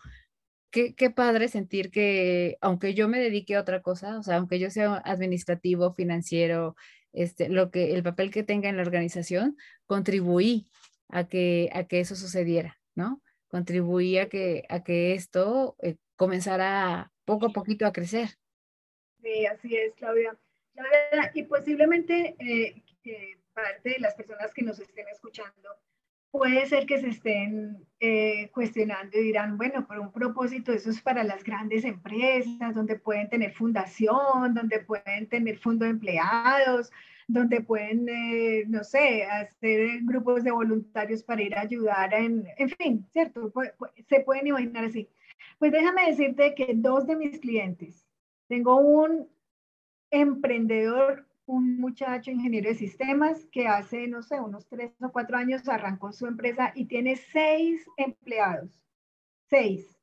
qué, 0.71 0.95
qué 0.95 1.11
padre 1.11 1.49
sentir 1.49 1.91
que 1.91 2.59
aunque 2.61 2.95
yo 2.95 3.09
me 3.09 3.19
dedique 3.19 3.57
a 3.57 3.61
otra 3.61 3.83
cosa, 3.83 4.19
o 4.19 4.23
sea, 4.23 4.37
aunque 4.37 4.59
yo 4.59 4.71
sea 4.71 4.97
administrativo, 5.05 5.95
financiero, 5.95 6.77
este, 7.15 7.49
lo 7.49 7.71
que, 7.71 7.95
el 7.95 8.03
papel 8.03 8.31
que 8.31 8.43
tenga 8.43 8.69
en 8.69 8.77
la 8.77 8.83
organización, 8.83 9.57
contribuí 9.87 10.69
a 11.09 11.25
que, 11.29 11.71
a 11.73 11.85
que 11.85 12.01
eso 12.01 12.17
sucediera, 12.17 12.79
¿no? 12.95 13.23
Contribuí 13.49 14.19
a 14.19 14.29
que, 14.29 14.65
a 14.69 14.83
que 14.83 15.15
esto 15.15 15.77
eh, 15.83 15.97
comenzara 16.17 17.13
poco 17.25 17.47
a 17.47 17.53
poquito 17.53 17.87
a 17.87 17.93
crecer. 17.93 18.31
Sí, 19.25 19.47
así 19.47 19.75
es, 19.75 19.95
Claudia. 19.95 20.37
Claudia 20.75 21.31
y 21.33 21.45
posiblemente 21.45 22.37
eh, 22.39 22.83
parte 23.55 23.91
de 23.91 23.99
las 23.99 24.15
personas 24.15 24.53
que 24.53 24.63
nos 24.63 24.79
estén 24.79 25.09
escuchando, 25.09 25.71
puede 26.31 26.67
ser 26.67 26.85
que 26.85 27.01
se 27.01 27.09
estén 27.09 27.87
eh, 28.01 28.51
cuestionando 28.53 29.17
y 29.17 29.23
dirán, 29.23 29.57
bueno, 29.57 29.87
por 29.87 29.99
un 29.99 30.13
propósito, 30.13 30.73
eso 30.73 30.91
es 30.91 31.01
para 31.01 31.25
las 31.25 31.43
grandes 31.43 31.85
empresas, 31.85 32.75
donde 32.75 32.99
pueden 32.99 33.31
tener 33.31 33.53
fundación, 33.53 34.53
donde 34.53 34.81
pueden 34.81 35.27
tener 35.29 35.59
fondo 35.59 35.85
de 35.85 35.93
empleados, 35.93 36.91
donde 37.27 37.63
pueden, 37.63 38.07
eh, 38.09 38.65
no 38.67 38.85
sé, 38.85 39.25
hacer 39.25 40.01
grupos 40.03 40.45
de 40.45 40.51
voluntarios 40.51 41.23
para 41.23 41.43
ir 41.43 41.57
a 41.57 41.63
ayudar 41.63 42.13
en, 42.13 42.47
en 42.59 42.69
fin, 42.69 43.07
¿cierto? 43.13 43.51
Se 44.07 44.21
pueden 44.21 44.49
imaginar 44.49 44.85
así. 44.85 45.09
Pues 45.59 45.73
déjame 45.73 46.11
decirte 46.11 46.55
que 46.55 46.73
dos 46.75 47.07
de 47.07 47.17
mis 47.17 47.39
clientes, 47.39 48.04
tengo 48.49 48.77
un 48.77 49.29
emprendedor 50.11 51.27
un 51.47 51.79
muchacho 51.79 52.31
ingeniero 52.31 52.69
de 52.69 52.75
sistemas 52.75 53.47
que 53.47 53.67
hace, 53.67 54.09
no 54.09 54.23
sé, 54.23 54.41
unos 54.41 54.67
tres 54.69 54.93
o 55.01 55.13
cuatro 55.13 55.37
años 55.37 55.69
arrancó 55.69 56.13
su 56.13 56.27
empresa 56.27 56.73
y 56.75 56.87
tiene 56.87 57.17
seis 57.17 57.87
empleados. 57.97 58.71
Seis. 59.51 59.99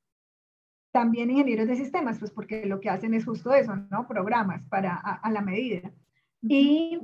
También 0.91 1.31
ingenieros 1.31 1.67
de 1.67 1.75
sistemas, 1.75 2.19
pues 2.19 2.31
porque 2.31 2.65
lo 2.65 2.79
que 2.79 2.89
hacen 2.89 3.13
es 3.13 3.25
justo 3.25 3.53
eso, 3.53 3.75
¿no? 3.89 4.07
Programas 4.07 4.63
para 4.67 4.95
a, 4.95 5.31
la 5.31 5.41
medida. 5.41 5.91
Y, 6.41 6.99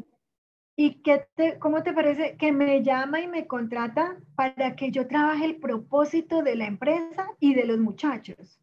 y 0.76 1.02
qué 1.02 1.26
te, 1.36 1.58
¿cómo 1.58 1.82
te 1.84 1.94
parece 1.94 2.38
que 2.38 2.52
me 2.52 2.84
llama 2.84 3.22
y 3.22 3.28
me 3.28 3.48
contrata 3.48 4.18
para 4.36 4.76
que 4.76 4.92
yo 4.92 5.08
trabaje 5.08 5.46
el 5.46 5.58
propósito 5.58 6.44
de 6.44 6.56
la 6.58 6.68
empresa 6.68 7.28
y 7.40 7.56
de 7.56 7.66
los 7.66 7.80
muchachos? 7.80 8.60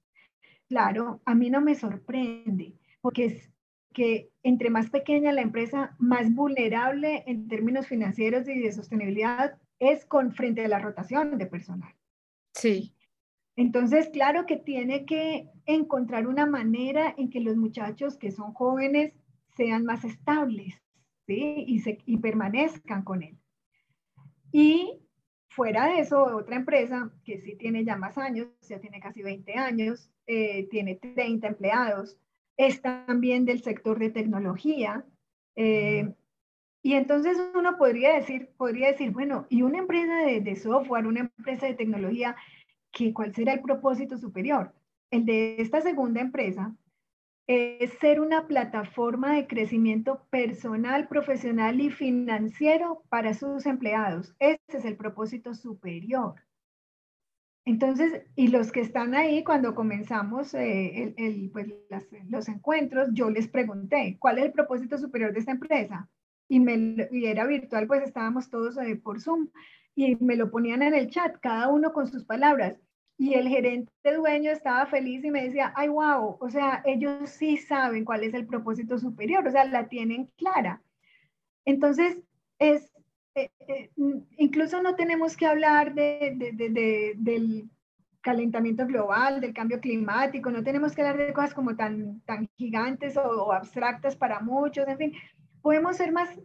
Claro, 0.68 1.20
a 1.24 1.34
mí 1.34 1.50
no 1.50 1.60
me 1.60 1.74
sorprende, 1.74 2.74
porque 3.00 3.26
es, 3.26 3.54
que 3.94 4.30
entre 4.42 4.68
más 4.68 4.90
pequeña 4.90 5.32
la 5.32 5.40
empresa, 5.40 5.94
más 5.98 6.34
vulnerable 6.34 7.22
en 7.26 7.48
términos 7.48 7.86
financieros 7.86 8.46
y 8.48 8.58
de 8.58 8.72
sostenibilidad 8.72 9.56
es 9.78 10.04
con 10.04 10.32
frente 10.32 10.64
a 10.64 10.68
la 10.68 10.80
rotación 10.80 11.38
de 11.38 11.46
personal. 11.46 11.94
Sí. 12.52 12.94
Entonces, 13.56 14.08
claro 14.08 14.46
que 14.46 14.56
tiene 14.56 15.06
que 15.06 15.48
encontrar 15.64 16.26
una 16.26 16.44
manera 16.44 17.14
en 17.16 17.30
que 17.30 17.40
los 17.40 17.56
muchachos 17.56 18.18
que 18.18 18.32
son 18.32 18.52
jóvenes 18.52 19.14
sean 19.56 19.84
más 19.84 20.04
estables, 20.04 20.74
¿sí? 21.26 21.64
Y, 21.66 21.78
se, 21.78 21.98
y 22.04 22.18
permanezcan 22.18 23.04
con 23.04 23.22
él. 23.22 23.38
Y 24.50 25.03
fuera 25.54 25.86
de 25.86 26.00
eso, 26.00 26.24
otra 26.24 26.56
empresa 26.56 27.10
que 27.24 27.38
sí 27.40 27.54
tiene 27.56 27.84
ya 27.84 27.96
más 27.96 28.18
años, 28.18 28.48
ya 28.68 28.80
tiene 28.80 29.00
casi 29.00 29.22
20 29.22 29.54
años, 29.54 30.10
eh, 30.26 30.68
tiene 30.68 30.96
30 30.96 31.46
empleados, 31.46 32.18
es 32.56 32.82
también 32.82 33.44
del 33.44 33.62
sector 33.62 33.98
de 33.98 34.10
tecnología. 34.10 35.04
Eh, 35.56 36.12
y 36.82 36.94
entonces 36.94 37.38
uno 37.54 37.78
podría 37.78 38.14
decir, 38.14 38.50
podría 38.56 38.88
decir, 38.88 39.10
bueno, 39.12 39.46
y 39.48 39.62
una 39.62 39.78
empresa 39.78 40.16
de, 40.24 40.40
de 40.40 40.56
software, 40.56 41.06
una 41.06 41.20
empresa 41.20 41.66
de 41.66 41.74
tecnología, 41.74 42.36
¿qué, 42.90 43.12
¿cuál 43.12 43.34
será 43.34 43.52
el 43.54 43.62
propósito 43.62 44.18
superior? 44.18 44.74
El 45.10 45.24
de 45.24 45.56
esta 45.60 45.80
segunda 45.80 46.20
empresa 46.20 46.74
es 47.46 47.92
ser 47.98 48.20
una 48.20 48.46
plataforma 48.46 49.34
de 49.34 49.46
crecimiento 49.46 50.24
personal, 50.30 51.08
profesional 51.08 51.80
y 51.80 51.90
financiero 51.90 53.02
para 53.08 53.34
sus 53.34 53.66
empleados. 53.66 54.34
Ese 54.38 54.60
es 54.68 54.84
el 54.84 54.96
propósito 54.96 55.54
superior. 55.54 56.34
Entonces, 57.66 58.22
y 58.36 58.48
los 58.48 58.72
que 58.72 58.80
están 58.80 59.14
ahí, 59.14 59.42
cuando 59.42 59.74
comenzamos 59.74 60.52
eh, 60.54 61.14
pues, 61.52 61.68
los 62.28 62.48
encuentros, 62.48 63.08
yo 63.12 63.30
les 63.30 63.48
pregunté, 63.48 64.16
¿cuál 64.20 64.38
es 64.38 64.44
el 64.46 64.52
propósito 64.52 64.98
superior 64.98 65.32
de 65.32 65.40
esta 65.40 65.52
empresa? 65.52 66.08
Y, 66.46 66.60
me, 66.60 67.08
era 67.10 67.46
virtual, 67.46 67.86
pues 67.86 68.02
estábamos 68.02 68.50
todos 68.50 68.76
eh, 68.76 68.96
por 68.96 69.20
Zoom 69.20 69.48
y 69.94 70.16
me 70.16 70.36
lo 70.36 70.50
ponían 70.50 70.82
en 70.82 70.94
el 70.94 71.08
chat, 71.08 71.36
cada 71.40 71.68
uno 71.68 71.92
con 71.92 72.06
sus 72.06 72.24
palabras. 72.24 72.78
Y 73.16 73.34
el 73.34 73.48
gerente 73.48 73.92
dueño 74.14 74.50
estaba 74.50 74.86
feliz 74.86 75.24
y 75.24 75.30
me 75.30 75.44
decía, 75.44 75.72
ay, 75.76 75.88
wow, 75.88 76.36
o 76.40 76.50
sea, 76.50 76.82
ellos 76.84 77.30
sí 77.30 77.56
saben 77.56 78.04
cuál 78.04 78.24
es 78.24 78.34
el 78.34 78.46
propósito 78.46 78.98
superior, 78.98 79.46
o 79.46 79.50
sea, 79.50 79.64
la 79.64 79.88
tienen 79.88 80.30
clara. 80.36 80.82
Entonces, 81.64 82.22
es, 82.58 82.92
eh, 83.34 83.50
eh, 83.68 83.90
incluso 84.36 84.82
no 84.82 84.96
tenemos 84.96 85.36
que 85.36 85.46
hablar 85.46 85.94
de, 85.94 87.14
del 87.16 87.70
calentamiento 88.20 88.86
global, 88.86 89.40
del 89.40 89.52
cambio 89.52 89.80
climático, 89.80 90.50
no 90.50 90.64
tenemos 90.64 90.94
que 90.94 91.02
hablar 91.02 91.26
de 91.26 91.32
cosas 91.32 91.54
como 91.54 91.76
tan, 91.76 92.20
tan 92.22 92.48
gigantes 92.56 93.16
o, 93.16 93.52
abstractas 93.52 94.16
para 94.16 94.40
muchos, 94.40 94.88
en 94.88 94.98
fin, 94.98 95.12
podemos 95.60 95.96
ser 95.96 96.10
más, 96.10 96.40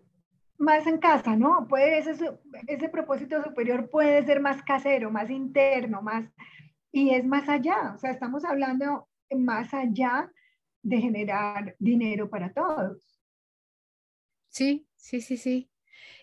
más 0.57 0.85
en 0.87 0.97
casa, 0.97 1.37
¿no? 1.37 1.67
Puede, 1.67 1.99
ese, 1.99 2.31
ese 2.67 2.89
propósito 2.89 3.41
superior 3.43 3.89
puede 3.89 4.25
ser 4.25 4.41
más 4.41 4.61
casero, 4.61 5.09
más 5.09 5.29
interno, 5.29 6.01
más, 6.01 6.25
y 6.91 7.11
es 7.11 7.25
más 7.25 7.47
allá, 7.49 7.93
o 7.95 7.97
sea, 7.97 8.11
estamos 8.11 8.45
hablando 8.45 9.07
más 9.37 9.73
allá 9.73 10.31
de 10.81 10.97
generar 10.97 11.75
dinero 11.79 12.29
para 12.29 12.53
todos. 12.53 13.19
Sí, 14.49 14.87
sí, 14.95 15.21
sí, 15.21 15.37
sí. 15.37 15.69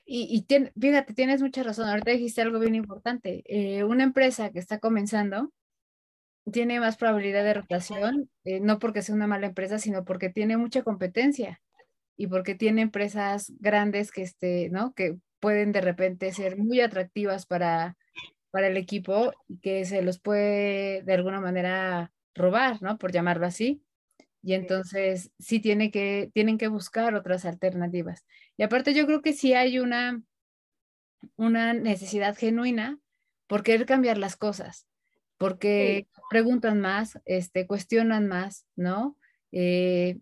Y, 0.04 0.46
fíjate, 0.80 1.14
tienes 1.14 1.42
mucha 1.42 1.62
razón. 1.62 1.88
Ahorita 1.88 2.12
dijiste 2.12 2.40
algo 2.40 2.60
bien 2.60 2.76
importante. 2.76 3.42
Eh, 3.46 3.84
una 3.84 4.04
empresa 4.04 4.50
que 4.50 4.60
está 4.60 4.78
comenzando 4.78 5.52
tiene 6.52 6.78
más 6.78 6.96
probabilidad 6.96 7.42
de 7.42 7.54
rotación, 7.54 8.30
eh, 8.44 8.60
no 8.60 8.78
porque 8.78 9.02
sea 9.02 9.16
una 9.16 9.26
mala 9.26 9.48
empresa, 9.48 9.78
sino 9.78 10.04
porque 10.04 10.28
tiene 10.30 10.56
mucha 10.56 10.82
competencia 10.84 11.60
y 12.16 12.28
porque 12.28 12.54
tiene 12.54 12.82
empresas 12.82 13.52
grandes 13.58 14.12
que, 14.12 14.22
este, 14.22 14.70
¿no? 14.70 14.94
que 14.94 15.16
pueden 15.40 15.72
de 15.72 15.80
repente 15.80 16.32
ser 16.32 16.56
muy 16.56 16.80
atractivas 16.80 17.46
para, 17.46 17.96
para 18.56 18.68
el 18.68 18.78
equipo 18.78 19.34
y 19.48 19.58
que 19.58 19.84
se 19.84 20.00
los 20.00 20.18
puede 20.18 21.02
de 21.02 21.12
alguna 21.12 21.42
manera 21.42 22.10
robar, 22.34 22.80
¿no? 22.80 22.96
Por 22.96 23.12
llamarlo 23.12 23.44
así. 23.44 23.82
Y 24.42 24.54
entonces 24.54 25.30
sí 25.38 25.60
tiene 25.60 25.90
que, 25.90 26.30
tienen 26.32 26.56
que 26.56 26.68
buscar 26.68 27.14
otras 27.14 27.44
alternativas. 27.44 28.24
Y 28.56 28.62
aparte 28.62 28.94
yo 28.94 29.04
creo 29.04 29.20
que 29.20 29.34
sí 29.34 29.52
hay 29.52 29.78
una, 29.78 30.22
una 31.36 31.74
necesidad 31.74 32.34
genuina 32.34 32.98
por 33.46 33.62
querer 33.62 33.84
cambiar 33.84 34.16
las 34.16 34.36
cosas, 34.36 34.86
porque 35.36 36.06
preguntan 36.30 36.80
más, 36.80 37.20
este, 37.26 37.66
cuestionan 37.66 38.26
más, 38.26 38.66
¿no? 38.74 39.18
Eh, 39.52 40.16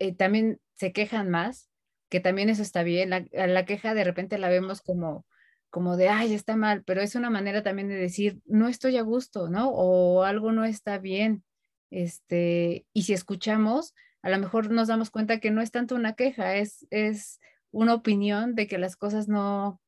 eh, 0.00 0.16
también 0.16 0.60
se 0.74 0.92
quejan 0.92 1.30
más, 1.30 1.70
que 2.08 2.18
también 2.18 2.48
eso 2.48 2.62
está 2.62 2.82
bien. 2.82 3.10
La, 3.10 3.24
la, 3.30 3.64
queja 3.66 3.94
de 3.94 4.02
repente 4.02 4.36
la 4.36 4.48
vemos 4.48 4.82
como, 4.82 5.24
como 5.70 5.96
de, 5.96 6.08
ay, 6.08 6.34
está 6.34 6.56
mal, 6.56 6.82
pero 6.84 7.00
es 7.00 7.14
una 7.14 7.30
manera 7.30 7.62
también 7.62 7.88
de 7.88 7.94
decir, 7.94 8.40
no 8.44 8.68
estoy 8.68 8.96
a 8.96 9.02
gusto, 9.02 9.48
¿no? 9.48 9.70
O 9.70 10.24
algo 10.24 10.52
no 10.52 10.64
está 10.64 10.98
bien. 10.98 11.44
Este, 11.90 12.86
y 12.92 13.02
si 13.04 13.12
escuchamos, 13.12 13.94
a 14.22 14.30
lo 14.30 14.38
mejor 14.38 14.70
nos 14.70 14.88
damos 14.88 15.10
cuenta 15.10 15.40
que 15.40 15.50
no 15.50 15.62
es 15.62 15.70
tanto 15.70 15.94
una 15.94 16.14
queja, 16.14 16.56
es, 16.56 16.86
es 16.90 17.40
una 17.70 17.94
opinión 17.94 18.54
de 18.54 18.66
que 18.66 18.78
las 18.78 18.96
cosas 18.96 19.28
no, 19.28 19.80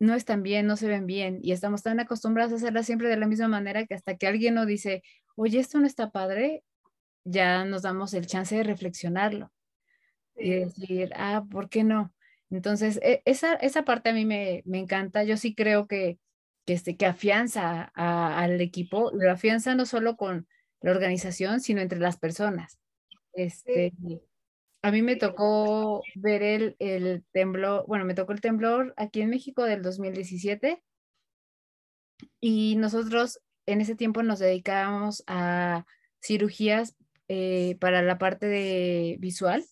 no 0.00 0.14
están 0.14 0.42
bien, 0.42 0.66
no 0.66 0.76
se 0.76 0.88
ven 0.88 1.06
bien 1.06 1.38
y 1.42 1.52
estamos 1.52 1.82
tan 1.82 2.00
acostumbrados 2.00 2.52
a 2.52 2.56
hacerlas 2.56 2.86
siempre 2.86 3.08
de 3.08 3.16
la 3.16 3.26
misma 3.26 3.48
manera 3.48 3.86
que 3.86 3.94
hasta 3.94 4.16
que 4.16 4.26
alguien 4.26 4.54
nos 4.54 4.66
dice, 4.66 5.02
oye, 5.36 5.60
esto 5.60 5.78
no 5.78 5.86
está 5.86 6.10
padre, 6.10 6.64
ya 7.24 7.64
nos 7.64 7.82
damos 7.82 8.14
el 8.14 8.26
chance 8.26 8.56
de 8.56 8.62
reflexionarlo 8.62 9.52
y 10.36 10.50
decir, 10.50 11.12
ah, 11.14 11.44
¿por 11.50 11.68
qué 11.68 11.84
no? 11.84 12.12
Entonces, 12.50 12.98
e, 13.02 13.22
esa, 13.24 13.54
esa 13.54 13.84
parte 13.84 14.10
a 14.10 14.12
mí 14.12 14.24
me, 14.24 14.62
me 14.66 14.78
encanta. 14.78 15.24
Yo 15.24 15.36
sí 15.36 15.54
creo 15.54 15.86
que, 15.86 16.18
que, 16.66 16.74
este, 16.74 16.96
que 16.96 17.06
afianza 17.06 17.90
al 17.94 18.60
equipo, 18.60 19.10
lo 19.12 19.30
afianza 19.30 19.74
no 19.74 19.86
solo 19.86 20.16
con 20.16 20.48
la 20.80 20.90
organización, 20.90 21.60
sino 21.60 21.80
entre 21.80 22.00
las 22.00 22.18
personas. 22.18 22.78
Este, 23.32 23.92
a 24.82 24.90
mí 24.90 25.02
me 25.02 25.16
tocó 25.16 26.02
ver 26.16 26.42
el, 26.42 26.76
el 26.78 27.24
temblor, 27.32 27.84
bueno, 27.86 28.04
me 28.04 28.14
tocó 28.14 28.32
el 28.32 28.40
temblor 28.40 28.94
aquí 28.96 29.20
en 29.20 29.30
México 29.30 29.64
del 29.64 29.82
2017 29.82 30.82
y 32.40 32.76
nosotros 32.76 33.40
en 33.66 33.80
ese 33.80 33.94
tiempo 33.94 34.22
nos 34.22 34.38
dedicábamos 34.38 35.22
a 35.26 35.84
cirugías 36.22 36.96
eh, 37.28 37.76
para 37.78 38.02
la 38.02 38.18
parte 38.18 38.46
de 38.46 39.16
visual 39.20 39.64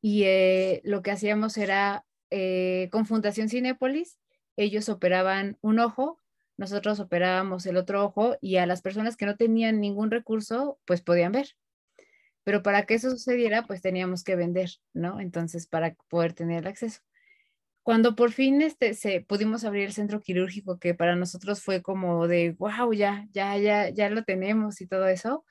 y 0.00 0.24
eh, 0.24 0.80
lo 0.84 1.02
que 1.02 1.10
hacíamos 1.10 1.56
era 1.56 2.04
eh, 2.30 2.88
con 2.92 3.06
Fundación 3.06 3.48
Cinépolis, 3.48 4.18
ellos 4.56 4.88
operaban 4.88 5.58
un 5.60 5.78
ojo 5.78 6.20
nosotros 6.60 7.00
operábamos 7.00 7.64
el 7.64 7.78
otro 7.78 8.04
ojo 8.04 8.36
y 8.42 8.56
a 8.56 8.66
las 8.66 8.82
personas 8.82 9.16
que 9.16 9.24
no 9.24 9.34
tenían 9.34 9.80
ningún 9.80 10.10
recurso, 10.10 10.78
pues 10.84 11.00
podían 11.00 11.32
ver. 11.32 11.56
Pero 12.44 12.62
para 12.62 12.84
que 12.84 12.92
eso 12.92 13.10
sucediera, 13.10 13.66
pues 13.66 13.80
teníamos 13.80 14.24
que 14.24 14.36
vender, 14.36 14.68
¿no? 14.92 15.20
Entonces, 15.20 15.66
para 15.66 15.94
poder 16.10 16.34
tener 16.34 16.58
el 16.58 16.66
acceso. 16.66 17.00
Cuando 17.82 18.14
por 18.14 18.30
fin 18.30 18.60
este, 18.60 18.92
se, 18.92 19.22
pudimos 19.22 19.64
abrir 19.64 19.86
el 19.86 19.94
centro 19.94 20.20
quirúrgico, 20.20 20.78
que 20.78 20.92
para 20.92 21.16
nosotros 21.16 21.62
fue 21.62 21.80
como 21.80 22.28
de, 22.28 22.54
wow, 22.58 22.92
ya, 22.92 23.26
ya, 23.32 23.56
ya, 23.56 23.88
ya 23.88 24.10
lo 24.10 24.24
tenemos 24.24 24.82
y 24.82 24.86
todo 24.86 25.08
eso, 25.08 25.46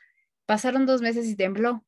pasaron 0.45 0.85
dos 0.85 1.01
meses 1.01 1.25
y 1.27 1.35
tembló. 1.35 1.83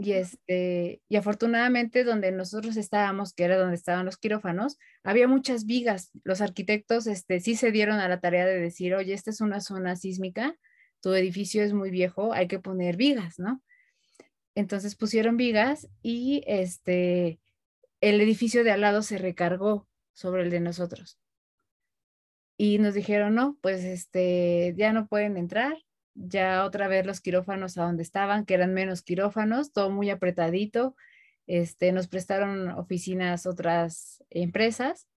Y, 0.00 0.12
este, 0.12 1.02
y 1.08 1.16
afortunadamente 1.16 2.04
donde 2.04 2.30
nosotros 2.30 2.76
estábamos, 2.76 3.34
que 3.34 3.42
era 3.42 3.58
donde 3.58 3.74
estaban 3.74 4.06
los 4.06 4.16
quirófanos, 4.16 4.78
había 5.02 5.26
muchas 5.26 5.66
vigas. 5.66 6.12
Los 6.22 6.40
arquitectos 6.40 7.08
este, 7.08 7.40
sí 7.40 7.56
se 7.56 7.72
dieron 7.72 7.98
a 7.98 8.08
la 8.08 8.20
tarea 8.20 8.46
de 8.46 8.60
decir, 8.60 8.94
oye, 8.94 9.12
esta 9.12 9.30
es 9.30 9.40
una 9.40 9.60
zona 9.60 9.96
sísmica, 9.96 10.56
tu 11.00 11.14
edificio 11.14 11.64
es 11.64 11.72
muy 11.72 11.90
viejo, 11.90 12.32
hay 12.32 12.46
que 12.46 12.60
poner 12.60 12.96
vigas, 12.96 13.40
¿no? 13.40 13.60
Entonces 14.54 14.94
pusieron 14.96 15.36
vigas 15.36 15.88
y 16.02 16.42
este, 16.46 17.40
el 18.00 18.20
edificio 18.20 18.64
de 18.64 18.70
al 18.70 18.80
lado 18.80 19.02
se 19.02 19.18
recargó 19.18 19.88
sobre 20.12 20.42
el 20.42 20.50
de 20.50 20.60
nosotros. 20.60 21.18
Y 22.56 22.78
nos 22.78 22.94
dijeron, 22.94 23.34
no, 23.34 23.56
pues 23.60 23.84
este, 23.84 24.74
ya 24.76 24.92
no 24.92 25.06
pueden 25.06 25.36
entrar, 25.36 25.76
ya 26.26 26.64
otra 26.64 26.88
vez 26.88 27.06
los 27.06 27.20
quirófanos 27.20 27.78
a 27.78 27.84
donde 27.84 28.02
estaban, 28.02 28.44
que 28.44 28.54
eran 28.54 28.74
menos 28.74 29.02
quirófanos, 29.02 29.72
todo 29.72 29.90
muy 29.90 30.10
apretadito. 30.10 30.96
Este, 31.46 31.92
nos 31.92 32.08
prestaron 32.08 32.68
oficinas 32.70 33.46
otras 33.46 34.22
empresas 34.30 35.08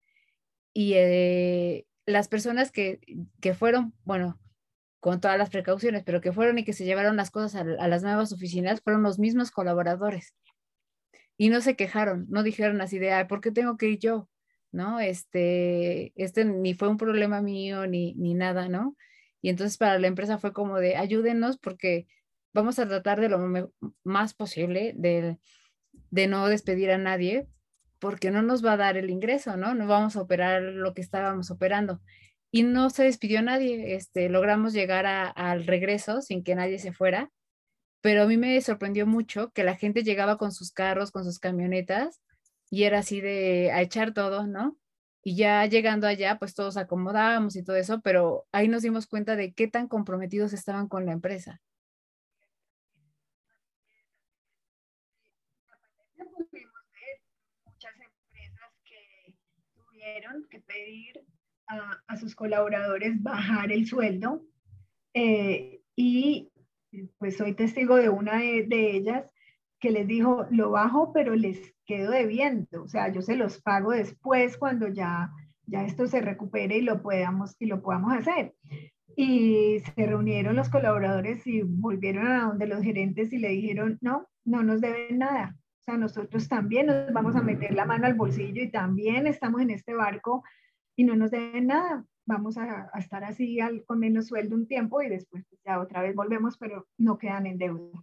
y 0.74 0.94
eh, 0.94 1.86
las 2.06 2.28
personas 2.28 2.72
que, 2.72 3.02
que, 3.42 3.54
fueron, 3.54 3.94
bueno, 4.04 4.40
con 5.00 5.20
todas 5.20 5.38
las 5.38 5.50
precauciones, 5.50 6.04
pero 6.04 6.22
que 6.22 6.32
fueron 6.32 6.60
y 6.60 6.64
que 6.64 6.74
se 6.74 6.86
llevaron 6.86 7.18
las 7.18 7.32
cosas 7.32 7.56
a, 7.56 7.88
las 7.88 8.04
nuevas 8.04 8.32
oficinas 8.32 8.82
fueron 8.82 9.04
los 9.04 9.20
mismos 9.20 9.52
colaboradores. 9.52 10.34
Y 11.38 11.50
no 11.50 11.60
se 11.62 11.76
quejaron, 11.76 12.28
no 12.30 12.44
dijeron 12.44 12.80
así 12.82 13.00
de, 13.00 13.12
Ay, 13.12 13.26
¿por 13.26 13.42
qué 13.42 13.52
tengo 13.52 13.78
que 13.78 13.90
ir 13.90 14.00
yo? 14.00 14.30
¿No? 14.72 15.00
Este, 15.00 16.14
este 16.16 16.46
ni 16.46 16.76
fue 16.76 16.88
un 16.88 16.98
problema 16.98 17.42
mío 17.42 17.88
ni, 17.88 18.14
ni 18.14 18.36
nada, 18.36 18.70
¿no? 18.70 18.96
Y 19.42 19.50
entonces 19.50 19.78
para 19.78 20.00
la 20.00 20.08
empresa 20.08 20.38
fue 20.38 20.54
como 20.54 20.80
de 20.80 20.96
ayúdenos 20.96 21.58
porque 21.58 22.08
vamos 22.54 22.80
a 22.80 22.88
tratar 22.88 23.20
de 23.22 23.30
lo 23.30 23.72
más 24.04 24.34
posible 24.34 24.94
de, 24.96 25.38
de 26.10 26.28
no 26.28 26.48
despedir 26.48 26.92
a 26.92 26.98
nadie 26.98 27.48
porque 28.02 28.32
no 28.32 28.42
nos 28.42 28.66
va 28.66 28.74
a 28.74 28.78
dar 28.78 28.98
el 28.98 29.12
ingreso, 29.12 29.58
¿no? 29.58 29.76
No 29.76 29.86
vamos 29.88 30.16
a 30.16 30.22
operar 30.22 30.64
lo 30.64 30.94
que 30.96 31.02
estábamos 31.02 31.52
operando. 31.52 32.02
Y 32.52 32.64
no 32.64 32.90
se 32.90 33.04
despidió 33.04 33.44
nadie, 33.44 33.96
este, 33.96 34.28
logramos 34.28 34.74
llegar 34.74 35.06
al 35.06 35.66
regreso 35.68 36.22
sin 36.22 36.44
que 36.44 36.56
nadie 36.56 36.80
se 36.80 36.92
fuera, 36.92 37.32
pero 38.02 38.24
a 38.24 38.28
mí 38.28 38.38
me 38.38 38.60
sorprendió 38.62 39.06
mucho 39.06 39.52
que 39.52 39.64
la 39.64 39.76
gente 39.76 40.04
llegaba 40.04 40.38
con 40.38 40.52
sus 40.52 40.72
carros, 40.72 41.12
con 41.12 41.24
sus 41.24 41.40
camionetas, 41.40 42.22
y 42.72 42.84
era 42.84 43.00
así 43.00 43.22
de 43.22 43.72
a 43.72 43.82
echar 43.82 44.14
todo, 44.14 44.48
¿no? 44.48 44.78
Y 45.24 45.36
ya 45.36 45.66
llegando 45.68 46.08
allá, 46.08 46.40
pues 46.40 46.56
todos 46.56 46.78
acomodábamos 46.78 47.56
y 47.56 47.64
todo 47.64 47.76
eso, 47.76 48.02
pero 48.02 48.48
ahí 48.52 48.68
nos 48.68 48.82
dimos 48.82 49.06
cuenta 49.06 49.36
de 49.36 49.54
qué 49.54 49.68
tan 49.68 49.88
comprometidos 49.88 50.54
estaban 50.54 50.88
con 50.88 51.06
la 51.06 51.12
empresa. 51.12 51.62
Pues, 56.16 56.68
muchas 57.66 57.94
empresas 57.94 58.72
que 58.84 59.36
tuvieron 59.76 60.48
que 60.50 60.60
pedir 60.62 61.24
a, 61.68 62.02
a 62.08 62.18
sus 62.18 62.36
colaboradores 62.36 63.22
bajar 63.22 63.72
el 63.72 63.86
sueldo 63.88 64.44
eh, 65.14 65.82
y 65.96 66.52
pues 67.18 67.38
soy 67.38 67.54
testigo 67.54 67.96
de 67.96 68.10
una 68.10 68.40
de, 68.40 68.66
de 68.68 68.92
ellas 68.96 69.26
que 69.80 69.92
les 69.92 70.08
dijo, 70.08 70.46
lo 70.52 70.72
bajo, 70.72 71.12
pero 71.14 71.36
les 71.36 71.74
quedo 71.92 72.12
debiendo, 72.12 72.84
o 72.84 72.88
sea, 72.88 73.10
yo 73.10 73.22
se 73.22 73.36
los 73.36 73.62
pago 73.62 73.92
después 73.92 74.58
cuando 74.58 74.88
ya, 74.88 75.30
ya 75.66 75.84
esto 75.84 76.08
se 76.08 76.22
recupere 76.22 76.78
y 76.78 76.82
lo, 76.82 77.02
podamos, 77.02 77.58
y 77.60 77.66
lo 77.66 77.82
podamos 77.82 78.14
hacer. 78.14 78.54
Y 79.18 79.80
se 79.80 80.06
reunieron 80.06 80.56
los 80.56 80.70
colaboradores 80.70 81.46
y 81.46 81.64
volvieron 81.64 82.28
a 82.28 82.46
donde 82.46 82.66
los 82.66 82.82
gerentes 82.82 83.34
y 83.34 83.40
le 83.40 83.50
dijeron, 83.50 83.98
no, 84.00 84.30
no 84.46 84.64
nos 84.64 84.80
deben 84.80 85.18
nada. 85.18 85.54
O 85.82 85.84
sea, 85.84 85.98
nosotros 85.98 86.48
también 86.48 86.86
nos 86.86 87.12
vamos 87.12 87.36
a 87.36 87.42
meter 87.42 87.74
la 87.74 87.84
mano 87.84 88.06
al 88.06 88.14
bolsillo 88.14 88.64
y 88.64 88.72
también 88.72 89.28
estamos 89.28 89.60
en 89.60 89.72
este 89.72 89.94
barco 89.94 90.46
y 90.96 91.04
no 91.04 91.18
nos 91.18 91.30
deben 91.30 91.68
nada. 91.68 92.06
Vamos 92.26 92.58
a, 92.58 92.90
estar 92.98 93.26
así 93.26 93.60
con 93.86 94.00
menos 94.00 94.28
sueldo 94.28 94.56
un 94.56 94.66
tiempo 94.66 95.02
y 95.02 95.10
después 95.10 95.44
pues, 95.50 95.62
ya 95.66 95.82
otra 95.82 96.02
vez 96.02 96.16
volvemos, 96.16 96.58
pero 96.58 96.88
no 96.98 97.18
quedan 97.18 97.48
en 97.48 97.58
deuda. 97.58 98.02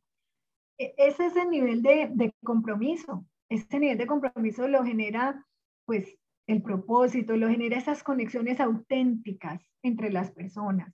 E, 0.77 0.95
ese 0.99 1.25
es 1.25 1.37
el 1.37 1.49
nivel 1.49 1.81
de, 1.81 2.11
de 2.13 2.35
compromiso. 2.45 3.25
Ese 3.49 3.79
nivel 3.79 3.99
de 3.99 4.07
compromiso 4.07 4.69
lo 4.69 4.85
genera 4.85 5.45
pues 5.85 6.17
el 6.47 6.63
propósito, 6.63 7.37
lo 7.37 7.49
genera 7.49 7.79
esas 7.79 8.03
conexiones 8.03 8.61
auténticas 8.61 9.63
entre 9.83 10.11
las 10.11 10.31
personas 10.31 10.93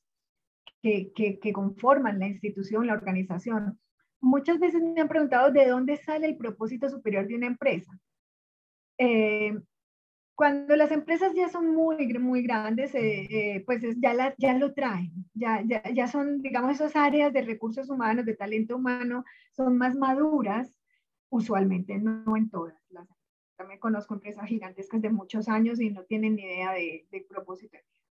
que, 0.82 1.12
que, 1.14 1.52
conforman 1.52 2.18
la 2.18 2.28
institución, 2.28 2.86
la 2.86 2.92
organización. 2.92 3.78
Muchas 4.20 4.58
veces 4.58 4.82
me 4.82 5.00
han 5.00 5.08
preguntado 5.08 5.50
de 5.50 5.66
dónde 5.66 5.96
sale 5.96 6.26
el 6.26 6.36
propósito 6.36 6.88
superior 6.90 7.26
de 7.26 7.36
una 7.36 7.46
empresa. 7.46 7.90
Eh, 8.98 9.58
cuando 10.34 10.76
las 10.76 10.90
empresas 10.90 11.32
ya 11.34 11.48
son 11.48 11.74
muy, 11.74 12.12
muy 12.18 12.42
grandes, 12.42 12.94
eh, 12.94 13.26
eh, 13.30 13.62
pues 13.64 13.82
ya, 13.98 14.34
ya 14.36 14.58
lo 14.58 14.74
traen, 14.74 15.12
ya, 15.32 15.62
ya, 15.64 15.82
ya, 15.92 16.08
son, 16.08 16.42
digamos, 16.42 16.72
esas 16.72 16.96
áreas 16.96 17.32
de 17.32 17.42
recursos 17.42 17.88
humanos, 17.88 18.26
de 18.26 18.34
talento 18.34 18.76
humano, 18.76 19.24
son 19.52 19.78
más 19.78 19.94
maduras, 19.94 20.72
usualmente, 21.34 21.98
no, 21.98 22.36
en 22.36 22.48
todas. 22.48 22.80
Las, 22.90 23.08
también 23.56 23.80
conozco 23.80 24.14
empresas 24.14 24.46
gigantescas 24.46 25.02
de 25.02 25.10
muchos 25.10 25.48
años 25.48 25.80
y 25.80 25.90
no 25.90 26.04
tienen 26.04 26.36
ni 26.36 26.42
idea 26.42 26.72
de, 26.72 27.26
propósito. 27.28 27.76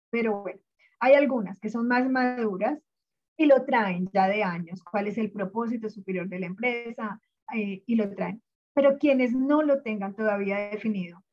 Pero 0.09 0.41
bueno, 0.41 0.59
hay 0.99 1.13
algunas 1.15 1.59
que 1.59 1.69
son 1.69 1.87
más 1.87 2.09
maduras 2.09 2.79
y 3.35 3.45
lo 3.45 3.65
traen 3.65 4.09
ya 4.13 4.27
de 4.27 4.43
años, 4.43 4.83
cuál 4.83 5.07
es 5.07 5.17
el 5.17 5.31
propósito 5.31 5.89
superior 5.89 6.27
de 6.27 6.39
la 6.39 6.45
empresa 6.45 7.19
eh, 7.53 7.83
y 7.85 7.95
lo 7.95 8.09
traen. 8.13 8.41
Pero 8.73 8.97
quienes 8.99 9.33
no 9.33 9.63
lo 9.63 9.81
tengan 9.81 10.15
todavía 10.15 10.57
definido, 10.69 11.23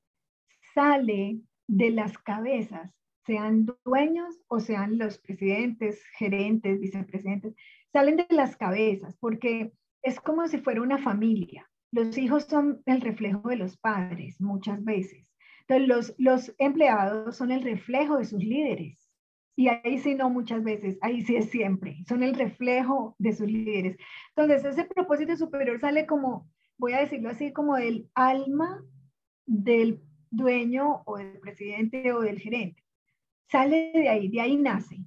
sale 0.74 1.40
de 1.66 1.90
las 1.90 2.16
cabezas, 2.18 2.90
sean 3.26 3.66
dueños 3.84 4.40
o 4.48 4.60
sean 4.60 4.98
los 4.98 5.18
presidentes, 5.18 6.02
gerentes, 6.18 6.80
vicepresidentes, 6.80 7.54
salen 7.92 8.16
de 8.16 8.26
las 8.30 8.56
cabezas 8.56 9.16
porque 9.18 9.72
es 10.02 10.20
como 10.20 10.46
si 10.46 10.58
fuera 10.58 10.82
una 10.82 10.98
familia. 10.98 11.68
Los 11.94 12.18
hijos 12.18 12.42
son 12.46 12.82
el 12.86 13.00
reflejo 13.00 13.48
de 13.48 13.54
los 13.54 13.76
padres 13.76 14.40
muchas 14.40 14.82
veces. 14.82 15.32
Entonces, 15.60 15.88
los, 15.88 16.14
los 16.18 16.54
empleados 16.58 17.36
son 17.36 17.52
el 17.52 17.62
reflejo 17.62 18.18
de 18.18 18.24
sus 18.24 18.42
líderes. 18.42 19.08
Y 19.54 19.68
ahí 19.68 19.98
sí 19.98 20.16
no 20.16 20.28
muchas 20.28 20.64
veces, 20.64 20.98
ahí 21.02 21.22
sí 21.22 21.36
es 21.36 21.50
siempre, 21.50 22.02
son 22.08 22.24
el 22.24 22.34
reflejo 22.34 23.14
de 23.20 23.32
sus 23.32 23.46
líderes. 23.46 23.96
Entonces, 24.34 24.64
ese 24.64 24.86
propósito 24.86 25.36
superior 25.36 25.78
sale 25.78 26.04
como, 26.04 26.50
voy 26.78 26.94
a 26.94 26.98
decirlo 26.98 27.30
así, 27.30 27.52
como 27.52 27.76
del 27.76 28.10
alma 28.16 28.84
del 29.46 30.02
dueño 30.30 31.02
o 31.06 31.18
del 31.18 31.38
presidente 31.38 32.12
o 32.12 32.22
del 32.22 32.40
gerente. 32.40 32.82
Sale 33.52 33.92
de 33.94 34.08
ahí, 34.08 34.26
de 34.26 34.40
ahí 34.40 34.56
nace 34.56 34.98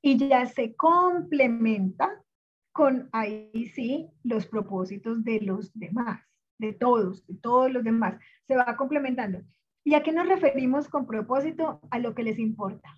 y 0.00 0.16
ya 0.16 0.46
se 0.46 0.74
complementa 0.74 2.24
con 2.72 3.10
ahí 3.12 3.66
sí 3.74 4.08
los 4.22 4.46
propósitos 4.46 5.22
de 5.24 5.40
los 5.40 5.70
demás, 5.74 6.29
de 6.60 6.72
todos, 6.72 7.26
de 7.26 7.34
todos 7.34 7.72
los 7.72 7.82
demás. 7.82 8.18
Se 8.46 8.56
va 8.56 8.76
complementando. 8.76 9.42
¿Y 9.82 9.94
a 9.94 10.02
qué 10.02 10.12
nos 10.12 10.28
referimos 10.28 10.88
con 10.88 11.06
propósito? 11.06 11.80
A 11.90 11.98
lo 11.98 12.14
que 12.14 12.22
les 12.22 12.38
importa. 12.38 12.88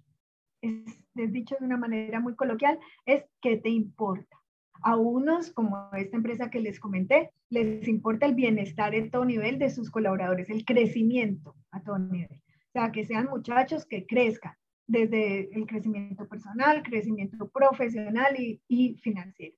Es, 0.61 0.72
es 1.14 1.33
dicho 1.33 1.57
de 1.59 1.66
una 1.66 1.77
manera 1.77 2.20
muy 2.20 2.35
coloquial, 2.35 2.79
es 3.07 3.25
qué 3.40 3.57
te 3.57 3.70
importa. 3.70 4.37
A 4.85 4.96
unos, 4.96 5.53
como 5.53 5.88
esta 5.94 6.16
empresa 6.16 6.51
que 6.51 6.61
les 6.61 6.81
comenté, 6.81 7.31
les 7.51 7.87
importa 7.87 8.27
el 8.27 8.35
bienestar 8.35 8.94
en 8.94 9.11
todo 9.11 9.25
nivel 9.25 9.59
de 9.59 9.70
sus 9.70 9.90
colaboradores, 9.90 10.51
el 10.51 10.64
crecimiento 10.64 11.55
a 11.70 11.83
todo 11.83 11.98
nivel. 11.98 12.42
O 12.68 12.72
sea, 12.72 12.90
que 12.90 13.05
sean 13.05 13.29
muchachos 13.29 13.87
que 13.87 14.07
crezcan 14.07 14.55
desde 14.87 15.55
el 15.55 15.66
crecimiento 15.66 16.27
personal, 16.27 16.83
crecimiento 16.83 17.48
profesional 17.48 18.35
y, 18.38 18.96
financiero. 19.03 19.57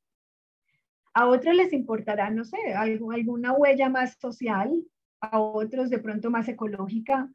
A 1.15 1.27
otros 1.27 1.55
les 1.55 1.73
importará, 1.73 2.31
no 2.31 2.45
sé, 2.45 2.59
alguna 2.75 3.53
huella 3.53 3.89
más 3.89 4.17
social, 4.19 4.85
a 5.21 5.41
otros 5.41 5.91
de 5.91 5.99
pronto 5.99 6.31
más 6.31 6.49
ecológica. 6.49 7.31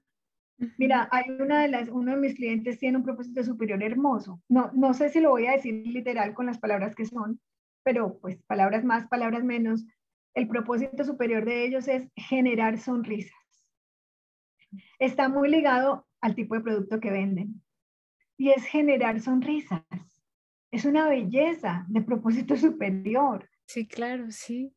Mira, 0.77 1.07
hay 1.11 1.29
una 1.39 1.61
de 1.61 1.69
las, 1.69 1.89
uno 1.89 2.11
de 2.11 2.21
mis 2.21 2.35
clientes 2.35 2.77
tiene 2.79 2.97
un 2.97 3.03
propósito 3.03 3.43
superior 3.43 3.81
hermoso. 3.81 4.41
No, 4.49 4.71
no 4.73 4.93
sé 4.93 5.09
si 5.09 5.21
lo 5.21 5.29
voy 5.29 5.47
a 5.47 5.53
decir 5.53 5.87
literal 5.87 6.33
con 6.33 6.45
las 6.45 6.59
palabras 6.59 6.95
que 6.95 7.05
son, 7.05 7.39
pero 7.83 8.19
pues 8.19 8.41
palabras 8.43 8.83
más, 8.83 9.07
palabras 9.07 9.43
menos. 9.43 9.85
El 10.33 10.47
propósito 10.47 11.03
superior 11.05 11.45
de 11.45 11.65
ellos 11.65 11.87
es 11.87 12.09
generar 12.15 12.77
sonrisas. 12.77 13.33
Está 14.99 15.29
muy 15.29 15.49
ligado 15.49 16.05
al 16.21 16.35
tipo 16.35 16.55
de 16.55 16.61
producto 16.61 16.99
que 16.99 17.11
venden 17.11 17.61
y 18.37 18.49
es 18.49 18.65
generar 18.65 19.19
sonrisas. 19.21 19.83
Es 20.71 20.85
una 20.85 21.07
belleza 21.07 21.85
de 21.87 22.01
propósito 22.01 22.55
superior. 22.57 23.48
Sí, 23.69 23.87
claro, 23.87 24.25
sí. 24.31 24.73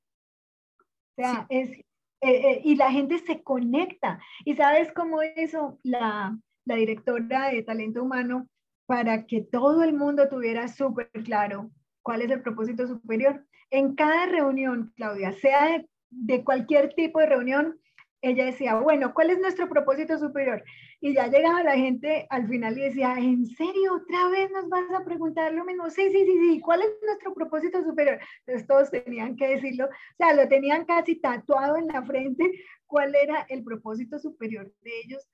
O 1.16 1.22
sea, 1.22 1.46
es, 1.48 1.70
eh, 1.70 1.84
eh, 2.20 2.60
y 2.62 2.76
la 2.76 2.92
gente 2.92 3.18
se 3.20 3.42
conecta. 3.42 4.20
¿Y 4.44 4.54
sabes 4.54 4.92
cómo 4.92 5.20
hizo 5.22 5.78
la, 5.82 6.38
la 6.66 6.76
directora 6.76 7.48
de 7.48 7.62
talento 7.62 8.02
humano 8.02 8.46
para 8.84 9.24
que 9.24 9.40
todo 9.40 9.82
el 9.82 9.94
mundo 9.94 10.28
tuviera 10.28 10.68
súper 10.68 11.10
claro 11.24 11.70
cuál 12.02 12.20
es 12.20 12.30
el 12.30 12.42
propósito 12.42 12.86
superior. 12.86 13.46
En 13.70 13.94
cada 13.94 14.26
reunión, 14.26 14.92
Claudia, 14.94 15.32
sea 15.32 15.82
de, 16.10 16.44
cualquier 16.44 16.92
tipo 16.92 17.18
de 17.20 17.26
reunión, 17.26 17.80
ella 18.20 18.44
decía, 18.44 18.74
bueno, 18.74 19.14
¿cuál 19.14 19.30
es 19.30 19.38
nuestro 19.38 19.70
propósito 19.70 20.18
superior? 20.18 20.62
Y 21.02 21.14
ya 21.14 21.26
llegaba 21.26 21.62
la 21.62 21.76
gente 21.76 22.26
al 22.30 22.48
final 22.48 22.78
y 22.78 22.82
decía, 22.82 23.16
¿en 23.18 23.44
serio 23.44 23.96
otra 23.96 24.28
vez 24.28 24.50
nos 24.50 24.68
vas 24.70 24.90
a 24.98 25.04
preguntar 25.04 25.52
lo 25.52 25.64
mismo? 25.66 25.90
Sí, 25.90 26.10
sí, 26.10 26.24
sí, 26.24 26.38
sí, 26.38 26.60
¿cuál 26.60 26.80
es 26.80 26.90
nuestro 27.04 27.34
propósito 27.34 27.82
superior? 27.82 28.18
Entonces 28.46 28.66
todos 28.66 28.90
tenían 28.90 29.36
que 29.36 29.48
decirlo, 29.48 29.86
o 29.86 30.16
sea, 30.16 30.32
lo 30.32 30.48
tenían 30.48 30.86
casi 30.86 31.16
tatuado 31.16 31.76
en 31.76 31.88
la 31.88 32.02
frente, 32.02 32.50
cuál 32.86 33.14
era 33.14 33.44
el 33.50 33.62
propósito 33.62 34.18
superior 34.18 34.72
de 34.80 34.90
ellos. 35.04 35.28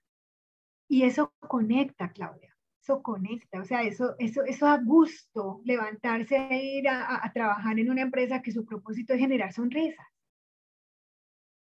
Y 0.89 1.05
eso 1.05 1.33
conecta, 1.47 2.11
Claudia 2.11 2.59
conecta, 2.97 3.61
o 3.61 3.65
sea, 3.65 3.83
eso, 3.83 4.15
eso, 4.19 4.43
eso 4.45 4.67
a 4.67 4.79
gusto, 4.79 5.61
levantarse 5.65 6.37
e 6.37 6.79
ir 6.79 6.89
a, 6.89 7.31
trabajar 7.35 7.79
en 7.79 7.91
una 7.91 8.03
empresa 8.03 8.41
que 8.41 8.53
su 8.53 8.65
propósito 8.65 9.13
es 9.13 9.21
generar 9.21 9.53
sonrisas. 9.53 10.07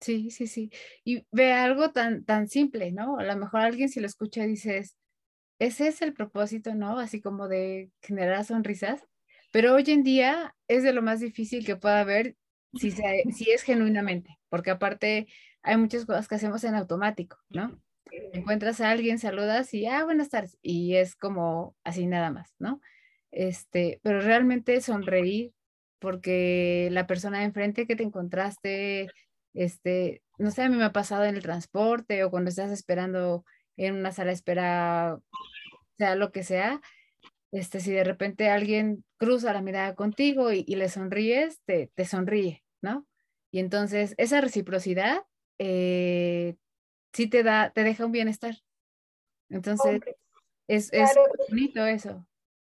Sí, 0.00 0.30
sí, 0.30 0.46
sí. 0.46 0.70
Y 1.04 1.26
ve 1.32 1.52
algo 1.52 1.90
tan, 1.90 2.24
tan 2.24 2.48
simple, 2.48 2.92
¿no? 2.92 3.18
A 3.18 3.24
lo 3.24 3.36
mejor 3.36 3.60
alguien 3.60 3.88
si 3.88 4.00
lo 4.00 4.06
escucha 4.06 4.44
dices, 4.44 4.96
ese 5.58 5.88
es 5.88 6.02
el 6.02 6.14
propósito, 6.14 6.74
¿no? 6.74 6.98
Así 6.98 7.20
como 7.20 7.48
de 7.48 7.90
generar 8.02 8.44
sonrisas. 8.44 9.02
Pero 9.52 9.74
hoy 9.74 9.84
en 9.88 10.02
día 10.02 10.54
es 10.68 10.82
de 10.82 10.92
lo 10.92 11.02
más 11.02 11.20
difícil 11.20 11.64
que 11.66 11.76
pueda 11.76 12.00
haber 12.00 12.36
si, 12.74 12.90
si 13.32 13.50
es 13.50 13.62
genuinamente, 13.62 14.38
porque 14.48 14.70
aparte 14.70 15.26
hay 15.62 15.76
muchas 15.76 16.06
cosas 16.06 16.28
que 16.28 16.36
hacemos 16.36 16.62
en 16.64 16.74
automático, 16.74 17.38
¿no? 17.48 17.80
encuentras 18.32 18.80
a 18.80 18.90
alguien, 18.90 19.18
saludas 19.18 19.72
y, 19.74 19.86
ah, 19.86 20.04
buenas 20.04 20.30
tardes, 20.30 20.58
y 20.62 20.96
es 20.96 21.16
como 21.16 21.76
así 21.84 22.06
nada 22.06 22.30
más, 22.30 22.54
¿no? 22.58 22.80
Este, 23.30 24.00
pero 24.02 24.20
realmente 24.20 24.80
sonreír 24.80 25.52
porque 25.98 26.88
la 26.92 27.06
persona 27.06 27.40
de 27.40 27.46
enfrente 27.46 27.86
que 27.86 27.96
te 27.96 28.04
encontraste, 28.04 29.08
este, 29.54 30.22
no 30.38 30.50
sé, 30.50 30.62
a 30.62 30.68
mí 30.68 30.76
me 30.76 30.84
ha 30.84 30.92
pasado 30.92 31.24
en 31.24 31.36
el 31.36 31.42
transporte 31.42 32.24
o 32.24 32.30
cuando 32.30 32.50
estás 32.50 32.70
esperando 32.70 33.44
en 33.76 33.94
una 33.94 34.12
sala 34.12 34.28
de 34.28 34.34
espera, 34.34 35.18
sea 35.96 36.14
lo 36.14 36.32
que 36.32 36.42
sea, 36.42 36.80
este, 37.52 37.80
si 37.80 37.92
de 37.92 38.04
repente 38.04 38.50
alguien 38.50 39.04
cruza 39.16 39.52
la 39.52 39.62
mirada 39.62 39.94
contigo 39.94 40.52
y, 40.52 40.64
le 40.64 40.88
sonríes, 40.88 41.60
te, 41.64 41.90
te, 41.94 42.04
sonríe, 42.04 42.64
¿no? 42.82 43.06
Y 43.50 43.60
entonces 43.60 44.14
esa 44.18 44.40
reciprocidad 44.40 45.24
eh, 45.58 46.56
sí 47.12 47.28
te 47.28 47.42
da, 47.42 47.70
te 47.70 47.84
deja 47.84 48.04
un 48.04 48.12
bienestar. 48.12 48.54
Entonces, 49.48 50.00
es, 50.68 50.92
es 50.92 51.14
bonito 51.48 51.86
eso. 51.86 52.26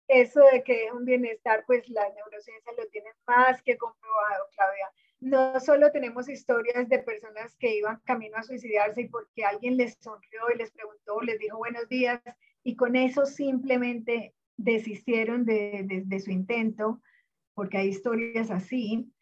Eso 0.09 0.41
de 0.53 0.63
que 0.63 0.91
un 0.93 1.05
bienestar, 1.05 1.65
pues 1.67 1.89
la 1.89 2.09
neurociencia 2.09 2.73
lo 2.77 2.87
tiene 2.89 3.11
más 3.27 3.63
que 3.63 3.77
comprobado, 3.77 4.47
Claudia. 4.55 4.91
No 5.23 5.61
solo 5.61 5.93
tenemos 5.93 6.29
historias 6.29 6.89
de 6.89 6.99
personas 6.99 7.55
que 7.57 7.77
iban 7.77 8.01
camino 8.05 8.37
a 8.37 8.43
suicidarse 8.43 9.03
y 9.03 9.09
porque 9.09 9.45
alguien 9.45 9.77
les 9.77 9.97
sonrió 10.01 10.41
y 10.53 10.59
les 10.59 10.73
preguntó, 10.73 11.21
les 11.21 11.39
dijo 11.39 11.59
buenos 11.59 11.89
días 11.89 12.21
y 12.65 12.75
con 12.75 12.97
eso 12.97 13.25
simplemente 13.25 14.35
desistieron 14.57 15.45
de, 15.45 16.03
de, 16.05 16.21
su 16.21 16.33
intento, 16.33 17.01
porque 17.55 17.79
hay 17.79 17.89
historias 17.89 18.51
así, 18.51 19.13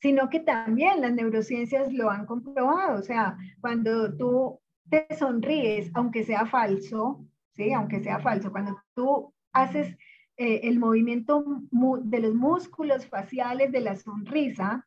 sino 0.00 0.30
que 0.30 0.40
también 0.40 1.02
las 1.02 1.12
neurociencias 1.12 1.92
lo 1.92 2.10
han 2.10 2.24
comprobado. 2.24 2.98
O 2.98 3.02
sea, 3.02 3.36
cuando 3.60 4.16
tú 4.16 4.60
te 4.88 5.06
sonríes, 5.14 5.90
aunque 5.92 6.24
sea 6.24 6.46
falso, 6.46 7.26
¿sí? 7.54 7.72
Aunque 7.74 8.00
sea 8.00 8.18
falso, 8.20 8.50
cuando 8.50 8.80
tú 8.94 9.34
haces 9.52 9.94
eh, 10.38 10.60
el 10.64 10.78
movimiento 10.78 11.44
de 12.02 12.20
los 12.20 12.34
músculos 12.34 13.06
faciales 13.06 13.72
de 13.72 13.80
la 13.80 13.96
sonrisa, 13.96 14.86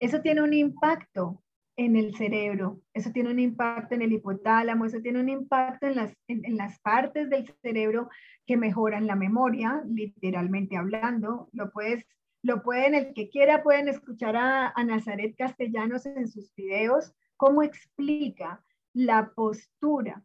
eso 0.00 0.22
tiene 0.22 0.42
un 0.42 0.54
impacto 0.54 1.42
en 1.76 1.96
el 1.96 2.14
cerebro, 2.14 2.80
eso 2.92 3.10
tiene 3.10 3.30
un 3.30 3.38
impacto 3.38 3.94
en 3.94 4.02
el 4.02 4.12
hipotálamo, 4.12 4.84
eso 4.84 5.00
tiene 5.00 5.20
un 5.20 5.28
impacto 5.28 5.86
en 5.86 5.96
las, 5.96 6.14
en, 6.28 6.56
las 6.56 6.78
partes 6.80 7.30
del 7.30 7.46
cerebro 7.62 8.08
que 8.46 8.56
mejoran 8.56 9.06
la 9.06 9.16
memoria, 9.16 9.82
literalmente 9.86 10.76
hablando. 10.76 11.48
Lo 11.52 11.70
puedes, 11.70 12.04
lo 12.42 12.62
pueden, 12.62 12.94
el 12.94 13.14
que 13.14 13.30
quiera 13.30 13.62
pueden 13.62 13.88
escuchar 13.88 14.36
a, 14.36 14.72
a 14.74 14.84
Nazaret 14.84 15.34
Castellanos 15.38 16.04
en 16.06 16.28
sus 16.28 16.54
videos, 16.54 17.14
cómo 17.36 17.62
explica 17.62 18.62
la 18.92 19.30
postura 19.34 20.22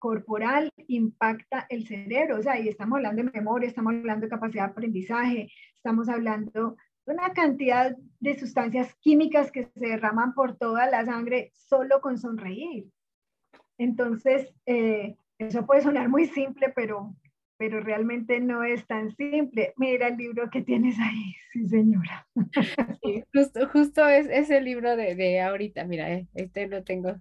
corporal 0.00 0.72
impacta 0.88 1.66
el 1.68 1.86
cerebro, 1.86 2.38
o 2.38 2.42
sea, 2.42 2.58
y 2.58 2.68
estamos 2.68 2.96
hablando 2.96 3.22
de 3.22 3.30
memoria, 3.30 3.68
estamos 3.68 3.92
hablando 3.94 4.24
de 4.26 4.30
capacidad 4.30 4.64
de 4.64 4.70
aprendizaje, 4.70 5.52
estamos 5.76 6.08
hablando 6.08 6.76
una 7.06 7.32
cantidad 7.32 7.96
de 8.20 8.38
sustancias 8.38 8.94
químicas 9.00 9.50
que 9.50 9.64
se 9.64 9.80
derraman 9.80 10.34
por 10.34 10.56
toda 10.56 10.86
la 10.86 11.04
sangre 11.04 11.50
solo 11.54 12.00
con 12.00 12.18
sonreír. 12.18 12.88
Entonces, 13.78 14.54
eh, 14.66 15.16
eso 15.38 15.64
puede 15.64 15.80
sonar 15.80 16.08
muy 16.08 16.26
simple, 16.26 16.70
pero, 16.74 17.14
pero 17.56 17.80
realmente 17.80 18.40
no 18.40 18.62
es 18.62 18.86
tan 18.86 19.10
simple. 19.16 19.72
Mira 19.78 20.08
el 20.08 20.18
libro 20.18 20.50
que 20.50 20.60
tienes 20.60 20.98
ahí, 20.98 21.34
sí 21.52 21.66
señora. 21.66 22.26
justo, 23.32 23.68
justo 23.68 24.06
es, 24.06 24.28
ese 24.28 24.58
el 24.58 24.64
libro 24.64 24.96
de, 24.96 25.14
de 25.14 25.40
ahorita, 25.40 25.84
mira, 25.84 26.12
eh, 26.12 26.28
este 26.34 26.68
lo 26.68 26.84
tengo. 26.84 27.16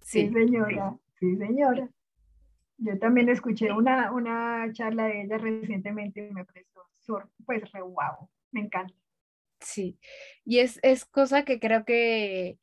Sí, 0.00 0.30
señora, 0.32 0.96
sí 1.18 1.36
señora. 1.36 1.88
Yo 2.78 2.96
también 3.00 3.28
escuché 3.28 3.72
una, 3.72 4.12
una 4.12 4.72
charla 4.72 5.06
de 5.06 5.22
ella 5.22 5.36
recientemente 5.36 6.28
y 6.28 6.32
me 6.32 6.44
pareció, 6.44 6.82
pues, 7.44 7.70
re 7.72 7.82
wow, 7.82 8.28
me 8.52 8.60
encanta. 8.60 8.94
Sí, 9.60 9.98
y 10.44 10.58
es, 10.58 10.78
es 10.82 11.04
cosa 11.04 11.44
que 11.44 11.58
creo 11.58 11.84
que 11.84 12.58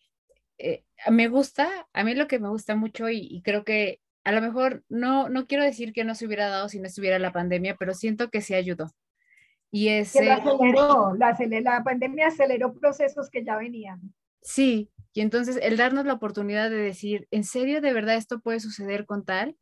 eh, 0.57 0.83
me 1.09 1.27
gusta, 1.27 1.87
a 1.93 2.03
mí 2.03 2.15
lo 2.15 2.27
que 2.27 2.39
me 2.39 2.49
gusta 2.49 2.75
mucho 2.75 3.09
y, 3.09 3.41
creo 3.43 3.63
que 3.63 4.01
a 4.23 4.31
lo 4.31 4.41
mejor 4.41 4.83
no, 4.89 5.29
no 5.29 5.45
quiero 5.45 5.63
decir 5.63 5.93
que 5.93 6.03
no 6.03 6.15
se 6.15 6.25
hubiera 6.25 6.49
dado 6.49 6.69
si 6.69 6.79
no 6.79 6.87
estuviera 6.87 7.19
la 7.19 7.31
pandemia, 7.31 7.75
pero 7.77 7.93
siento 7.93 8.29
que 8.29 8.41
sí 8.41 8.55
ayudó. 8.55 8.91
Y 9.71 9.89
es... 9.89 10.15
la 10.15 10.35
aceleró, 10.35 11.15
la, 11.15 11.37
la 11.61 11.83
pandemia 11.83 12.27
aceleró 12.27 12.73
procesos 12.73 13.29
que 13.29 13.43
ya 13.43 13.57
venían. 13.57 14.01
Sí, 14.41 14.89
y 15.13 15.21
entonces 15.21 15.59
el 15.61 15.77
darnos 15.77 16.05
la 16.05 16.13
oportunidad 16.13 16.69
de 16.69 16.77
decir, 16.77 17.27
¿en 17.31 17.43
serio 17.43 17.81
de 17.81 17.93
verdad 17.93 18.15
esto 18.15 18.39
puede 18.39 18.59
suceder 18.59 19.05
con 19.05 19.25
tal? 19.25 19.57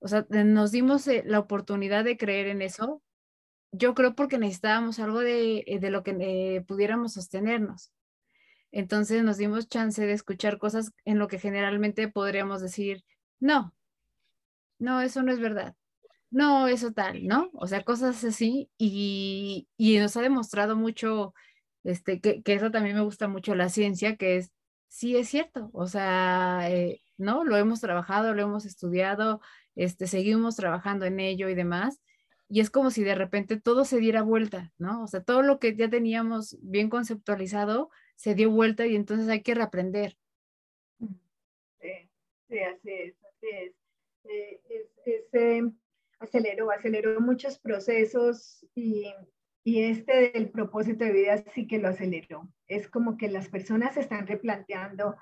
O 0.00 0.08
sea, 0.08 0.26
nos 0.30 0.70
dimos 0.70 1.06
eh, 1.08 1.22
la 1.26 1.38
oportunidad 1.38 2.04
de 2.04 2.16
creer 2.16 2.46
en 2.46 2.62
eso 2.62 3.02
yo 3.72 3.94
creo 3.94 4.14
porque 4.14 4.38
necesitábamos 4.38 4.98
algo 4.98 5.20
de, 5.20 5.64
eh, 5.66 5.78
de 5.78 5.90
lo 5.90 6.02
que 6.02 6.16
eh, 6.20 6.62
pudiéramos 6.62 7.14
sostenernos. 7.14 7.92
Entonces 8.72 9.22
nos 9.24 9.38
dimos 9.38 9.68
chance 9.68 10.04
de 10.04 10.12
escuchar 10.12 10.58
cosas 10.58 10.92
en 11.04 11.18
lo 11.18 11.28
que 11.28 11.38
generalmente 11.38 12.08
podríamos 12.08 12.60
decir, 12.60 13.04
no, 13.40 13.74
no, 14.78 15.00
eso 15.00 15.22
no 15.22 15.32
es 15.32 15.40
verdad. 15.40 15.74
No, 16.30 16.68
eso 16.68 16.92
tal, 16.92 17.26
¿no? 17.26 17.50
O 17.54 17.66
sea, 17.66 17.84
cosas 17.84 18.22
así 18.24 18.70
y, 18.78 19.68
y 19.78 19.98
nos 19.98 20.16
ha 20.16 20.22
demostrado 20.22 20.76
mucho, 20.76 21.34
este, 21.84 22.20
que, 22.20 22.42
que, 22.42 22.54
eso 22.54 22.70
también 22.70 22.96
me 22.96 23.02
gusta 23.02 23.28
mucho 23.28 23.54
la 23.54 23.70
ciencia, 23.70 24.16
que 24.16 24.36
es, 24.36 24.52
sí 24.88 25.16
es 25.16 25.28
cierto, 25.28 25.70
o 25.72 25.86
sea, 25.86 26.68
eh, 26.70 27.02
¿no? 27.16 27.44
Lo 27.44 27.56
hemos 27.56 27.80
trabajado, 27.80 28.34
lo 28.34 28.42
hemos 28.42 28.66
estudiado, 28.66 29.40
este, 29.74 30.06
seguimos 30.06 30.56
trabajando 30.56 31.06
en 31.06 31.20
ello 31.20 31.48
y 31.48 31.54
demás 31.54 32.00
y 32.48 32.60
es 32.60 32.70
como 32.70 32.90
si 32.90 33.04
de 33.04 33.14
repente 33.14 33.60
todo 33.60 33.84
se 33.84 33.98
diera 33.98 34.22
vuelta, 34.22 34.72
¿no? 34.78 35.02
O 35.02 35.06
sea, 35.06 35.22
todo 35.22 35.42
lo 35.42 35.58
que 35.58 35.76
ya 35.76 35.88
teníamos 35.88 36.58
bien 36.62 36.88
conceptualizado 36.88 37.90
se 38.16 38.34
dio 38.34 38.50
vuelta 38.50 38.86
y 38.86 38.96
entonces 38.96 39.28
hay 39.28 39.42
que 39.42 39.54
reaprender. 39.54 40.16
Sí, 40.98 42.10
sí 42.48 42.58
así 42.58 42.90
es, 42.90 43.14
así. 43.24 43.74
Eh, 44.24 44.60
eh, 45.32 45.62
aceleró, 46.18 46.70
aceleró 46.70 47.20
muchos 47.20 47.58
procesos 47.58 48.66
y, 48.74 49.12
y 49.62 49.82
este 49.82 50.32
del 50.32 50.50
propósito 50.50 51.04
de 51.04 51.12
vida 51.12 51.36
sí 51.54 51.66
que 51.66 51.78
lo 51.78 51.88
aceleró. 51.88 52.48
Es 52.66 52.88
como 52.88 53.16
que 53.16 53.28
las 53.28 53.48
personas 53.48 53.94
se 53.94 54.00
están 54.00 54.26
replanteando, 54.26 55.16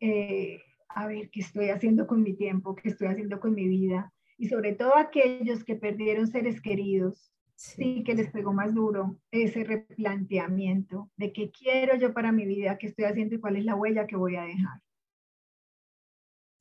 eh, 0.00 0.60
a 0.88 1.06
ver, 1.06 1.30
¿qué 1.30 1.40
estoy 1.40 1.70
haciendo 1.70 2.06
con 2.06 2.22
mi 2.22 2.34
tiempo? 2.34 2.74
¿Qué 2.74 2.88
estoy 2.88 3.08
haciendo 3.08 3.40
con 3.40 3.54
mi 3.54 3.68
vida? 3.68 4.12
Y 4.38 4.48
sobre 4.48 4.74
todo 4.74 4.96
aquellos 4.96 5.64
que 5.64 5.76
perdieron 5.76 6.26
seres 6.26 6.60
queridos, 6.60 7.32
sí. 7.54 8.04
que 8.04 8.14
les 8.14 8.30
pegó 8.30 8.52
más 8.52 8.74
duro 8.74 9.18
ese 9.30 9.64
replanteamiento 9.64 11.10
de 11.16 11.32
qué 11.32 11.50
quiero 11.50 11.96
yo 11.96 12.12
para 12.12 12.32
mi 12.32 12.46
vida, 12.46 12.78
qué 12.78 12.86
estoy 12.86 13.06
haciendo 13.06 13.34
y 13.34 13.40
cuál 13.40 13.56
es 13.56 13.64
la 13.64 13.74
huella 13.74 14.06
que 14.06 14.16
voy 14.16 14.36
a 14.36 14.42
dejar. 14.42 14.80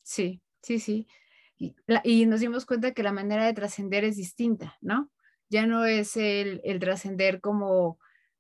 Sí, 0.04 0.42
sí, 0.62 0.80
sí. 0.80 1.08
Y, 1.58 1.76
y 2.04 2.26
nos 2.26 2.40
dimos 2.40 2.66
cuenta 2.66 2.94
que 2.94 3.04
la 3.04 3.12
manera 3.12 3.46
de 3.46 3.54
trascender 3.54 4.04
es 4.04 4.18
distinta, 4.18 4.78
¿no? 4.82 5.12
Ya 5.50 5.68
no 5.68 5.86
es 5.86 6.18
el, 6.18 6.62
el 6.64 6.80
trascender 6.80 7.40
como, 7.40 8.00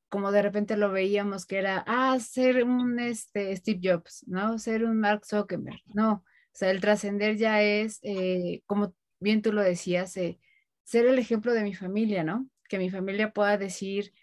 como 0.09 0.31
de 0.31 0.41
repente 0.41 0.77
lo 0.77 0.91
veíamos 0.91 1.45
que 1.45 1.57
era, 1.57 1.83
ah, 1.87 2.19
ser 2.19 2.63
un 2.63 2.99
este, 2.99 3.55
Steve 3.55 3.79
Jobs, 3.83 4.23
¿no? 4.27 4.57
Ser 4.59 4.83
un 4.85 4.99
Mark 4.99 5.25
Zuckerberg, 5.25 5.81
no. 5.93 6.13
O 6.13 6.57
sea, 6.57 6.71
el 6.71 6.81
trascender 6.81 7.35
ya 7.37 7.61
es 7.61 7.99
eh, 8.01 8.61
como 8.65 8.95
bien 9.19 9.41
tú 9.41 9.51
lo 9.51 9.61
decías, 9.61 10.15
eh, 10.17 10.39
ser 10.83 11.05
el 11.07 11.19
ejemplo 11.19 11.53
de 11.53 11.63
mi 11.63 11.73
familia, 11.73 12.23
¿no? 12.23 12.49
Que 12.69 12.77
mi 12.77 12.89
familia 12.89 13.33
pueda 13.33 13.57
decir, 13.57 14.13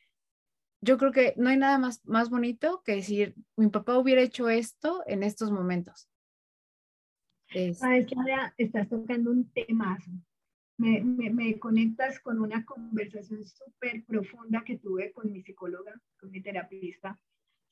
yo 0.80 0.98
creo 0.98 1.12
que 1.12 1.34
no 1.36 1.50
hay 1.50 1.56
nada 1.56 1.78
más, 1.78 2.04
más 2.04 2.30
bonito 2.30 2.82
que 2.84 2.96
decir, 2.96 3.34
mi 3.56 3.68
papá 3.68 3.98
hubiera 3.98 4.22
hecho 4.22 4.48
esto 4.48 5.02
en 5.06 5.22
estos 5.22 5.50
momentos. 5.50 6.08
Sabes 7.74 8.06
que 8.06 8.14
ahora 8.16 8.54
estás 8.56 8.88
tocando 8.88 9.30
un 9.30 9.50
temazo. 9.52 10.10
Me, 10.78 11.02
me, 11.02 11.30
me 11.30 11.58
conectas 11.58 12.18
con 12.18 12.40
una 12.40 12.64
conversación 12.64 13.44
súper 13.44 14.04
profunda 14.04 14.64
que 14.64 14.78
tuve 14.78 15.12
con 15.12 15.30
mi 15.30 15.42
psicóloga, 15.42 16.00
con 16.18 16.30
mi 16.30 16.40
terapista. 16.40 17.20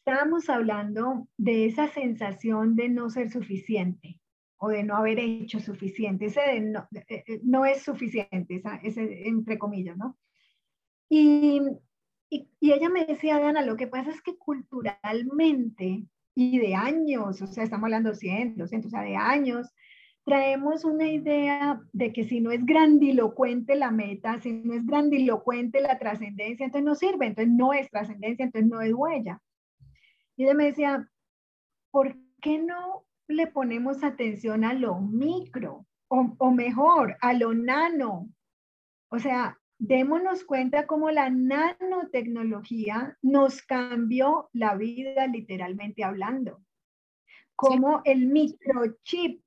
Estábamos 0.05 0.49
hablando 0.49 1.29
de 1.37 1.67
esa 1.67 1.89
sensación 1.89 2.77
de 2.77 2.91
no 2.91 3.11
ser 3.11 3.31
suficiente, 3.31 4.20
o 4.61 4.69
de 4.69 4.85
no 4.85 4.97
haber 4.97 5.19
hecho 5.19 5.59
suficiente. 5.59 6.27
Ese 6.27 6.41
de 6.41 6.61
no, 6.61 6.87
eh, 6.95 7.25
eh, 7.27 7.41
no 7.43 7.65
es 7.65 7.83
suficiente, 7.83 8.63
ese 8.83 9.27
entre 9.27 9.59
comillas, 9.59 9.97
¿no? 9.97 10.19
Y, 11.09 11.61
y, 12.29 12.49
y, 12.61 12.73
ella 12.73 12.91
me 12.91 13.07
decía, 13.07 13.41
Dana, 13.41 13.63
lo 13.63 13.77
que 13.77 13.87
pasa 13.87 14.11
es 14.11 14.23
que 14.23 14.37
culturalmente 14.37 16.05
y 16.35 16.59
de 16.59 16.75
años, 16.75 17.43
o 17.43 17.47
sea, 17.47 17.65
estamos 17.65 17.85
hablando 17.87 18.15
100, 18.15 18.57
200, 18.57 18.89
o 18.89 18.91
sea, 18.91 19.03
de 19.03 19.17
años, 19.17 19.73
traemos 20.25 20.85
una 20.85 21.09
idea 21.09 21.81
de 21.93 22.13
que 22.13 22.25
si 22.25 22.41
no 22.41 22.53
es 22.53 22.65
grandilocuente 22.65 23.75
la 23.77 23.91
meta, 23.91 24.41
si 24.41 24.53
no 24.53 24.75
es 24.75 24.87
grandilocuente 24.87 25.81
la 25.81 25.99
trascendencia, 25.99 26.67
entonces 26.67 26.85
no 26.85 26.95
sirve, 26.95 27.27
entonces 27.27 27.53
no 27.53 27.73
es 27.73 27.91
trascendencia, 27.91 28.45
entonces 28.45 28.71
no 28.71 28.81
es 28.83 28.93
huella. 28.93 29.41
Y 30.37 30.45
ella 30.45 30.55
me 30.55 30.67
decía, 30.67 31.09
¿por 31.91 32.15
qué 32.41 32.59
no 32.59 33.07
le 33.31 33.47
ponemos 33.47 34.03
atención 34.03 34.65
a 34.65 34.75
lo 34.75 35.01
micro 35.01 35.87
o, 36.09 36.51
mejor, 36.51 37.17
a 37.21 37.33
lo 37.33 37.55
nano. 37.55 38.29
O 39.11 39.19
sea, 39.19 39.59
démonos 39.79 40.45
cuenta 40.45 40.87
cómo 40.87 41.11
la 41.11 41.31
nanotecnología 41.31 43.17
nos 43.23 43.63
cambió 43.63 44.51
la 44.53 44.75
vida 44.75 45.27
literalmente 45.27 46.03
hablando. 46.03 46.61
Cómo 47.55 48.03
el 48.05 48.27
microchip 48.27 49.43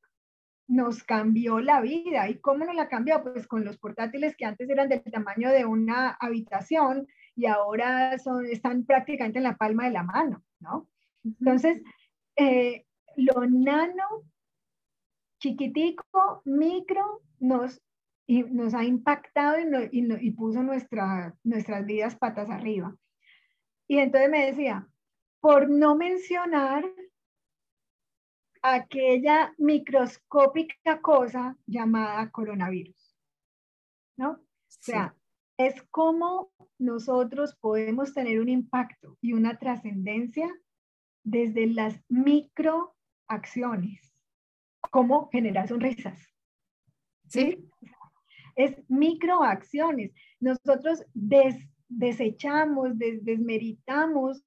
nos 0.67 1.03
cambió 1.03 1.59
la 1.59 1.81
vida. 1.81 2.29
¿Y 2.29 2.39
cómo 2.39 2.65
nos 2.65 2.75
la 2.75 2.87
cambió? 2.87 3.21
Pues 3.23 3.47
con 3.47 3.65
los 3.65 3.77
portátiles 3.77 4.35
que 4.35 4.45
antes 4.45 4.69
eran 4.69 4.89
del 4.89 5.03
tamaño 5.03 5.49
de 5.49 5.65
una 5.65 6.11
habitación 6.11 7.07
y 7.35 7.45
ahora 7.47 8.17
son, 8.19 8.45
están 8.45 8.85
prácticamente 8.85 9.39
en 9.39 9.43
la 9.43 9.57
palma 9.57 9.85
de 9.85 9.91
la 9.91 10.03
mano, 10.03 10.43
¿no? 10.59 10.87
Entonces, 11.23 11.81
eh, 12.35 12.85
lo 13.15 13.45
nano, 13.45 14.23
chiquitico, 15.39 16.41
micro, 16.45 17.21
nos, 17.39 17.81
y 18.27 18.43
nos 18.43 18.73
ha 18.73 18.83
impactado 18.83 19.57
y, 19.59 20.27
y, 20.27 20.31
puso 20.31 20.63
nuestra, 20.63 21.35
nuestras 21.43 21.85
vidas 21.85 22.15
patas 22.15 22.49
arriba. 22.49 22.95
Y 23.87 23.97
entonces 23.97 24.29
me 24.29 24.45
decía, 24.45 24.87
por 25.41 25.69
no 25.69 25.95
mencionar 25.95 26.85
aquella 28.61 29.53
microscópica 29.57 31.01
cosa 31.01 31.57
llamada 31.67 32.31
coronavirus, 32.31 33.17
¿no? 34.17 34.31
O 34.31 34.39
sea, 34.67 35.15
es 35.57 35.83
como 35.91 36.51
nosotros 36.79 37.55
podemos 37.55 38.13
tener 38.13 38.39
un 38.39 38.49
impacto 38.49 39.17
y 39.21 39.33
una 39.33 39.59
trascendencia 39.59 40.49
desde 41.23 41.67
las 41.67 41.99
microacciones, 43.33 44.13
como 44.91 45.29
generar 45.29 45.67
sonrisas. 45.67 46.19
¿Sí? 47.27 47.69
Es 48.55 48.75
microacciones. 48.89 50.11
Nosotros 50.39 51.03
desechamos, 51.87 52.97
desmeritamos 52.97 54.43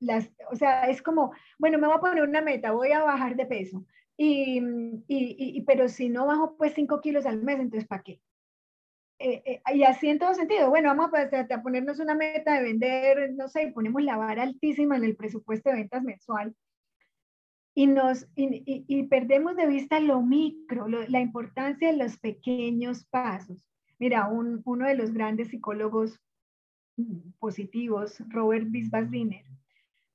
las, 0.00 0.30
o 0.50 0.54
sea, 0.54 0.88
es 0.88 1.02
como, 1.02 1.32
bueno, 1.58 1.78
me 1.78 1.88
voy 1.88 1.96
a 1.96 2.00
poner 2.00 2.22
una 2.22 2.40
meta, 2.40 2.70
voy 2.70 2.92
a 2.92 3.02
bajar 3.02 3.34
de 3.34 3.46
peso. 3.46 3.84
Y, 4.16 4.60
y, 5.08 5.60
pero 5.62 5.88
si 5.88 6.08
no 6.08 6.26
bajo 6.26 6.56
pues 6.56 6.74
5 6.74 7.00
kilos 7.00 7.24
al 7.24 7.42
mes, 7.42 7.60
entonces 7.60 7.88
¿para 7.88 8.02
qué? 8.02 8.20
Eh, 9.20 9.42
eh, 9.44 9.60
y 9.74 9.82
así 9.82 10.08
en 10.08 10.18
todo 10.18 10.34
sentido, 10.34 10.70
bueno, 10.70 10.88
vamos 10.94 11.10
a, 11.12 11.62
ponernos 11.62 11.98
una 11.98 12.14
meta 12.14 12.54
de 12.54 12.62
vender, 12.62 13.32
no 13.34 13.48
sé, 13.48 13.72
ponemos 13.72 14.02
la 14.02 14.16
vara 14.16 14.44
altísima 14.44 14.96
en 14.96 15.04
el 15.04 15.16
presupuesto 15.16 15.70
de 15.70 15.76
ventas 15.76 16.02
mensual 16.04 16.54
y, 17.78 17.86
nos, 17.86 18.26
y, 18.34 19.04
perdemos 19.04 19.54
de 19.54 19.68
vista 19.68 20.00
lo 20.00 20.20
micro, 20.20 20.88
la 20.88 21.20
importancia 21.20 21.92
de 21.92 21.96
los 21.96 22.18
pequeños 22.18 23.04
pasos. 23.04 23.64
Mira, 24.00 24.26
uno 24.26 24.84
de 24.84 24.96
los 24.96 25.12
grandes 25.12 25.50
psicólogos 25.50 26.20
positivos, 27.38 28.20
Robert 28.30 28.66
Bisbasdiner, 28.68 29.44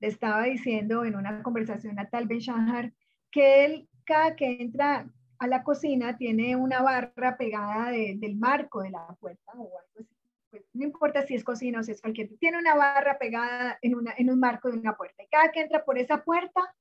le 0.01 0.07
estaba 0.09 0.43
diciendo 0.43 1.05
en 1.05 1.15
una 1.15 1.41
conversación 1.41 1.97
a 1.99 2.09
Tal 2.09 2.27
Ben 2.27 2.39
Shahar 2.39 2.91
que 3.31 3.63
él 3.63 3.87
cada 4.03 4.35
que 4.35 4.61
entra 4.61 5.09
a 5.39 5.47
la 5.47 5.63
cocina 5.63 6.17
tiene 6.17 6.57
una 6.57 6.81
barra 6.81 7.37
pegada 7.37 7.91
del 7.91 8.35
marco 8.35 8.81
de 8.81 8.89
la 8.89 9.07
puerta 9.21 9.53
o 9.53 9.71
algo. 9.79 10.09
Pues, 10.49 10.65
no 10.73 10.83
importa 10.83 11.25
si 11.25 11.35
es 11.35 11.45
cocina 11.45 11.79
o 11.79 11.83
si 11.83 11.93
es 11.93 12.01
cualquier, 12.01 12.27
tiene 12.39 12.57
una 12.57 12.75
barra 12.75 13.17
pegada 13.17 13.79
en, 13.81 13.95
una, 13.95 14.13
en 14.17 14.29
un 14.29 14.39
marco 14.41 14.69
de 14.69 14.77
una 14.77 14.97
puerta. 14.97 15.23
Y 15.23 15.27
cada 15.27 15.49
que 15.53 15.61
entra 15.61 15.85
por 15.85 15.97
esa 15.97 16.25
puerta, 16.25 16.75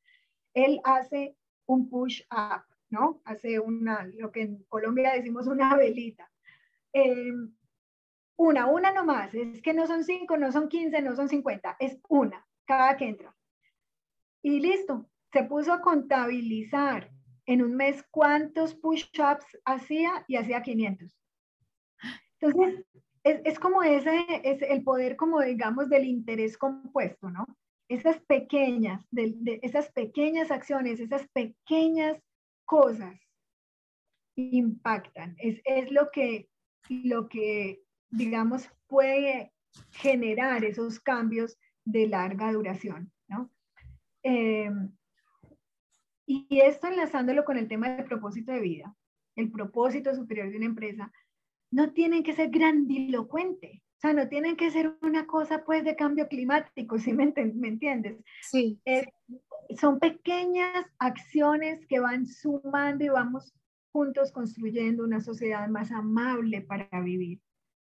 él 0.55 0.81
hace 0.85 1.37
un 1.67 1.89
push 1.89 2.23
up, 2.31 2.65
¿no? 2.91 3.23
Hace 3.25 3.59
una, 3.59 4.05
lo 4.05 4.31
que 4.31 4.43
en 4.43 4.65
Colombia 4.65 5.13
decimos 5.15 5.47
una 5.47 5.77
velita. 5.77 6.31
Em, 6.93 7.55
una, 8.37 8.67
una 8.67 8.93
nomás, 8.93 9.35
es 9.35 9.63
que 9.63 9.75
no 9.75 9.87
son 9.87 10.05
cinco, 10.05 10.37
no 10.37 10.51
son 10.53 10.69
quince, 10.69 11.01
no 11.01 11.15
son 11.15 11.29
cincuenta, 11.29 11.77
es 11.79 11.99
una 12.09 12.47
cada 12.65 12.97
que 12.97 13.09
entra. 13.09 13.35
Y 14.43 14.61
listo, 14.61 15.09
se 15.33 15.45
puso 15.45 15.73
a 15.73 15.81
contabilizar 15.81 17.11
en 17.47 17.63
un 17.63 17.75
mes 17.77 18.05
cuántos 18.11 18.75
push-ups 18.75 19.47
hacía 19.65 20.25
y 20.29 20.37
hacía 20.37 20.63
500. 20.63 21.17
Entonces, 22.41 22.85
es, 23.25 23.41
es, 23.45 23.59
como 23.59 23.83
ese, 23.83 24.25
es 24.43 24.63
el 24.63 24.83
poder, 24.83 25.17
como 25.17 25.41
digamos, 25.41 25.89
del 25.89 26.05
interés 26.05 26.59
compuesto, 26.59 27.31
¿no? 27.31 27.47
Esas 27.93 28.21
pequeñas, 28.21 29.07
de, 29.11 29.61
esas 29.63 29.93
pequeñas 29.93 30.51
acciones, 30.51 30.99
esas 30.99 31.29
pequeñas 31.29 32.19
cosas 32.65 33.21
impactan. 34.35 35.37
Es, 35.39 35.61
es 35.67 35.93
lo, 35.93 36.11
que, 36.11 36.49
lo 36.89 37.29
que, 37.29 37.83
digamos, 38.09 38.71
puede 38.87 39.53
generar 39.91 40.65
esos 40.65 41.01
cambios 41.01 41.59
de 41.85 42.09
larga 42.09 42.51
duración, 42.53 43.13
¿no? 43.29 43.51
Eh, 44.23 44.71
y 46.25 46.61
esto 46.61 46.87
enlazándolo 46.87 47.45
con 47.45 47.59
el 47.59 47.69
tema 47.69 47.91
del 47.91 48.07
propósito 48.07 48.53
de 48.53 48.61
vida, 48.61 48.97
el 49.37 49.51
propósito 49.51 50.15
superior 50.15 50.51
de 50.51 50.57
una 50.57 50.65
empresa, 50.65 51.13
no 51.71 51.93
tienen 51.93 52.23
que 52.23 52.33
ser 52.33 52.49
grandilocuente, 52.49 53.83
sea, 54.03 54.13
no 54.13 54.29
tienen 54.29 54.57
que 54.57 54.71
ser 54.71 54.97
una 55.01 55.27
cosa 55.27 55.65
pues 55.65 55.85
de 55.85 55.97
cambio 55.97 56.29
climático, 56.29 56.99
¿sí 56.99 57.13
me, 57.13 57.33
entiendes? 57.37 58.17
Sí. 58.43 58.81
son 59.81 59.99
pequeñas 59.99 60.87
acciones 60.99 61.87
que 61.87 62.01
van 62.01 62.27
sumando 62.27 63.05
y 63.05 63.09
vamos 63.09 63.55
juntos 63.93 64.33
construyendo 64.33 65.05
una 65.05 65.21
sociedad 65.21 65.69
más 65.69 65.93
amable 65.93 66.63
para 66.63 66.89
vivir, 67.01 67.41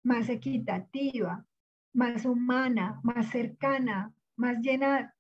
más 0.04 0.30
equitativa, 0.30 1.46
más 1.94 2.26
humana, 2.26 3.00
más 3.04 3.32
cercana, 3.32 4.14
más 4.36 4.60
llena 4.60 5.16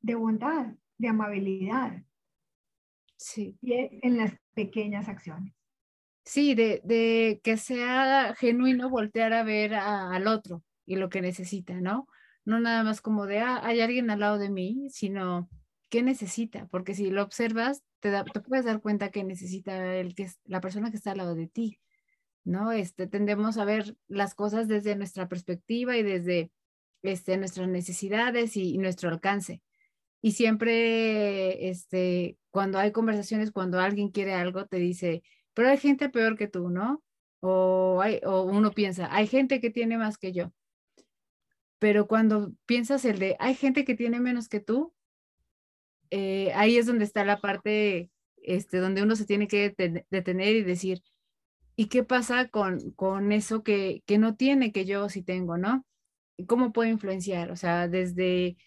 de 0.00 0.14
bondad, 0.14 0.74
de 0.96 1.08
amabilidad. 1.08 2.02
Sí. 3.16 3.58
Y 3.60 3.74
en 3.74 4.16
las 4.16 4.32
pequeñas 4.54 5.08
acciones. 5.08 5.57
Sí, 6.28 6.54
de, 6.54 7.40
que 7.42 7.56
sea 7.56 8.34
genuino 8.36 8.90
voltear 8.90 9.32
a 9.32 9.44
ver 9.44 9.74
al 9.74 10.26
otro 10.26 10.62
y 10.84 10.96
lo 10.96 11.08
que 11.08 11.22
necesita, 11.22 11.80
¿no? 11.80 12.06
No 12.44 12.60
nada 12.60 12.82
más 12.84 13.00
como 13.00 13.24
de, 13.26 13.38
ah, 13.38 13.62
hay 13.64 13.80
alguien 13.80 14.10
al 14.10 14.20
lado 14.20 14.36
de 14.36 14.50
mí, 14.50 14.88
sino 14.90 15.48
qué 15.88 16.02
necesita, 16.02 16.66
porque 16.70 16.94
si 16.94 17.10
lo 17.10 17.22
observas, 17.22 17.82
te, 18.00 18.10
te 18.12 18.40
puedes 18.40 18.66
dar 18.66 18.82
cuenta 18.82 19.10
que 19.10 19.24
necesita 19.24 19.96
el 19.96 20.14
que, 20.14 20.30
la 20.44 20.60
persona 20.60 20.90
que 20.90 20.98
está 20.98 21.12
al 21.12 21.18
lado 21.18 21.34
de 21.34 21.48
ti. 21.48 21.80
¿no? 22.44 22.72
Este, 22.72 23.06
tendemos 23.06 23.56
a 23.56 23.64
ver 23.64 23.96
las 24.06 24.34
cosas 24.34 24.68
desde 24.68 24.96
nuestra 24.96 25.28
perspectiva 25.28 25.96
y 25.96 26.02
desde 26.02 26.50
este, 27.02 27.38
nuestras 27.38 27.68
necesidades 27.68 28.54
y, 28.58 28.76
nuestro 28.76 29.08
alcance. 29.08 29.62
Y 30.20 30.32
siempre, 30.32 31.70
este, 31.70 32.36
cuando 32.50 32.78
hay 32.78 32.92
conversaciones, 32.92 33.50
cuando 33.50 33.80
alguien 33.80 34.10
quiere 34.10 34.34
algo, 34.34 34.66
te 34.66 34.76
dice, 34.76 35.22
pero 35.58 35.70
hay 35.70 35.78
gente 35.78 36.08
peor 36.08 36.36
que 36.36 36.46
tú, 36.46 36.70
¿no? 36.70 37.02
O, 37.40 38.00
hay, 38.00 38.20
o 38.24 38.42
uno 38.42 38.70
piensa, 38.70 39.08
hay 39.10 39.26
gente 39.26 39.60
que 39.60 39.70
tiene 39.70 39.98
más 39.98 40.16
que 40.16 40.32
yo. 40.32 40.52
Pero 41.80 42.06
cuando 42.06 42.52
piensas 42.64 43.04
el 43.04 43.18
de, 43.18 43.34
hay 43.40 43.56
gente 43.56 43.84
que 43.84 43.96
tiene 43.96 44.20
menos 44.20 44.48
que 44.48 44.60
tú, 44.60 44.94
eh, 46.10 46.52
ahí 46.54 46.76
es 46.76 46.86
donde 46.86 47.04
está 47.04 47.24
la 47.24 47.40
parte 47.40 48.08
este, 48.36 48.78
donde 48.78 49.02
uno 49.02 49.16
se 49.16 49.26
tiene 49.26 49.48
que 49.48 50.04
detener 50.10 50.54
y 50.54 50.62
decir, 50.62 51.02
¿Y 51.74 51.86
qué 51.86 52.04
pasa 52.04 52.46
con, 52.46 52.92
con 52.92 53.32
eso 53.32 53.64
que, 53.64 54.04
que, 54.06 54.16
no 54.18 54.36
tiene 54.36 54.70
que 54.70 54.84
yo 54.84 55.08
sí 55.08 55.24
tengo, 55.24 55.58
¿no? 55.58 55.84
¿Cómo 56.46 56.72
puede 56.72 56.90
influenciar? 56.90 57.50
O 57.50 57.56
sea, 57.56 57.88
desde 57.88 58.58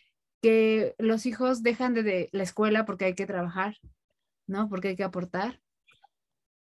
que 0.41 0.93
los 0.97 1.25
hijos 1.25 1.63
dejan 1.63 1.93
de, 1.93 2.27
la 2.33 2.43
escuela 2.43 2.83
porque 2.83 3.05
hay 3.05 3.15
que 3.15 3.25
trabajar, 3.25 3.77
¿no? 4.45 4.67
Porque 4.67 4.89
hay 4.89 4.97
que 4.97 5.05
aportar. 5.05 5.61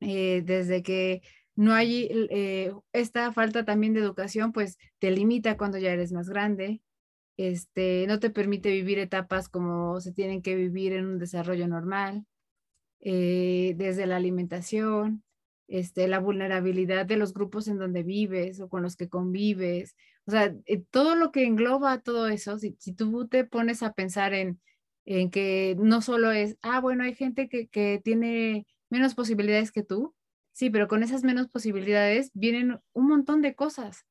Eh, 0.00 0.42
desde 0.44 0.82
que 0.82 1.22
no 1.56 1.74
hay 1.74 2.08
eh, 2.30 2.72
esta 2.92 3.32
falta 3.32 3.64
también 3.64 3.92
de 3.92 4.00
educación, 4.00 4.52
pues 4.52 4.78
te 4.98 5.10
limita 5.10 5.56
cuando 5.56 5.78
ya 5.78 5.92
eres 5.92 6.12
más 6.12 6.28
grande, 6.28 6.80
este, 7.36 8.06
no 8.06 8.18
te 8.20 8.30
permite 8.30 8.70
vivir 8.70 8.98
etapas 8.98 9.48
como 9.48 10.00
se 10.00 10.12
tienen 10.12 10.42
que 10.42 10.56
vivir 10.56 10.92
en 10.92 11.06
un 11.06 11.18
desarrollo 11.18 11.68
normal, 11.68 12.26
eh, 13.00 13.74
desde 13.76 14.06
la 14.06 14.16
alimentación, 14.16 15.24
este, 15.68 16.08
la 16.08 16.18
vulnerabilidad 16.18 17.06
de 17.06 17.16
los 17.16 17.32
grupos 17.32 17.68
en 17.68 17.78
donde 17.78 18.02
vives 18.02 18.60
o 18.60 18.68
con 18.68 18.82
los 18.82 18.96
que 18.96 19.08
convives. 19.08 19.96
O 20.26 20.32
sea, 20.32 20.54
eh, 20.66 20.82
todo 20.90 21.14
lo 21.14 21.32
que 21.32 21.44
engloba 21.46 22.00
todo 22.00 22.28
eso, 22.28 22.58
si, 22.58 22.72
tú 22.94 23.28
te 23.28 23.44
pones 23.44 23.82
a 23.82 23.92
pensar 23.94 24.34
en, 24.34 24.60
en, 25.06 25.30
que 25.30 25.76
no 25.78 26.02
solo 26.02 26.32
es, 26.32 26.58
ah, 26.62 26.80
bueno, 26.80 27.04
hay 27.04 27.14
gente 27.14 27.48
que, 27.48 27.68
que 27.68 28.00
tiene 28.04 28.66
menos 28.90 29.14
posibilidades 29.14 29.72
que 29.72 29.82
tú, 29.82 30.14
sí, 30.52 30.70
pero 30.70 30.88
con 30.88 31.02
esas 31.02 31.24
menos 31.24 31.48
posibilidades 31.48 32.30
vienen 32.34 32.80
un 32.92 33.06
montón 33.06 33.42
de 33.42 33.54
cosas, 33.54 34.06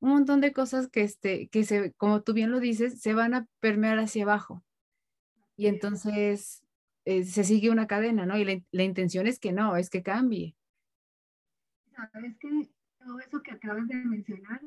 un 0.00 0.10
montón 0.10 0.40
de 0.40 0.52
cosas 0.52 0.88
que, 0.88 1.02
este, 1.02 1.48
que 1.48 1.64
se, 1.64 1.92
como 1.94 2.22
tú 2.22 2.32
bien 2.32 2.50
lo 2.50 2.60
dices, 2.60 3.00
se 3.00 3.14
van 3.14 3.34
a 3.34 3.46
permear 3.60 3.98
hacia 3.98 4.22
abajo. 4.22 4.64
Y 5.56 5.66
entonces 5.66 6.62
eh, 7.04 7.24
se 7.24 7.44
sigue 7.44 7.70
una 7.70 7.86
cadena, 7.86 8.24
¿no? 8.24 8.38
Y 8.38 8.44
la, 8.44 8.62
la 8.70 8.82
intención 8.82 9.26
es 9.26 9.38
que 9.38 9.52
no, 9.52 9.76
es 9.76 9.90
que 9.90 10.02
cambie 10.02 10.56
sabes 12.08 12.36
que 12.38 12.70
todo 12.98 13.18
eso 13.20 13.42
que 13.42 13.52
acabas 13.52 13.86
de 13.88 13.96
mencionar 13.96 14.60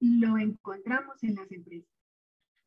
lo 0.00 0.38
encontramos 0.38 1.22
en 1.22 1.34
las 1.34 1.50
empresas. 1.50 1.97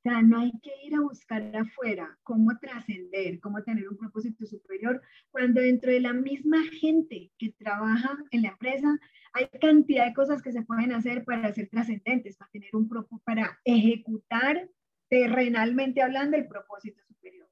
Sea, 0.03 0.21
no 0.23 0.39
hay 0.39 0.51
que 0.63 0.71
ir 0.83 0.95
a 0.95 1.01
buscar 1.01 1.55
afuera 1.55 2.17
cómo 2.23 2.57
trascender, 2.59 3.39
cómo 3.39 3.61
tener 3.61 3.87
un 3.87 3.97
propósito 3.97 4.47
superior, 4.47 4.99
cuando 5.29 5.61
dentro 5.61 5.91
de 5.91 5.99
la 5.99 6.11
misma 6.11 6.63
gente 6.79 7.31
que 7.37 7.51
trabaja 7.51 8.17
en 8.31 8.41
la 8.41 8.49
empresa 8.49 8.99
hay 9.33 9.47
cantidad 9.59 10.07
de 10.07 10.13
cosas 10.13 10.41
que 10.41 10.51
se 10.51 10.63
pueden 10.63 10.91
hacer 10.91 11.23
para 11.23 11.53
ser 11.53 11.69
trascendentes, 11.69 12.35
para 12.35 12.49
tener 12.51 12.69
un 12.73 12.89
para 13.23 13.59
ejecutar 13.63 14.69
terrenalmente 15.07 16.01
hablando 16.01 16.35
el 16.35 16.47
propósito 16.47 17.03
superior. 17.03 17.47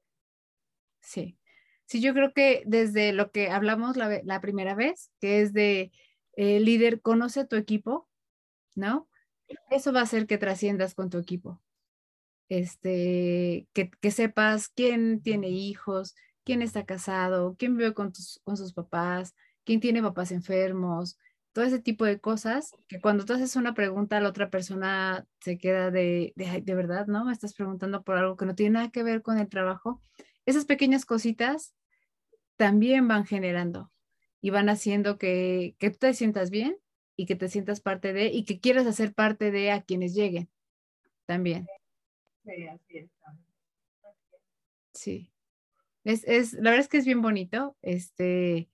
Sí, 1.00 1.38
sí, 1.86 2.00
yo 2.00 2.14
creo 2.14 2.32
que 2.32 2.62
desde 2.66 3.12
lo 3.12 3.30
que 3.30 3.50
hablamos 3.50 3.96
la, 3.96 4.40
primera 4.40 4.74
vez, 4.74 5.12
que 5.20 5.42
es 5.42 5.52
de 5.52 5.92
el 6.32 6.64
líder, 6.64 7.00
conoce 7.00 7.46
tu 7.46 7.56
equipo, 7.56 8.08
¿no? 8.74 9.08
Eso 9.70 9.92
va 9.92 10.00
a 10.00 10.04
hacer 10.04 10.26
que 10.26 10.38
trasciendas 10.38 10.94
con 10.94 11.10
tu 11.10 11.18
equipo. 11.18 11.60
Este, 12.50 13.68
que, 13.72 13.90
que 13.90 14.10
sepas 14.10 14.68
quién 14.68 15.22
tiene 15.22 15.48
hijos, 15.48 16.14
quién 16.44 16.60
está 16.60 16.84
casado, 16.84 17.56
quién 17.58 17.76
vive 17.78 17.94
con, 17.94 18.12
con 18.44 18.56
sus 18.58 18.74
papás, 18.74 19.34
quién 19.64 19.80
tiene 19.80 20.02
papás 20.02 20.32
enfermos, 20.32 21.16
todo 21.52 21.64
ese 21.64 21.80
tipo 21.80 22.04
de 22.04 22.20
cosas, 22.20 22.72
que 22.88 23.00
cuando 23.00 23.24
tú 23.24 23.32
haces 23.32 23.56
una 23.56 23.74
pregunta, 23.74 24.20
la 24.20 24.28
otra 24.28 24.50
persona 24.50 25.26
se 25.40 25.58
queda 25.58 25.90
de, 25.90 26.32
de, 26.36 26.60
de 26.60 26.74
verdad, 26.74 27.06
¿no? 27.06 27.24
Me 27.24 27.32
estás 27.32 27.54
preguntando 27.54 28.02
por 28.02 28.16
algo 28.16 28.36
que 28.36 28.46
no 28.46 28.54
tiene 28.54 28.74
nada 28.74 28.90
que 28.90 29.02
ver 29.02 29.22
con 29.22 29.38
el 29.38 29.48
trabajo. 29.48 30.02
Esas 30.44 30.64
pequeñas 30.64 31.04
cositas 31.04 31.74
también 32.56 33.08
van 33.08 33.26
generando 33.26 33.90
y 34.40 34.50
van 34.50 34.68
haciendo 34.68 35.18
que, 35.18 35.76
que 35.78 35.90
tú 35.90 35.98
te 35.98 36.14
sientas 36.14 36.50
bien 36.50 36.76
y 37.16 37.26
que 37.26 37.36
te 37.36 37.48
sientas 37.48 37.80
parte 37.80 38.12
de 38.12 38.26
y 38.26 38.44
que 38.44 38.60
quieras 38.60 38.86
hacer 38.86 39.14
parte 39.14 39.50
de 39.50 39.70
a 39.70 39.82
quienes 39.82 40.14
lleguen 40.14 40.48
también. 41.26 41.66
Sí. 44.94 45.32
Es, 46.04 46.24
es, 46.26 46.54
la 46.54 46.70
verdad 46.70 46.80
es 46.80 46.88
que 46.88 46.98
es 46.98 47.04
bien 47.04 47.22
bonito. 47.22 47.76
Este, 47.82 48.68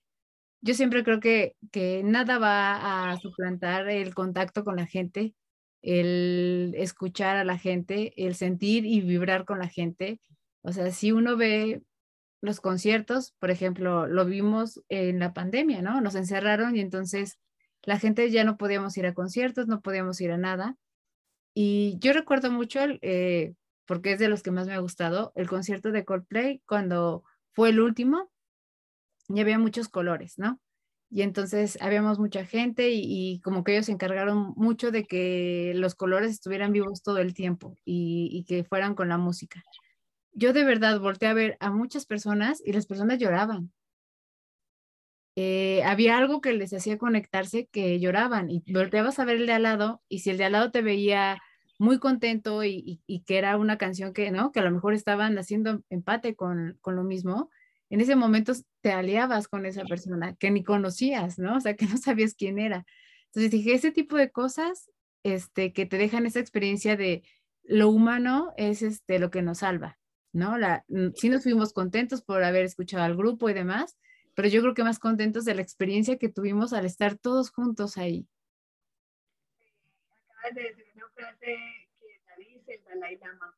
yo 0.61 0.73
siempre 0.73 1.03
creo 1.03 1.19
que, 1.19 1.55
que 1.71 2.03
nada 2.03 2.39
va 2.39 3.11
a 3.11 3.17
suplantar 3.17 3.89
el 3.89 4.13
contacto 4.13 4.63
con 4.63 4.75
la 4.75 4.87
gente, 4.87 5.35
el 5.81 6.73
escuchar 6.77 7.37
a 7.37 7.43
la 7.43 7.57
gente, 7.57 8.13
el 8.17 8.35
sentir 8.35 8.85
y 8.85 9.01
vibrar 9.01 9.45
con 9.45 9.59
la 9.59 9.67
gente. 9.67 10.19
O 10.61 10.71
sea, 10.71 10.91
si 10.91 11.11
uno 11.11 11.37
ve 11.37 11.83
los 12.41 12.61
conciertos, 12.61 13.33
por 13.39 13.51
ejemplo, 13.51 14.07
lo 14.07 14.25
vimos 14.25 14.81
en 14.89 15.19
la 15.19 15.33
pandemia, 15.33 15.81
¿no? 15.81 16.01
Nos 16.01 16.15
encerraron 16.15 16.75
y 16.75 16.81
entonces 16.81 17.39
la 17.83 17.99
gente 17.99 18.29
ya 18.31 18.43
no 18.43 18.57
podíamos 18.57 18.97
ir 18.97 19.05
a 19.05 19.13
conciertos, 19.13 19.67
no 19.67 19.81
podíamos 19.81 20.19
ir 20.21 20.31
a 20.31 20.37
nada. 20.37 20.75
Y 21.59 21.97
yo 21.97 22.13
recuerdo 22.13 22.51
mucho, 22.51 22.81
eh, 23.01 23.55
porque 23.87 24.11
es 24.11 24.19
de 24.19 24.29
los 24.29 24.43
que 24.43 24.51
más 24.51 24.67
me 24.67 24.75
ha 24.75 24.79
gustado, 24.79 25.31
el 25.33 25.49
concierto 25.49 25.91
de 25.91 26.05
Coldplay 26.05 26.61
cuando 26.67 27.23
fue 27.51 27.69
el 27.69 27.79
último 27.79 28.29
y 29.27 29.39
había 29.39 29.57
muchos 29.57 29.89
colores, 29.89 30.37
¿no? 30.37 30.61
Y 31.09 31.23
entonces 31.23 31.79
habíamos 31.81 32.19
mucha 32.19 32.45
gente 32.45 32.91
y, 32.91 33.41
como 33.43 33.63
que 33.63 33.71
ellos 33.71 33.87
se 33.87 33.91
encargaron 33.91 34.53
mucho 34.55 34.91
de 34.91 35.05
que 35.05 35.73
los 35.75 35.95
colores 35.95 36.29
estuvieran 36.29 36.73
vivos 36.73 37.01
todo 37.01 37.17
el 37.17 37.33
tiempo 37.33 37.75
y, 37.83 38.45
que 38.47 38.63
fueran 38.63 38.93
con 38.93 39.09
la 39.09 39.17
música. 39.17 39.63
Yo 40.33 40.53
de 40.53 40.63
verdad 40.63 40.99
volteé 40.99 41.29
a 41.29 41.33
ver 41.33 41.57
a 41.59 41.71
muchas 41.71 42.05
personas 42.05 42.61
y 42.63 42.71
las 42.71 42.85
personas 42.85 43.17
lloraban. 43.17 43.73
Eh, 45.35 45.81
había 45.83 46.19
algo 46.19 46.39
que 46.39 46.53
les 46.53 46.71
hacía 46.71 46.99
conectarse 46.99 47.67
que 47.71 47.99
lloraban 47.99 48.51
y 48.51 48.63
volteabas 48.71 49.17
a 49.17 49.25
ver 49.25 49.37
el 49.37 49.47
de 49.47 49.53
al 49.53 49.63
lado 49.63 50.03
y 50.07 50.19
si 50.19 50.29
el 50.29 50.37
de 50.37 50.45
al 50.45 50.51
lado 50.51 50.71
te 50.71 50.83
veía 50.83 51.39
muy 51.77 51.99
contento 51.99 52.63
y, 52.63 53.01
y, 53.05 53.21
que 53.21 53.37
era 53.37 53.57
una 53.57 53.77
canción 53.77 54.13
que, 54.13 54.31
¿no? 54.31 54.51
Que 54.51 54.59
a 54.59 54.63
lo 54.63 54.71
mejor 54.71 54.93
estaban 54.93 55.37
haciendo 55.37 55.83
empate 55.89 56.35
con, 56.35 56.77
con 56.81 56.95
lo 56.95 57.03
mismo, 57.03 57.49
en 57.89 58.01
ese 58.01 58.15
momento 58.15 58.53
te 58.81 58.91
aliabas 58.91 59.47
con 59.47 59.65
esa 59.65 59.83
persona 59.85 60.35
que 60.35 60.51
ni 60.51 60.63
conocías, 60.63 61.39
¿no? 61.39 61.57
O 61.57 61.59
sea, 61.61 61.75
que 61.75 61.85
no 61.85 61.97
sabías 61.97 62.33
quién 62.35 62.59
era. 62.59 62.85
Entonces 63.27 63.51
dije, 63.51 63.73
ese 63.73 63.91
tipo 63.91 64.17
de 64.17 64.31
cosas 64.31 64.89
este, 65.23 65.73
que 65.73 65.85
te 65.85 65.97
dejan 65.97 66.25
esa 66.25 66.39
experiencia 66.39 66.97
de 66.97 67.23
lo 67.63 67.89
humano 67.89 68.53
es 68.57 68.81
este, 68.81 69.19
lo 69.19 69.29
que 69.29 69.41
nos 69.41 69.59
salva, 69.59 69.99
¿no? 70.31 70.57
La, 70.57 70.85
sí 71.15 71.29
nos 71.29 71.43
fuimos 71.43 71.73
contentos 71.73 72.21
por 72.21 72.43
haber 72.43 72.63
escuchado 72.63 73.03
al 73.03 73.15
grupo 73.15 73.49
y 73.49 73.53
demás, 73.53 73.97
pero 74.35 74.47
yo 74.47 74.61
creo 74.61 74.73
que 74.73 74.83
más 74.83 74.99
contentos 74.99 75.45
de 75.45 75.55
la 75.55 75.61
experiencia 75.61 76.17
que 76.17 76.29
tuvimos 76.29 76.71
al 76.73 76.85
estar 76.85 77.17
todos 77.17 77.51
juntos 77.51 77.97
ahí. 77.97 78.27
Acabas 80.47 80.55
de 80.55 80.75
decir 80.75 80.85
una 80.95 81.09
frase 81.09 81.57
que 81.99 82.07
la 82.25 82.35
dice 82.37 82.73
el 82.75 82.83
Dalai 82.85 83.17
Lama, 83.17 83.53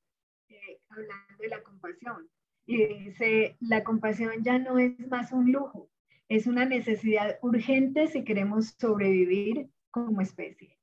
eh, 0.47 0.79
hablando 0.89 1.37
de 1.39 1.47
la 1.47 1.61
compasión 1.61 2.27
y 2.65 2.85
dice, 2.85 3.57
la 3.59 3.83
compasión 3.83 4.43
ya 4.43 4.57
no 4.57 4.79
es 4.79 4.99
más 5.07 5.31
un 5.31 5.51
lujo, 5.51 5.89
es 6.29 6.47
una 6.47 6.65
necesidad 6.65 7.37
urgente 7.43 8.07
si 8.07 8.23
queremos 8.23 8.75
sobrevivir 8.79 9.69
como 9.91 10.21
especie. 10.21 10.79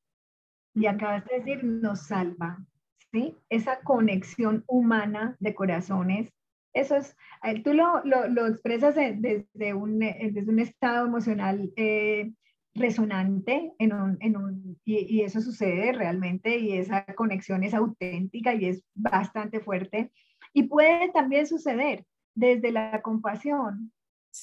Y 0.74 0.86
acabas 0.86 1.24
de 1.26 1.40
decir, 1.40 1.64
nos 1.64 2.06
salva, 2.06 2.64
¿sí? 3.12 3.36
Esa 3.48 3.80
conexión 3.80 4.62
humana 4.68 5.36
de 5.40 5.54
corazones, 5.54 6.32
eso 6.72 6.96
es, 6.96 7.16
tú 7.64 7.72
lo, 7.72 8.04
lo, 8.04 8.28
lo 8.28 8.46
expresas 8.46 8.94
desde 8.94 9.74
un, 9.74 9.98
desde 9.98 10.48
un 10.48 10.60
estado 10.60 11.06
emocional 11.06 11.72
eh, 11.76 12.32
resonante 12.76 13.72
en 13.78 13.92
un, 13.92 14.16
en 14.20 14.36
un, 14.36 14.78
y, 14.84 15.16
y, 15.16 15.22
eso 15.22 15.40
sucede 15.40 15.92
realmente 15.92 16.58
y 16.58 16.72
esa 16.72 17.04
conexión 17.14 17.64
es 17.64 17.74
auténtica 17.74 18.54
y 18.54 18.66
es 18.66 18.84
bastante 18.94 19.60
fuerte. 19.60 20.12
Y 20.52 20.64
puede 20.64 21.10
también 21.10 21.46
suceder 21.46 22.04
desde 22.34 22.70
la 22.70 23.02
compasión. 23.02 23.92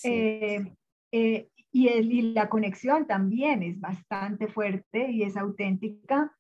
Eh, 0.04 0.76
eh, 1.12 1.50
y, 1.72 1.88
el, 1.88 2.12
y, 2.12 2.34
la 2.34 2.50
conexión 2.50 3.08
también 3.08 3.64
es 3.64 3.80
bastante 3.80 4.48
fuerte 4.48 5.12
y 5.12 5.24
es 5.24 5.38
auténtica. 5.38 6.36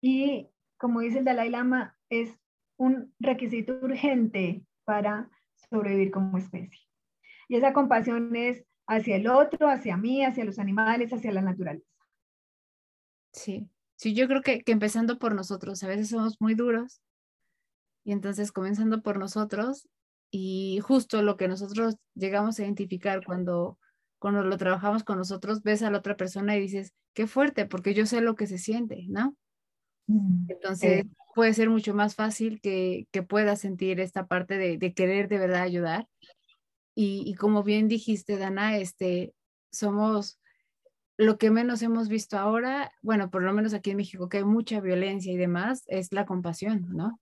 Y 0.00 0.48
como 0.78 1.00
dice 1.00 1.18
el 1.18 1.24
Dalai 1.24 1.50
Lama, 1.50 1.96
es 2.10 2.38
un 2.78 3.12
requisito 3.18 3.78
urgente 3.82 4.62
para 4.84 5.28
sobrevivir 5.70 6.10
como 6.10 6.38
especie. 6.38 6.86
Y 7.48 7.56
esa 7.56 7.72
compasión 7.72 8.36
es 8.36 8.64
hacia 8.88 9.16
el 9.16 9.28
otro, 9.28 9.68
hacia 9.68 9.96
mí, 9.96 10.24
hacia 10.24 10.44
los 10.44 10.58
animales, 10.58 11.12
hacia 11.12 11.30
la 11.30 11.42
naturaleza. 11.42 11.86
Sí, 13.32 13.68
sí, 13.96 14.14
yo 14.14 14.26
creo 14.26 14.42
que, 14.42 14.62
que 14.62 14.72
empezando 14.72 15.18
por 15.18 15.34
nosotros, 15.34 15.82
a 15.84 15.88
veces 15.88 16.08
somos 16.08 16.40
muy 16.40 16.54
duros 16.54 17.00
y 18.04 18.12
entonces 18.12 18.50
comenzando 18.50 19.02
por 19.02 19.18
nosotros 19.18 19.88
y 20.30 20.80
justo 20.82 21.22
lo 21.22 21.36
que 21.36 21.48
nosotros 21.48 21.96
llegamos 22.14 22.58
a 22.58 22.62
identificar 22.64 23.24
cuando, 23.24 23.78
cuando 24.18 24.42
lo 24.42 24.56
trabajamos 24.56 25.04
con 25.04 25.18
nosotros, 25.18 25.62
ves 25.62 25.82
a 25.82 25.90
la 25.90 25.98
otra 25.98 26.16
persona 26.16 26.56
y 26.56 26.60
dices, 26.60 26.92
qué 27.14 27.26
fuerte, 27.26 27.66
porque 27.66 27.94
yo 27.94 28.06
sé 28.06 28.22
lo 28.22 28.34
que 28.34 28.46
se 28.46 28.58
siente, 28.58 29.04
¿no? 29.08 29.36
Mm, 30.06 30.46
entonces 30.48 31.04
puede 31.34 31.52
ser 31.52 31.68
mucho 31.68 31.94
más 31.94 32.14
fácil 32.14 32.60
que, 32.60 33.06
que 33.12 33.22
puedas 33.22 33.60
sentir 33.60 34.00
esta 34.00 34.26
parte 34.26 34.56
de, 34.56 34.78
de 34.78 34.94
querer 34.94 35.28
de 35.28 35.38
verdad 35.38 35.62
ayudar. 35.62 36.08
Y, 37.00 37.22
y, 37.24 37.34
como 37.34 37.62
bien 37.62 37.86
dijiste, 37.86 38.38
Dana, 38.38 38.76
este, 38.76 39.32
somos 39.70 40.40
lo 41.16 41.38
que 41.38 41.48
menos 41.48 41.80
hemos 41.82 42.08
visto 42.08 42.36
ahora, 42.36 42.90
bueno, 43.02 43.30
por 43.30 43.44
lo 43.44 43.52
menos 43.52 43.72
aquí 43.72 43.92
en 43.92 43.98
México, 43.98 44.28
que 44.28 44.38
hay 44.38 44.44
mucha 44.44 44.80
violencia 44.80 45.32
y 45.32 45.36
demás, 45.36 45.84
es 45.86 46.12
la 46.12 46.26
compasión, 46.26 46.88
¿no? 46.96 47.20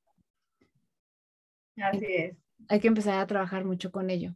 Así 1.76 2.06
es. 2.08 2.38
Hay 2.70 2.80
que 2.80 2.88
empezar 2.88 3.18
a 3.18 3.26
trabajar 3.26 3.66
mucho 3.66 3.92
con 3.92 4.08
ello. 4.08 4.34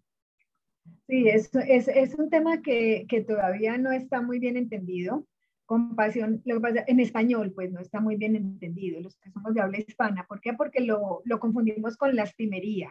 Sí, 1.09 1.27
es, 1.27 1.51
es, 1.55 1.89
es 1.89 2.15
un 2.17 2.29
tema 2.29 2.61
que, 2.61 3.07
que, 3.09 3.23
todavía 3.23 3.79
no 3.79 3.93
está 3.93 4.21
muy 4.21 4.41
bien 4.41 4.59
entendido. 4.59 5.27
Compasión, 5.65 6.43
lo 6.45 6.57
que 6.57 6.61
pasa, 6.61 6.85
en 6.87 7.01
español, 7.01 7.53
pues 7.55 7.73
no 7.73 7.81
está 7.81 7.99
muy 7.99 8.17
bien 8.17 8.37
entendido, 8.37 9.01
los 9.01 9.17
que 9.17 9.31
somos 9.31 9.55
de 9.55 9.63
habla 9.63 9.79
hispana. 9.79 10.27
¿Por 10.29 10.43
qué? 10.43 10.53
Porque 10.53 10.81
lo, 10.81 11.23
lo 11.25 11.41
confundimos 11.41 11.97
con 11.97 12.15
lastimería. 12.15 12.91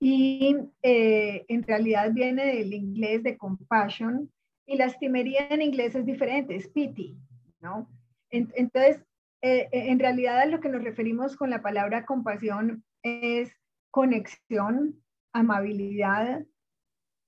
Y 0.00 0.56
eh, 0.82 1.44
en 1.48 1.62
realidad 1.62 2.12
viene 2.12 2.46
del 2.46 2.72
inglés 2.72 3.22
de 3.22 3.36
compassion, 3.36 4.30
y 4.68 4.76
lastimería 4.76 5.48
en 5.48 5.62
inglés 5.62 5.94
es 5.94 6.04
diferente, 6.04 6.54
es 6.54 6.68
pity, 6.68 7.16
¿no? 7.60 7.88
Entonces, 8.30 9.02
eh, 9.40 9.68
en 9.72 9.98
realidad 9.98 10.40
a 10.40 10.46
lo 10.46 10.60
que 10.60 10.68
nos 10.68 10.84
referimos 10.84 11.36
con 11.36 11.48
la 11.48 11.62
palabra 11.62 12.04
compasión 12.04 12.84
es 13.02 13.50
conexión, 13.90 15.02
amabilidad, 15.32 16.44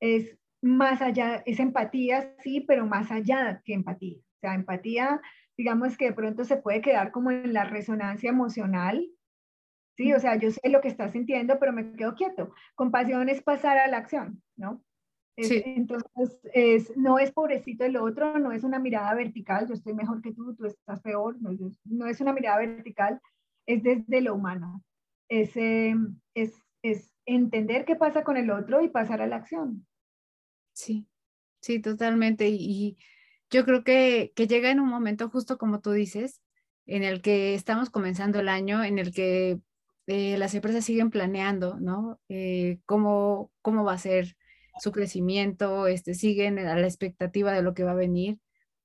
es 0.00 0.36
más 0.60 1.00
allá, 1.00 1.42
es 1.46 1.60
empatía, 1.60 2.34
sí, 2.40 2.60
pero 2.60 2.86
más 2.86 3.10
allá 3.10 3.62
que 3.64 3.72
empatía. 3.72 4.18
O 4.18 4.40
sea, 4.42 4.54
empatía, 4.54 5.22
digamos 5.56 5.96
que 5.96 6.06
de 6.06 6.12
pronto 6.12 6.44
se 6.44 6.58
puede 6.58 6.82
quedar 6.82 7.10
como 7.10 7.30
en 7.30 7.54
la 7.54 7.64
resonancia 7.64 8.28
emocional, 8.28 9.06
sí, 9.96 10.12
o 10.12 10.20
sea, 10.20 10.36
yo 10.36 10.50
sé 10.50 10.60
lo 10.68 10.80
que 10.80 10.88
estás 10.88 11.12
sintiendo, 11.12 11.58
pero 11.58 11.72
me 11.72 11.92
quedo 11.92 12.14
quieto. 12.14 12.52
Compasión 12.74 13.28
es 13.28 13.42
pasar 13.42 13.78
a 13.78 13.88
la 13.88 13.98
acción, 13.98 14.42
¿no? 14.56 14.82
sí. 15.36 15.62
Entonces, 15.64 16.38
es, 16.52 16.94
no 16.96 17.18
es 17.18 17.32
pobrecito 17.32 17.84
el 17.84 17.96
otro, 17.96 18.38
no 18.38 18.52
es 18.52 18.62
una 18.62 18.78
mirada 18.78 19.14
vertical, 19.14 19.66
yo 19.66 19.74
estoy 19.74 19.94
mejor 19.94 20.20
que 20.20 20.32
tú, 20.32 20.54
tú 20.54 20.66
estás 20.66 21.00
peor, 21.00 21.40
no, 21.40 21.50
no 21.84 22.06
es 22.06 22.20
una 22.20 22.32
mirada 22.34 22.58
vertical, 22.58 23.20
es 23.66 23.82
desde 23.82 24.20
lo 24.20 24.34
humano 24.34 24.82
es, 25.30 25.56
es, 26.34 26.52
es 26.82 27.14
entender 27.24 27.84
qué 27.84 27.96
pasa 27.96 28.24
con 28.24 28.36
el 28.36 28.50
otro 28.50 28.82
y 28.82 28.88
pasar 28.88 29.22
a 29.22 29.26
la 29.26 29.36
acción. 29.36 29.86
Sí, 30.72 31.06
sí, 31.60 31.80
totalmente. 31.80 32.48
Y, 32.48 32.98
yo 33.52 33.64
creo 33.64 33.82
que, 33.82 34.32
que, 34.36 34.46
llega 34.46 34.70
en 34.70 34.78
un 34.78 34.88
momento, 34.88 35.28
justo 35.28 35.58
como 35.58 35.80
tú 35.80 35.90
dices, 35.90 36.40
en 36.86 37.02
el 37.02 37.20
que 37.20 37.54
estamos 37.54 37.90
comenzando 37.90 38.38
el 38.38 38.48
año, 38.48 38.84
en 38.84 39.00
el 39.00 39.12
que 39.12 39.58
eh, 40.10 40.36
las 40.38 40.56
empresas 40.56 40.84
siguen 40.84 41.10
planeando, 41.10 41.78
¿no? 41.78 42.18
Eh, 42.28 42.80
cómo, 42.84 43.52
cómo 43.62 43.84
va 43.84 43.92
a 43.92 43.98
ser 43.98 44.36
su 44.80 44.90
crecimiento, 44.90 45.86
este, 45.86 46.14
siguen 46.14 46.58
a 46.58 46.74
la 46.76 46.86
expectativa 46.86 47.52
de 47.52 47.62
lo 47.62 47.74
que 47.74 47.84
va 47.84 47.92
a 47.92 47.94
venir. 47.94 48.40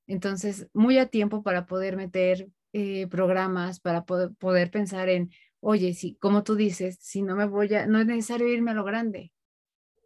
Entonces, 0.05 0.67
muy 0.71 0.99
a 0.99 1.07
tiempo 1.07 1.41
para 1.41 1.65
poder 1.65 1.97
meter 1.97 2.49
eh, 2.73 3.07
programas, 3.07 3.79
para 3.79 4.05
poder, 4.05 4.35
poder 4.37 4.69
pensar 4.69 5.09
en 5.09 5.31
oye, 5.61 5.95
si, 5.95 6.13
como 6.17 6.43
tú 6.43 6.53
dices, 6.55 6.99
si 7.01 7.23
no 7.23 7.35
me 7.35 7.47
voy 7.47 7.73
a, 7.73 7.87
no 7.87 7.99
es 7.99 8.05
necesario 8.05 8.47
irme 8.47 8.69
a 8.69 8.75
lo 8.75 8.83
grande, 8.83 9.31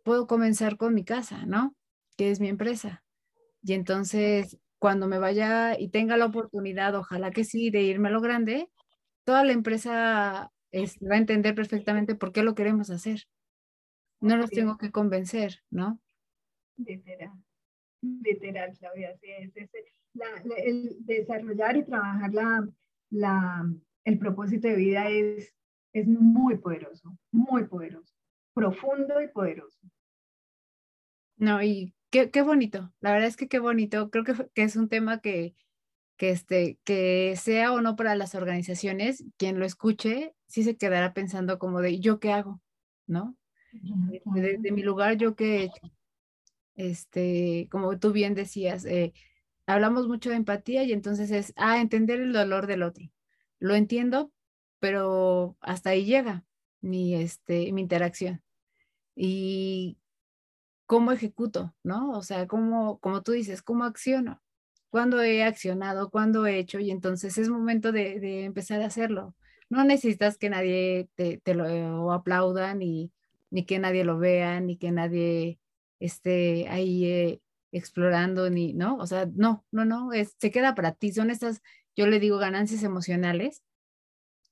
puedo 0.06 0.26
comenzar 0.26 0.78
con 0.78 0.94
mi 0.94 1.04
casa, 1.04 1.46
¿no? 1.46 1.76
Que 2.16 2.32
es 2.32 2.40
mi 2.40 2.48
empresa. 2.48 3.04
Y 3.62 3.74
entonces, 3.74 4.58
cuando 4.78 5.10
me 5.10 5.20
vaya 5.20 5.78
y 5.78 5.90
tenga 5.90 6.16
la 6.16 6.28
oportunidad, 6.28 6.96
ojalá 6.96 7.32
que 7.32 7.44
sí, 7.44 7.72
de 7.72 7.82
irme 7.82 8.08
a 8.08 8.12
lo 8.12 8.22
grande, 8.22 8.70
toda 9.26 9.44
la 9.44 9.52
empresa 9.52 10.50
este, 10.72 11.08
va 11.08 11.16
a 11.16 11.20
entender 11.20 11.56
perfectamente 11.56 12.16
por 12.16 12.32
qué 12.32 12.44
lo 12.44 12.56
queremos 12.56 12.90
hacer. 12.90 13.28
No 14.22 14.38
los 14.38 14.50
tengo 14.50 14.78
que 14.78 14.92
convencer, 14.92 15.62
¿no? 15.70 16.00
Literal, 16.78 17.32
literal, 18.02 18.78
Claudia, 18.78 19.16
sí, 19.18 19.28
es, 19.32 19.54
el 20.58 20.98
desarrollar 21.06 21.78
y 21.78 21.86
trabajar 21.86 22.34
la, 22.34 22.68
la, 23.10 23.66
el 24.06 24.20
propósito 24.20 24.68
de 24.68 24.76
vida 24.76 25.10
es, 25.10 25.54
es 25.94 26.08
muy 26.08 26.58
poderoso, 26.58 27.18
muy 27.32 27.66
poderoso, 27.66 28.14
profundo 28.54 29.22
y 29.22 29.28
poderoso. 29.28 29.80
No, 31.38 31.62
y 31.64 31.94
qué, 32.10 32.30
qué 32.30 32.42
bonito, 32.42 32.94
la 33.00 33.14
verdad 33.14 33.28
es 33.28 33.38
que 33.38 33.48
qué 33.48 33.60
bonito, 33.60 34.10
creo 34.10 34.24
que, 34.24 34.34
que 34.54 34.64
es 34.64 34.76
un 34.76 34.90
tema 34.90 35.22
que, 35.22 35.56
que, 36.20 36.32
este, 36.32 36.78
que 36.84 37.36
sea 37.38 37.72
o 37.72 37.80
no 37.80 37.96
para 37.96 38.14
las 38.14 38.36
organizaciones, 38.36 39.24
quien 39.38 39.58
lo 39.58 39.66
escuche, 39.66 40.36
sí 40.48 40.64
se 40.64 40.76
quedará 40.76 41.14
pensando 41.14 41.58
como 41.60 41.80
de, 41.80 42.02
¿yo 42.02 42.20
qué 42.20 42.34
hago? 42.34 42.62
¿No? 43.08 43.38
Desde, 44.26 44.74
mi 44.74 44.84
lugar, 44.84 45.16
¿yo 45.16 45.38
qué 45.38 45.56
he 45.56 45.64
hecho? 45.64 45.94
Este, 46.76 47.70
como 47.72 47.98
tú 48.00 48.12
bien 48.12 48.36
decías, 48.36 48.84
eh, 48.84 49.14
hablamos 49.66 50.10
mucho 50.10 50.30
de 50.30 50.36
empatía 50.36 50.84
y 50.84 50.92
entonces 50.92 51.32
es, 51.32 51.54
ah, 51.56 51.80
entender 51.80 52.20
el 52.20 52.34
dolor 52.34 52.68
del 52.68 52.84
otro. 52.84 53.10
Lo 53.60 53.76
entiendo, 53.76 54.34
pero 54.80 55.56
hasta 55.62 55.92
ahí 55.92 56.04
llega 56.04 56.44
mi, 56.82 57.16
este, 57.16 57.72
mi 57.72 57.80
interacción. 57.80 58.44
Y 59.16 59.98
cómo 60.86 61.14
ejecuto, 61.14 61.74
¿no? 61.82 62.12
O 62.12 62.24
sea, 62.24 62.46
cómo, 62.46 63.00
como 63.00 63.24
tú 63.24 63.32
dices, 63.32 63.62
cómo 63.62 63.86
acciono, 63.86 64.42
cuándo 64.90 65.22
he 65.22 65.44
accionado, 65.44 66.10
cuándo 66.10 66.46
he 66.46 66.60
hecho, 66.60 66.80
y 66.80 66.92
entonces 66.92 67.38
es 67.38 67.50
momento 67.50 67.92
de, 67.92 68.46
empezar 68.46 68.82
a 68.82 68.88
hacerlo. 68.88 69.36
No 69.70 69.84
necesitas 69.84 70.38
que 70.38 70.50
nadie 70.50 71.10
te, 71.16 71.42
lo 71.54 72.12
aplauda, 72.12 72.74
ni, 72.76 73.12
ni 73.52 73.66
que 73.66 73.80
nadie 73.80 74.04
lo 74.04 74.18
vea, 74.18 74.60
ni 74.62 74.78
que 74.78 74.92
nadie 74.92 75.60
esté 76.00 76.68
ahí 76.70 77.06
eh, 77.06 77.42
explorando, 77.72 78.50
ni, 78.50 78.74
¿no? 78.74 78.98
O 78.98 79.08
sea, 79.08 79.28
no, 79.36 79.66
no, 79.72 79.86
no, 79.86 80.14
es, 80.14 80.36
se 80.40 80.52
queda 80.52 80.76
para 80.76 80.94
ti. 80.94 81.12
Son 81.14 81.30
estas, 81.30 81.62
yo 81.96 82.08
le 82.08 82.20
digo, 82.20 82.38
ganancias 82.38 82.84
emocionales 82.84 83.64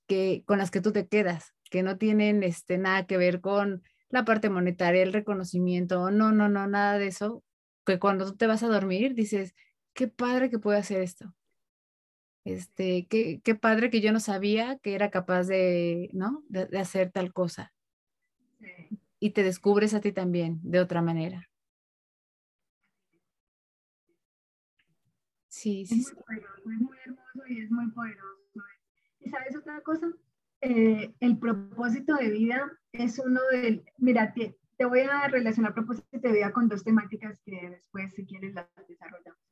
que, 0.08 0.44
con 0.46 0.60
las 0.60 0.72
que 0.72 0.82
tú 0.82 0.92
te 0.92 1.08
quedas, 1.08 1.54
que 1.70 1.84
no 1.84 1.98
tienen 1.98 2.44
este, 2.44 2.78
nada 2.78 3.06
que 3.08 3.18
ver 3.18 3.42
con 3.42 3.84
la 4.10 4.26
parte 4.26 4.50
monetaria, 4.50 5.04
el 5.04 5.14
reconocimiento, 5.14 6.12
no, 6.12 6.32
no, 6.32 6.50
no, 6.50 6.68
nada 6.68 6.98
de 6.98 7.08
eso, 7.08 7.44
que 7.86 8.00
cuando 8.00 8.26
tú 8.26 8.38
te 8.38 8.48
vas 8.48 8.64
a 8.64 8.68
dormir 8.68 9.16
dices, 9.16 9.54
qué 9.98 10.08
padre 10.08 10.52
que 10.52 10.60
puedo 10.60 10.78
hacer 10.78 11.02
esto. 11.02 11.34
Este, 12.46 13.08
qué, 13.08 13.42
qué 13.44 13.56
padre 13.56 13.90
que 13.90 14.00
yo 14.00 14.14
no 14.14 14.20
sabía 14.20 14.78
que 14.78 14.94
era 14.94 15.10
capaz 15.10 15.48
de, 15.48 16.12
¿no? 16.14 16.44
De, 16.50 16.78
hacer 16.78 17.12
tal 17.12 17.34
cosa. 17.34 17.74
Y 19.20 19.32
te 19.32 19.42
descubres 19.42 19.96
a 19.96 20.00
ti 20.00 20.12
también 20.12 20.60
de 20.62 20.80
otra 20.80 21.02
manera. 21.02 21.50
Sí, 25.48 25.88
sí. 25.88 26.00
Es 26.00 26.14
muy, 26.14 26.24
poderoso, 26.24 26.70
es 26.70 26.80
muy 26.80 26.98
hermoso 27.04 27.48
y 27.50 27.62
es 27.62 27.72
muy 27.72 27.92
poderoso. 27.92 28.64
¿Y 29.20 29.30
sabes 29.32 29.58
otra 29.58 29.82
cosa? 29.82 30.08
Eh, 30.62 31.12
el 31.20 31.40
propósito 31.40 32.16
de 32.16 32.30
vida 32.30 32.72
es 32.92 33.18
uno 33.18 33.42
del, 33.52 33.84
mira, 33.98 34.32
te, 34.36 34.56
te, 34.78 34.86
voy 34.86 35.02
a 35.02 35.28
relacionar 35.28 35.74
propósito 35.74 36.08
de 36.14 36.34
vida 36.34 36.52
con 36.52 36.68
dos 36.70 36.84
temáticas 36.84 37.42
que 37.44 37.72
después, 37.72 38.14
si 38.14 38.28
quieres, 38.28 38.54
las 38.54 38.68
desarrollamos. 38.88 39.48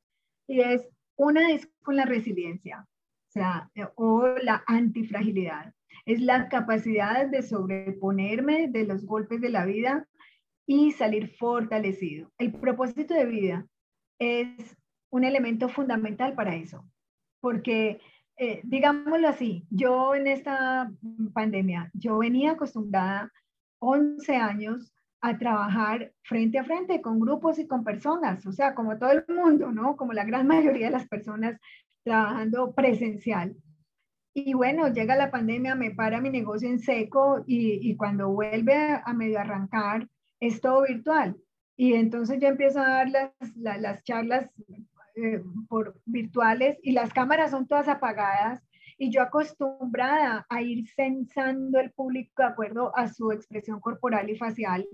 Y 0.46 0.60
es, 0.60 0.88
una 1.16 1.50
es 1.52 1.68
con 1.82 1.96
la 1.96 2.04
resiliencia, 2.04 2.86
o 3.28 3.32
sea, 3.32 3.70
o 3.96 4.26
la 4.42 4.62
antifragilidad. 4.66 5.72
Es 6.04 6.20
la 6.20 6.48
capacidad 6.48 7.26
de 7.26 7.42
sobreponerme 7.42 8.68
de 8.68 8.84
los 8.84 9.04
golpes 9.04 9.40
de 9.40 9.50
la 9.50 9.64
vida 9.64 10.06
y 10.66 10.92
salir 10.92 11.34
fortalecido. 11.36 12.30
El 12.38 12.52
propósito 12.52 13.14
de 13.14 13.26
vida 13.26 13.66
es 14.18 14.76
un 15.10 15.24
elemento 15.24 15.68
fundamental 15.68 16.34
para 16.34 16.56
eso, 16.56 16.84
porque 17.40 18.00
eh, 18.38 18.60
digámoslo 18.64 19.28
así, 19.28 19.66
yo 19.70 20.14
en 20.14 20.26
esta 20.26 20.90
pandemia, 21.32 21.90
yo 21.94 22.18
venía 22.18 22.52
acostumbrada 22.52 23.32
11 23.78 24.36
años 24.36 24.92
a 25.28 25.38
trabajar 25.38 26.12
frente 26.22 26.58
a 26.58 26.64
frente 26.64 27.00
con 27.00 27.18
grupos 27.18 27.58
y 27.58 27.66
con 27.66 27.82
personas, 27.82 28.46
o 28.46 28.52
sea, 28.52 28.74
como 28.74 28.96
todo 28.96 29.10
el 29.10 29.24
mundo, 29.28 29.72
¿no? 29.72 29.96
Como 29.96 30.12
la 30.12 30.24
gran 30.24 30.46
mayoría 30.76 30.86
de 30.86 30.92
las 30.92 31.08
personas 31.08 31.58
trabajando 32.04 32.72
presencial. 32.74 33.56
Y 34.32 34.54
bueno, 34.54 34.92
llega 34.92 35.16
la 35.16 35.30
pandemia, 35.30 35.74
me 35.74 35.92
para 35.92 36.20
mi 36.20 36.30
negocio 36.30 36.68
en 36.68 36.78
seco 36.78 37.42
y, 37.46 37.90
y 37.90 37.96
cuando 37.96 38.28
vuelve 38.28 39.00
a 39.04 39.12
medio 39.14 39.40
arrancar, 39.40 40.06
es 40.40 40.60
todo 40.60 40.82
virtual. 40.82 41.36
Y 41.76 41.94
entonces 41.94 42.38
yo 42.40 42.48
empiezo 42.48 42.80
a 42.80 42.88
dar 42.88 43.08
las, 43.08 43.32
las, 43.56 43.80
las 43.80 44.04
charlas 44.04 44.50
eh, 45.16 45.42
por 45.68 45.98
virtuales 46.04 46.78
y 46.82 46.92
las 46.92 47.12
cámaras 47.12 47.50
son 47.50 47.66
todas 47.66 47.88
apagadas 47.88 48.62
y 48.98 49.10
yo 49.10 49.22
acostumbrada 49.22 50.46
a 50.48 50.62
ir 50.62 50.86
censando 50.94 51.80
el 51.80 51.90
público 51.92 52.42
de 52.42 52.48
acuerdo 52.48 52.96
a 52.96 53.08
su 53.08 53.32
expresión 53.32 53.80
corporal 53.80 54.30
y 54.30 54.36
facial 54.36 54.86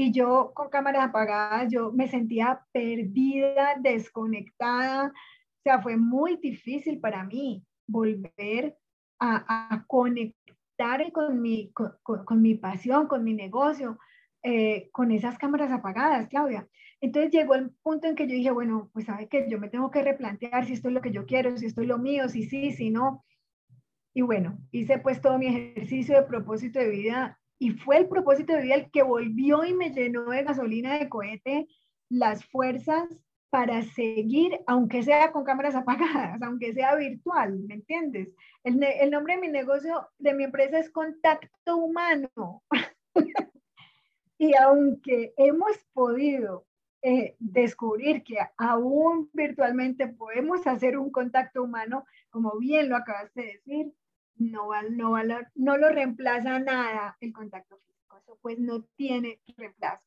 y 0.00 0.12
yo 0.12 0.52
con 0.54 0.68
cámaras 0.68 1.08
apagadas 1.08 1.72
yo 1.72 1.90
me 1.90 2.06
sentía 2.06 2.64
perdida, 2.70 3.74
desconectada, 3.80 5.08
o 5.08 5.62
sea, 5.64 5.82
fue 5.82 5.96
muy 5.96 6.36
difícil 6.36 7.00
para 7.00 7.24
mí 7.24 7.64
volver 7.88 8.78
a, 9.18 9.84
conectar 9.88 11.10
con 11.10 11.42
mi, 11.42 11.72
con, 11.72 12.40
mi 12.40 12.54
pasión, 12.54 13.08
con 13.08 13.24
mi 13.24 13.34
negocio, 13.34 13.98
eh, 14.44 14.88
con 14.92 15.10
esas 15.10 15.36
cámaras 15.36 15.72
apagadas, 15.72 16.28
Claudia. 16.28 16.68
Entonces 17.00 17.32
llegó 17.32 17.56
el 17.56 17.70
punto 17.82 18.06
en 18.06 18.14
que 18.14 18.28
yo 18.28 18.34
dije, 18.34 18.52
bueno, 18.52 18.90
pues 18.92 19.06
sabe 19.06 19.28
que 19.28 19.50
yo 19.50 19.58
me 19.58 19.68
tengo 19.68 19.90
que 19.90 20.04
replantear 20.04 20.64
si 20.64 20.74
esto 20.74 20.86
es 20.86 20.94
lo 20.94 21.00
que 21.00 21.10
yo 21.10 21.26
quiero, 21.26 21.56
si 21.56 21.66
esto 21.66 21.80
es 21.80 21.88
lo 21.88 21.98
mío, 21.98 22.28
si 22.28 22.44
sí, 22.44 22.70
si 22.70 22.90
no. 22.90 23.24
Y 24.14 24.22
bueno, 24.22 24.60
hice 24.70 24.98
pues 24.98 25.20
todo 25.20 25.38
mi 25.38 25.48
ejercicio 25.48 26.14
de 26.14 26.22
propósito 26.22 26.78
de 26.78 26.88
vida 26.88 27.37
y 27.58 27.70
fue 27.70 27.98
el 27.98 28.08
propósito 28.08 28.52
de 28.52 28.62
vida 28.62 28.88
que 28.90 29.02
volvió 29.02 29.64
y 29.64 29.74
me 29.74 29.90
llenó 29.90 30.30
de 30.30 30.44
gasolina 30.44 30.98
de 30.98 31.08
cohete 31.08 31.68
las 32.08 32.44
fuerzas 32.44 33.08
para 33.50 33.82
seguir, 33.82 34.60
aunque 34.66 35.02
sea 35.02 35.32
con 35.32 35.44
cámaras 35.44 35.74
apagadas, 35.74 36.40
aunque 36.42 36.72
sea 36.72 36.94
virtual, 36.94 37.58
¿me 37.60 37.74
entiendes? 37.74 38.28
El, 38.64 39.10
nombre 39.10 39.34
de 39.34 39.40
mi 39.40 39.48
negocio, 39.48 40.08
de 40.18 40.34
mi 40.34 40.44
empresa 40.44 40.78
es 40.78 40.90
Contacto 40.90 41.76
Humano. 41.76 42.62
y 44.38 44.54
aunque 44.56 45.32
hemos 45.36 45.76
podido 45.92 46.66
eh, 47.02 47.36
descubrir 47.38 48.22
que 48.22 48.38
aún 48.56 49.30
virtualmente 49.32 50.08
podemos 50.08 50.66
hacer 50.66 50.98
un 50.98 51.10
contacto 51.10 51.62
humano, 51.62 52.04
como 52.30 52.58
bien 52.58 52.88
lo 52.88 52.96
acabas 52.96 53.32
de 53.34 53.44
decir, 53.44 53.92
no, 54.38 54.70
no, 54.90 55.16
no 55.54 55.76
lo 55.76 55.88
reemplaza 55.90 56.58
nada 56.58 57.16
el 57.20 57.32
contacto 57.32 57.78
físico, 57.78 58.18
eso 58.18 58.38
pues 58.40 58.58
no 58.58 58.82
tiene 58.96 59.40
reemplazo. 59.56 60.04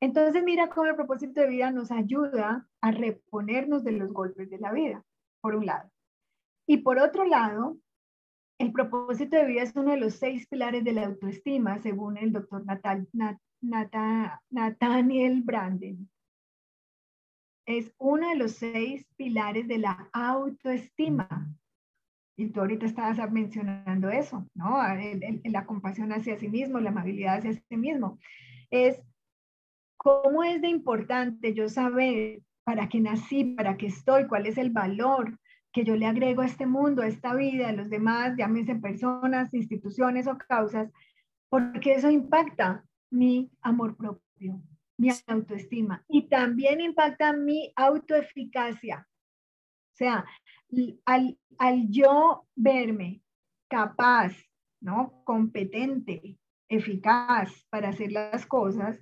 Entonces 0.00 0.42
mira 0.44 0.68
cómo 0.68 0.86
el 0.86 0.96
propósito 0.96 1.40
de 1.40 1.48
vida 1.48 1.70
nos 1.70 1.90
ayuda 1.90 2.68
a 2.80 2.90
reponernos 2.90 3.82
de 3.84 3.92
los 3.92 4.12
golpes 4.12 4.50
de 4.50 4.58
la 4.58 4.72
vida, 4.72 5.04
por 5.40 5.54
un 5.54 5.66
lado. 5.66 5.90
Y 6.66 6.78
por 6.78 6.98
otro 6.98 7.24
lado, 7.24 7.78
el 8.58 8.72
propósito 8.72 9.36
de 9.36 9.46
vida 9.46 9.62
es 9.62 9.74
uno 9.74 9.92
de 9.92 9.98
los 9.98 10.14
seis 10.14 10.46
pilares 10.48 10.84
de 10.84 10.92
la 10.92 11.06
autoestima, 11.06 11.78
según 11.78 12.16
el 12.16 12.32
doctor 12.32 12.64
Natal, 12.64 13.08
Nathaniel 14.50 15.42
Branden 15.42 16.10
es 17.66 17.92
uno 17.98 18.28
de 18.28 18.36
los 18.36 18.52
seis 18.52 19.04
pilares 19.16 19.66
de 19.66 19.78
la 19.78 20.08
autoestima. 20.12 21.52
Y 22.36 22.48
tú 22.50 22.60
ahorita 22.60 22.86
estabas 22.86 23.32
mencionando 23.32 24.10
eso, 24.10 24.46
¿no? 24.54 24.78
la 25.44 25.64
compasión 25.64 26.12
hacia 26.12 26.38
sí 26.38 26.48
mismo, 26.48 26.80
la 26.80 26.90
amabilidad 26.90 27.38
hacia 27.38 27.54
sí 27.54 27.76
mismo. 27.76 28.18
Es 28.70 29.00
cómo 29.96 30.44
es 30.44 30.60
de 30.60 30.68
importante 30.68 31.54
yo 31.54 31.68
saber 31.68 32.42
para 32.64 32.88
qué 32.88 33.00
nací, 33.00 33.44
para 33.44 33.76
qué 33.76 33.86
estoy, 33.86 34.26
cuál 34.26 34.46
es 34.46 34.58
el 34.58 34.70
valor 34.70 35.38
que 35.72 35.84
yo 35.84 35.94
le 35.94 36.06
agrego 36.06 36.42
a 36.42 36.46
este 36.46 36.66
mundo, 36.66 37.02
a 37.02 37.06
esta 37.06 37.34
vida, 37.34 37.68
a 37.68 37.72
los 37.72 37.90
demás, 37.90 38.34
llámense 38.36 38.74
personas, 38.76 39.52
instituciones 39.52 40.26
o 40.26 40.36
causas, 40.36 40.90
porque 41.48 41.94
eso 41.94 42.10
impacta 42.10 42.84
mi 43.10 43.50
amor 43.60 43.96
propio, 43.96 44.62
mi 44.96 45.08
autoestima 45.26 46.04
y 46.08 46.28
también 46.28 46.80
impacta 46.80 47.32
mi 47.32 47.72
autoeficacia. 47.76 49.06
O 49.92 49.96
sea, 49.96 50.24
al, 51.04 51.38
al 51.58 51.88
yo 51.88 52.46
verme 52.54 53.22
capaz 53.68 54.32
¿no? 54.80 55.22
Competente, 55.24 56.38
eficaz 56.68 57.66
para 57.70 57.88
hacer 57.88 58.12
las 58.12 58.46
cosas, 58.46 59.00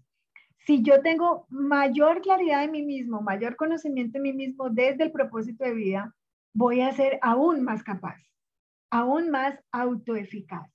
si 0.58 0.82
yo 0.82 1.02
tengo 1.02 1.46
mayor 1.50 2.22
claridad 2.22 2.62
de 2.62 2.70
mí 2.70 2.82
mismo, 2.82 3.20
mayor 3.20 3.56
conocimiento 3.56 4.18
de 4.18 4.22
mí 4.22 4.32
mismo 4.32 4.70
desde 4.70 5.04
el 5.04 5.12
propósito 5.12 5.64
de 5.64 5.74
vida, 5.74 6.14
voy 6.54 6.80
a 6.80 6.92
ser 6.92 7.18
aún 7.20 7.62
más 7.62 7.82
capaz, 7.82 8.18
aún 8.90 9.30
más 9.30 9.58
autoeficaz. 9.72 10.70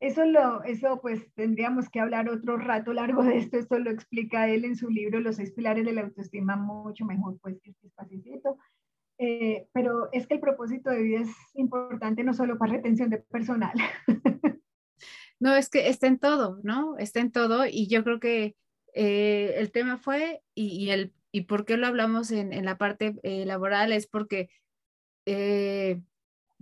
Eso, 0.00 0.24
lo, 0.24 0.62
eso 0.62 1.00
pues 1.02 1.30
tendríamos 1.34 1.90
que 1.90 2.00
hablar 2.00 2.30
otro 2.30 2.56
rato 2.56 2.92
largo 2.92 3.22
de 3.22 3.36
esto. 3.38 3.58
Esto 3.58 3.78
lo 3.78 3.90
explica 3.90 4.48
él 4.48 4.64
en 4.64 4.74
su 4.74 4.88
libro 4.88 5.20
Los 5.20 5.36
seis 5.36 5.52
pilares 5.52 5.84
de 5.84 5.92
la 5.92 6.02
autoestima 6.02 6.56
mucho 6.56 7.04
mejor 7.04 7.38
pues 7.40 7.60
que 7.60 7.70
este. 7.70 7.90
Eh, 9.22 9.66
pero 9.74 10.08
es 10.12 10.26
que 10.26 10.34
el 10.34 10.40
propósito 10.40 10.88
de 10.88 11.02
vida 11.02 11.20
es 11.20 11.30
importante 11.54 12.24
no 12.24 12.32
solo 12.32 12.56
para 12.56 12.72
retención 12.72 13.10
de 13.10 13.18
personal. 13.18 13.72
No, 15.42 15.56
es 15.56 15.70
que 15.70 15.88
está 15.88 16.06
en 16.06 16.18
todo, 16.18 16.60
¿no? 16.62 16.98
Está 16.98 17.20
en 17.20 17.32
todo 17.32 17.64
y 17.64 17.86
yo 17.86 18.04
creo 18.04 18.20
que 18.20 18.56
eh, 18.92 19.54
el 19.56 19.72
tema 19.72 19.96
fue 19.96 20.42
y, 20.54 20.90
el, 20.90 21.14
y 21.32 21.44
por 21.44 21.64
qué 21.64 21.78
lo 21.78 21.86
hablamos 21.86 22.30
en, 22.30 22.52
en 22.52 22.66
la 22.66 22.76
parte 22.76 23.18
eh, 23.22 23.46
laboral 23.46 23.90
es 23.94 24.06
porque 24.06 24.50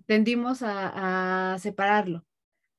tendimos 0.07 0.63
a, 0.63 1.55
a 1.55 1.59
separarlo 1.59 2.25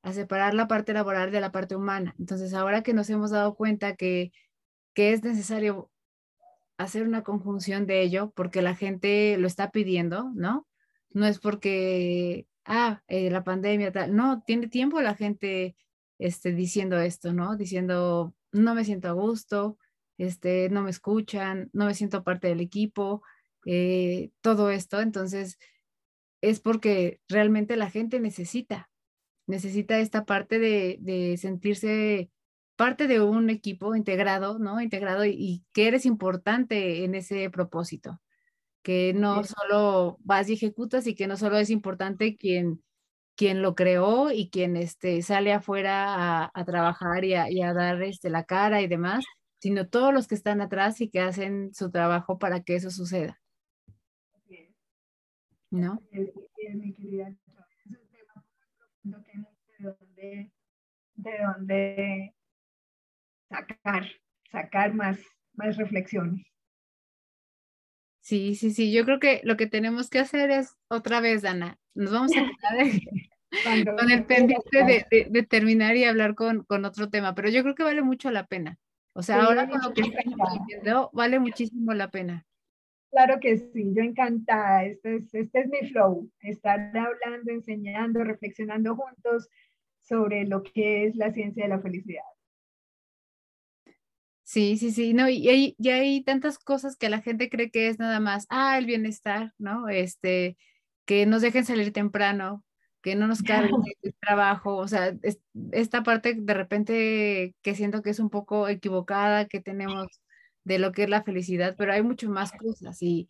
a 0.01 0.13
separar 0.13 0.53
la 0.53 0.67
parte 0.67 0.93
laboral 0.93 1.31
de 1.31 1.41
la 1.41 1.51
parte 1.51 1.75
humana. 1.75 2.15
Entonces, 2.19 2.53
ahora 2.53 2.83
que 2.83 2.93
nos 2.93 3.09
hemos 3.09 3.31
dado 3.31 3.55
cuenta 3.55 3.95
que, 3.95 4.31
que 4.93 5.13
es 5.13 5.23
necesario 5.23 5.91
hacer 6.79 7.03
una 7.03 7.23
conjunción 7.23 7.85
de 7.85 8.01
ello, 8.01 8.31
porque 8.35 8.61
la 8.61 8.75
gente 8.75 9.37
lo 9.37 9.47
está 9.47 9.69
pidiendo, 9.69 10.31
¿no? 10.33 10.65
No 11.11 11.25
es 11.27 11.39
porque, 11.39 12.47
ah, 12.65 13.03
eh, 13.07 13.29
la 13.29 13.43
pandemia, 13.43 13.91
tal, 13.91 14.15
no, 14.15 14.41
tiene 14.43 14.67
tiempo 14.69 15.01
la 15.01 15.13
gente 15.13 15.75
este, 16.19 16.53
diciendo 16.53 16.97
esto, 16.99 17.33
¿no? 17.33 17.57
Diciendo, 17.57 18.33
no 18.53 18.75
me 18.75 18.85
siento 18.85 19.09
a 19.09 19.11
gusto, 19.11 19.77
este, 20.17 20.69
no 20.69 20.81
me 20.81 20.89
escuchan, 20.89 21.69
no 21.73 21.85
me 21.85 21.93
siento 21.93 22.23
parte 22.23 22.47
del 22.47 22.61
equipo, 22.61 23.23
eh, 23.65 24.31
todo 24.41 24.69
esto. 24.69 25.01
Entonces, 25.01 25.57
es 26.41 26.61
porque 26.61 27.19
realmente 27.27 27.75
la 27.75 27.89
gente 27.89 28.21
necesita, 28.21 28.89
necesita 29.47 29.99
esta 29.99 30.23
parte 30.25 30.59
de, 30.59 31.37
sentirse 31.37 32.31
parte 32.79 33.07
de 33.07 33.19
un 33.19 33.49
equipo 33.49 33.93
integrado, 33.93 34.57
¿no? 34.57 34.79
Integrado 34.79 35.25
y, 35.25 35.65
que 35.73 35.89
eres 35.89 36.05
importante 36.05 37.03
en 37.03 37.13
ese 37.13 37.49
propósito, 37.49 38.21
que 38.83 39.13
no 39.13 39.43
solo 39.43 40.17
vas 40.21 40.47
y 40.47 40.53
ejecutas 40.53 41.05
y 41.05 41.13
que 41.13 41.27
no 41.27 41.35
solo 41.35 41.57
es 41.57 41.71
importante 41.71 42.37
quien, 42.37 42.81
quien 43.35 43.61
lo 43.61 43.75
creó 43.75 44.31
y 44.31 44.49
quien 44.49 44.77
este, 44.77 45.21
sale 45.23 45.51
afuera 45.51 46.49
a, 46.53 46.65
trabajar 46.65 47.25
y 47.25 47.33
a, 47.33 47.73
dar 47.73 48.01
este, 48.01 48.29
la 48.29 48.45
cara 48.45 48.81
y 48.81 48.87
demás, 48.87 49.25
sino 49.59 49.89
todos 49.89 50.13
los 50.13 50.29
que 50.29 50.35
están 50.35 50.61
atrás 50.61 51.01
y 51.01 51.09
que 51.09 51.19
hacen 51.19 51.73
su 51.73 51.91
trabajo 51.91 52.39
para 52.39 52.63
que 52.63 52.75
eso 52.75 52.91
suceda. 52.91 53.41
¿No? 55.69 56.01
de 56.11 56.33
dónde, 59.79 60.51
de 61.15 61.37
dónde 61.43 62.33
sacar, 63.49 64.07
sacar 64.51 64.93
más, 64.93 65.19
más 65.53 65.77
reflexiones. 65.77 66.45
Sí, 68.21 68.55
sí, 68.55 68.71
sí, 68.71 68.91
yo 68.91 69.05
creo 69.05 69.19
que 69.19 69.41
lo 69.43 69.57
que 69.57 69.67
tenemos 69.67 70.09
que 70.09 70.19
hacer 70.19 70.51
es 70.51 70.75
otra 70.87 71.19
vez, 71.19 71.43
Ana, 71.45 71.79
nos 71.95 72.11
vamos 72.11 72.31
a 72.35 72.41
quedar 73.63 73.95
con 73.97 74.11
el 74.11 74.25
pendiente 74.25 75.05
de, 75.09 75.43
terminar 75.43 75.95
y 75.95 76.03
hablar 76.03 76.35
con, 76.35 76.63
con 76.63 76.85
otro 76.85 77.09
tema, 77.09 77.33
pero 77.33 77.49
yo 77.49 77.63
creo 77.63 77.75
que 77.75 77.83
vale 77.83 78.01
mucho 78.01 78.29
la 78.29 78.45
pena. 78.45 78.77
O 79.13 79.23
sea, 79.23 79.43
ahora 79.43 79.67
con 79.67 79.81
lo 79.81 79.93
que 79.93 80.01
estamos 80.01 81.09
vale 81.11 81.39
muchísimo 81.39 81.93
la 81.93 82.09
pena. 82.09 82.45
Claro 83.11 83.39
que 83.39 83.57
sí, 83.57 83.91
yo 83.95 84.03
encantada. 84.03 84.85
Este 84.85 85.15
es, 85.15 85.33
este 85.33 85.61
es 85.61 85.67
mi 85.67 85.89
flow, 85.89 86.29
estar 86.41 86.79
hablando, 86.79 87.51
enseñando, 87.51 88.23
reflexionando 88.23 88.95
juntos 88.95 89.49
sobre 89.99 90.45
lo 90.45 90.61
que 90.61 91.07
es 91.07 91.15
la 91.15 91.31
ciencia 91.31 91.63
de 91.63 91.69
la 91.69 91.81
felicidad. 91.81 92.23
Sí, 94.49 94.77
sí, 94.77 94.91
sí, 94.91 95.13
no, 95.13 95.29
y 95.29 95.47
hay, 95.47 95.75
hay 95.87 96.23
tantas 96.23 96.57
cosas 96.57 96.95
que 96.97 97.09
la 97.09 97.21
gente 97.21 97.51
cree 97.51 97.69
que 97.69 97.87
es 97.87 97.99
nada 97.99 98.19
más, 98.19 98.47
ah, 98.49 98.79
el 98.79 98.87
bienestar, 98.87 99.53
¿no? 99.59 99.89
Este, 99.89 100.57
que 101.05 101.27
nos 101.27 101.43
dejen 101.43 101.65
salir 101.65 101.93
temprano, 101.93 102.65
que 103.03 103.15
no 103.15 103.27
nos 103.27 103.43
carguen 103.43 103.75
el 104.01 104.15
trabajo, 104.19 104.77
o 104.77 104.87
sea, 104.87 105.13
esta 105.71 106.01
parte 106.01 106.33
de 106.35 106.53
repente 106.55 107.55
que 107.61 107.75
siento 107.75 108.01
que 108.01 108.09
es 108.09 108.17
un 108.19 108.31
poco 108.31 108.67
equivocada 108.67 109.45
que 109.45 109.61
tenemos 109.61 110.07
de 110.63 110.79
lo 110.79 110.93
que 110.93 111.03
es 111.03 111.11
la 111.11 111.21
felicidad, 111.21 111.75
pero 111.77 111.93
hay 111.93 112.01
mucho 112.01 112.27
más 112.31 112.51
cosas 112.51 112.99
y, 113.03 113.29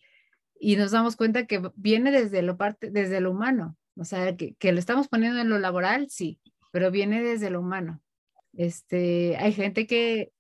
y 0.57 0.77
nos 0.77 0.91
damos 0.91 1.17
cuenta 1.17 1.47
que 1.47 1.61
viene 1.75 2.11
desde 2.11 2.43
lo, 2.43 2.55
parte, 2.55 2.91
desde 2.91 3.19
lo 3.19 3.31
humano, 3.31 3.75
o 3.97 4.05
sea, 4.05 4.37
que, 4.37 4.55
que 4.55 4.71
lo 4.71 4.79
estamos 4.79 5.09
poniendo 5.09 5.41
en 5.41 5.49
lo 5.49 5.59
laboral, 5.59 6.07
sí, 6.09 6.39
pero 6.71 6.91
viene 6.91 7.21
desde 7.21 7.49
lo 7.49 7.59
humano. 7.59 8.01
Este, 8.53 9.35
hay 9.37 9.51
gente 9.53 9.85
que 9.85 10.31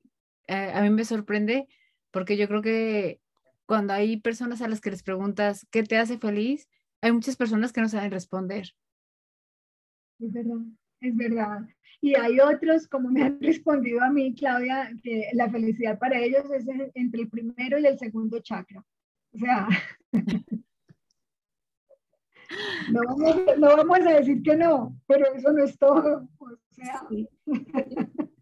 eh, 0.49 0.71
a 0.73 0.81
mí 0.81 0.89
me 0.89 1.05
sorprende 1.05 1.67
porque 2.11 2.37
yo 2.37 2.47
creo 2.47 2.61
que 2.63 3.21
cuando 3.67 3.93
hay 3.93 4.17
personas 4.17 4.63
a 4.63 4.67
las 4.67 4.81
que 4.81 4.89
les 4.89 5.03
preguntas 5.03 5.67
qué 5.69 5.83
te 5.83 5.97
hace 5.97 6.17
feliz, 6.17 6.67
hay 7.01 7.11
muchas 7.11 7.35
personas 7.35 7.71
que 7.71 7.81
no 7.81 7.89
saben 7.89 8.09
responder. 8.09 8.67
Es 10.19 10.33
verdad, 10.33 10.57
es 11.01 11.15
verdad. 11.15 11.59
Y 12.01 12.15
hay 12.15 12.39
otros, 12.39 12.87
como 12.87 13.09
me 13.09 13.21
han 13.21 13.39
respondido 13.41 14.01
a 14.01 14.09
mí, 14.09 14.33
Claudia, 14.33 14.91
que 15.03 15.29
la 15.33 15.51
felicidad 15.51 15.99
para 15.99 16.19
ellos 16.19 16.49
es 16.51 16.65
entre 16.95 17.21
el 17.21 17.29
primero 17.29 17.77
y 17.77 17.85
el 17.85 17.99
segundo 17.99 18.39
chakra. 18.39 18.83
O 19.33 19.37
sea, 19.37 19.67
no 22.91 23.01
vamos, 23.59 23.99
a 23.99 24.13
decir 24.13 24.41
que 24.41 24.55
no, 24.55 24.99
pero 25.05 25.31
eso 25.35 25.53
no 25.53 25.63
es 25.63 25.77
todo. 25.77 26.27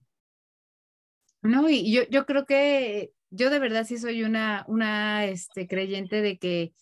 No, 1.47 1.69
y 1.69 1.91
yo, 1.91 2.03
yo 2.09 2.25
creo 2.25 2.45
que 2.45 3.11
yo 3.29 3.49
de 3.49 3.59
verdad 3.59 3.85
sí 3.85 3.97
soy 3.97 4.23
una, 4.23 4.65
una 4.67 5.25
este, 5.25 5.67
creyente 5.67 6.21
de 6.21 6.37
que 6.37 6.73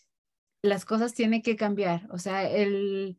las 0.61 0.85
cosas 0.85 1.13
tienen 1.13 1.41
que 1.41 1.55
cambiar. 1.55 2.07
O 2.11 2.17
sea, 2.17 2.49
el, 2.49 3.17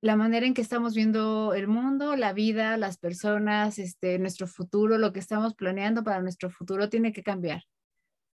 la 0.00 0.16
manera 0.16 0.46
en 0.46 0.54
que 0.54 0.62
estamos 0.62 0.94
viendo 0.94 1.54
el 1.54 1.68
mundo, 1.68 2.16
la 2.16 2.32
vida, 2.32 2.76
las 2.76 2.98
personas, 2.98 3.78
este, 3.78 4.18
nuestro 4.18 4.46
futuro, 4.46 4.98
lo 4.98 5.12
que 5.12 5.20
estamos 5.20 5.54
planeando 5.54 6.02
para 6.04 6.22
nuestro 6.22 6.50
futuro 6.50 6.88
tiene 6.88 7.12
que 7.12 7.22
cambiar. 7.22 7.62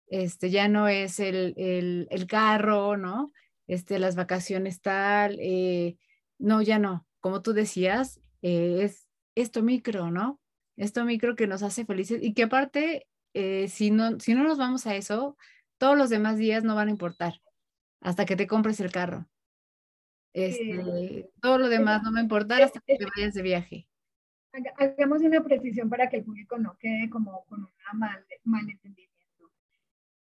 Este, 0.06 0.50
ya 0.50 0.68
no 0.68 0.88
es 0.88 1.20
el, 1.20 1.54
el, 1.56 2.08
el 2.10 2.26
carro, 2.26 2.96
¿no? 2.96 3.32
este, 3.66 3.98
las 3.98 4.16
vacaciones 4.16 4.80
tal, 4.80 5.38
eh, 5.40 5.96
no, 6.38 6.62
ya 6.62 6.78
no, 6.78 7.06
como 7.20 7.42
tú 7.42 7.52
decías, 7.52 8.20
eh, 8.42 8.80
es 8.82 9.08
esto 9.34 9.62
micro, 9.62 10.10
¿no? 10.10 10.40
Esto 10.76 11.04
micro 11.04 11.36
que 11.36 11.46
nos 11.46 11.62
hace 11.62 11.84
felices 11.84 12.22
y 12.22 12.34
que 12.34 12.44
aparte, 12.44 13.06
eh, 13.32 13.68
si, 13.68 13.90
no, 13.90 14.18
si 14.20 14.34
no 14.34 14.42
nos 14.42 14.58
vamos 14.58 14.86
a 14.86 14.96
eso, 14.96 15.36
todos 15.78 15.96
los 15.96 16.10
demás 16.10 16.38
días 16.38 16.64
no 16.64 16.74
van 16.74 16.88
a 16.88 16.92
importar 16.92 17.40
hasta 18.00 18.26
que 18.26 18.36
te 18.36 18.46
compres 18.46 18.80
el 18.80 18.92
carro. 18.92 19.26
Este, 20.32 21.30
todo 21.40 21.58
lo 21.58 21.68
demás 21.68 22.02
no 22.02 22.12
va 22.12 22.18
a 22.18 22.22
importar 22.22 22.62
hasta 22.62 22.80
que 22.80 22.96
te 22.96 23.06
vayas 23.16 23.34
de 23.34 23.42
viaje. 23.42 23.88
Hagamos 24.78 25.22
una 25.22 25.42
precisión 25.42 25.88
para 25.88 26.08
que 26.08 26.18
el 26.18 26.24
público 26.24 26.58
no 26.58 26.76
quede 26.78 27.08
como 27.08 27.44
con 27.46 27.60
un 27.60 27.98
mal, 27.98 28.24
malentendimiento. 28.44 29.14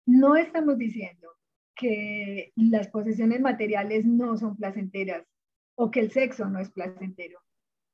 No 0.07 0.37
estamos 0.37 0.79
diciendo 0.79 1.37
que 1.75 2.53
las 2.57 2.89
posesiones 2.89 3.41
materiales 3.41 4.07
no 4.07 4.37
son 4.37 4.57
placenteras 4.57 5.27
o 5.75 5.91
que 5.91 6.01
el 6.01 6.11
sexo 6.11 6.47
no 6.47 6.59
es 6.61 6.71
placentero. 6.71 7.41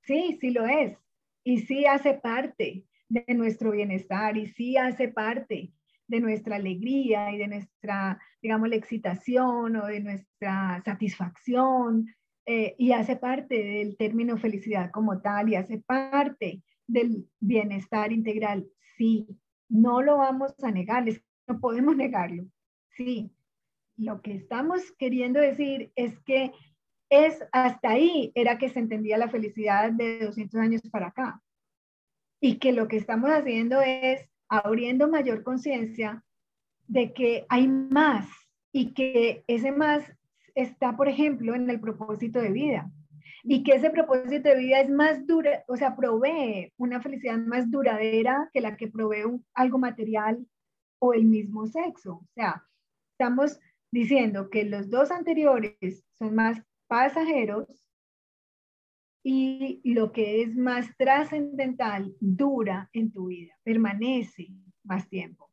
Sí, 0.03 0.39
sí 0.41 0.51
lo 0.51 0.67
es. 0.67 0.97
Y 1.45 1.59
sí 1.59 1.87
hace 1.87 2.15
parte 2.15 2.85
de 3.09 3.35
nuestro 3.35 3.73
bienestar 3.73 4.37
y 4.37 4.47
sí 4.47 4.77
hace 4.77 5.09
parte 5.09 5.73
de 6.07 6.21
nuestra 6.21 6.57
alegría 6.57 7.33
y 7.33 7.39
de 7.39 7.49
nuestra, 7.49 8.21
digamos, 8.41 8.69
la 8.69 8.77
excitación 8.77 9.77
o 9.77 9.87
de 9.87 10.01
nuestra 10.01 10.83
satisfacción 10.85 12.07
eh, 12.47 12.75
y 12.79 12.93
hace 12.93 13.17
parte 13.17 13.63
del 13.63 13.97
término 13.97 14.37
felicidad 14.37 14.91
como 14.91 15.21
tal 15.21 15.49
y 15.49 15.55
hace 15.55 15.79
parte 15.79 16.63
del 16.87 17.29
bienestar 17.41 18.13
integral. 18.13 18.67
Sí, 18.97 19.27
no 19.69 20.03
lo 20.03 20.19
vamos 20.19 20.53
a 20.63 20.71
negar, 20.71 21.05
no 21.47 21.61
podemos 21.61 21.97
negarlo. 21.97 22.45
Sí, 22.97 23.33
lo 23.97 24.21
que 24.21 24.35
estamos 24.35 24.93
queriendo 24.99 25.41
decir 25.41 25.93
es 25.97 26.19
que 26.21 26.53
es 27.13 27.45
hasta 27.53 27.91
ahí 27.91 28.33
era 28.35 28.57
que 28.57 28.71
se 28.71 28.79
entendía 28.79 29.19
la 29.19 29.29
felicidad 29.29 29.93
de 29.93 30.21
200 30.21 30.59
años 30.59 30.81
para 30.91 31.09
acá. 31.09 31.43
Y 32.41 32.59
que 32.59 32.73
lo 32.73 32.89
que 32.89 32.97
estamos 32.97 33.29
haciendo 33.31 33.83
es 33.83 34.27
abriendo 34.49 35.09
mayor 35.09 35.43
conciencia 35.43 36.25
de 36.89 37.13
que 37.13 37.45
hay 37.51 37.69
más 37.69 38.29
y 38.73 38.95
que 38.95 39.45
ese 39.47 39.73
más 39.73 40.11
está, 40.55 40.97
por 40.97 41.07
ejemplo, 41.07 41.55
en 41.55 41.69
el 41.69 41.81
propósito 41.81 42.41
de 42.41 42.51
vida. 42.51 42.91
y 43.45 43.65
que 43.65 43.73
ese 43.73 43.91
propósito 43.91 44.49
de 44.49 44.57
vida 44.57 44.81
es 44.81 44.89
más 44.89 45.27
dura, 45.27 45.65
o 45.67 45.77
sea, 45.77 45.97
provee 45.97 46.73
una 46.77 47.01
felicidad 47.01 47.39
más 47.39 47.69
duradera 47.71 48.49
que 48.53 48.61
la 48.61 48.77
que 48.77 48.87
provee 48.87 49.25
algo 49.53 49.79
material 49.79 50.47
o 51.01 51.13
el 51.13 51.25
mismo 51.25 51.67
sexo. 51.67 52.13
O 52.15 52.29
sea, 52.35 52.65
estamos 53.19 53.59
diciendo 53.91 54.49
que 54.49 54.65
los 54.65 54.89
dos 54.91 55.11
anteriores 55.11 56.05
son 56.17 56.37
más 56.37 56.63
pasajeros 56.93 57.89
y 59.25 59.81
lo 59.83 60.13
que 60.13 60.43
es 60.43 60.55
más 60.55 60.95
trascendental 60.99 62.15
dura 62.21 62.91
en 62.93 63.11
tu 63.11 63.29
vida, 63.29 63.59
permanece 63.63 64.49
más 64.85 65.09
tiempo. 65.09 65.51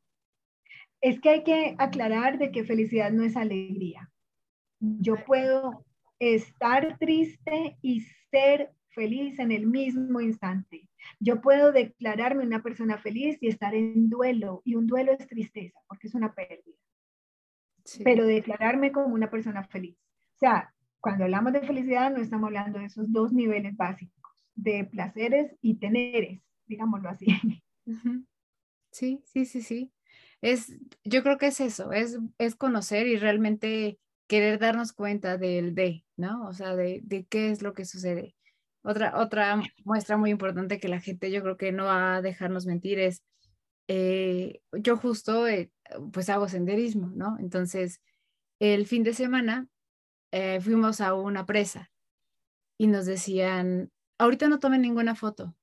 Es 0.99 1.21
que 1.21 1.29
hay 1.29 1.43
que 1.45 1.75
aclarar 1.77 2.39
de 2.39 2.51
que 2.51 2.65
felicidad 2.65 3.13
no 3.13 3.23
es 3.23 3.37
alegría. 3.37 4.11
Yo 4.81 5.23
puedo 5.23 5.85
estar 6.19 6.97
triste 6.97 7.77
y 7.81 8.01
ser 8.29 8.73
feliz 8.89 9.39
en 9.39 9.53
el 9.53 9.65
mismo 9.65 10.19
instante. 10.19 10.89
Yo 11.21 11.39
puedo 11.39 11.71
declararme 11.71 12.43
una 12.43 12.61
persona 12.61 12.97
feliz 12.97 13.37
y 13.39 13.47
estar 13.47 13.73
en 13.75 14.09
duelo, 14.09 14.61
y 14.65 14.75
un 14.75 14.87
duelo 14.87 15.13
es 15.13 15.25
tristeza, 15.25 15.79
porque 15.87 16.07
es 16.07 16.15
una 16.15 16.33
pérdida. 16.33 16.75
Pero 18.03 18.25
declararme 18.25 18.91
como 18.91 19.15
una 19.15 19.31
persona 19.31 19.63
feliz. 19.63 19.95
O 20.35 20.39
sea, 20.39 20.73
cuando 21.00 21.24
hablamos 21.26 21.54
de 21.54 21.62
felicidad 21.62 22.12
no 22.12 22.22
estamos 22.22 22.47
hablando 22.47 22.80
de 22.80 22.86
esos 22.86 23.12
dos 23.12 23.32
niveles 23.32 23.76
básicos, 23.76 24.45
de 24.56 24.86
placeres 24.86 25.56
y 25.62 25.76
teneres, 25.76 26.41
digámoslo 26.68 27.10
así. 27.10 27.28
Sí, 28.91 29.22
sí, 29.24 29.45
sí, 29.45 29.62
sí. 29.62 29.93
Es, 30.41 30.76
yo 31.04 31.22
creo 31.22 31.38
que 31.38 31.47
es 31.47 31.60
eso, 31.60 31.91
es, 31.91 32.18
es 32.39 32.56
conocer 32.56 33.06
y 33.06 33.18
realmente 33.18 34.00
querer 34.28 34.58
darnos 34.58 34.93
cuenta 34.93 35.38
del 35.38 35.76
de, 35.76 36.06
¿no? 36.18 36.47
O 36.47 36.54
sea, 36.54 36.76
de, 36.76 37.00
de, 37.04 37.26
qué 37.26 37.52
es 37.52 37.62
lo 37.62 37.74
que 37.74 37.86
sucede. 37.86 38.36
Otra, 38.82 39.20
otra 39.20 39.62
muestra 39.86 40.18
muy 40.18 40.32
importante 40.32 40.80
que 40.80 40.88
la 40.88 41.02
gente 41.02 41.32
yo 41.32 41.43
creo 41.43 41.58
que 41.58 41.72
no 41.72 41.86
va 41.86 42.16
a 42.16 42.22
dejarnos 42.24 42.66
mentir 42.66 43.00
es, 43.00 43.24
eh, 43.88 44.62
yo 44.72 44.97
justo 44.97 45.47
eh, 45.47 45.72
pues 46.14 46.30
hago 46.30 46.47
senderismo, 46.47 47.12
¿no? 47.16 47.38
Entonces, 47.39 48.02
el 48.60 48.88
fin 48.88 49.04
de 49.04 49.14
semana 49.14 49.68
eh, 50.32 50.59
fuimos 50.61 51.01
a 51.01 51.13
una 51.13 51.45
presa 51.45 51.91
y 52.77 52.88
nos 52.88 53.05
decían, 53.05 53.91
ahorita 54.17 54.49
no 54.49 54.59
tomen 54.59 54.82
ninguna 54.82 55.15
foto, 55.15 55.55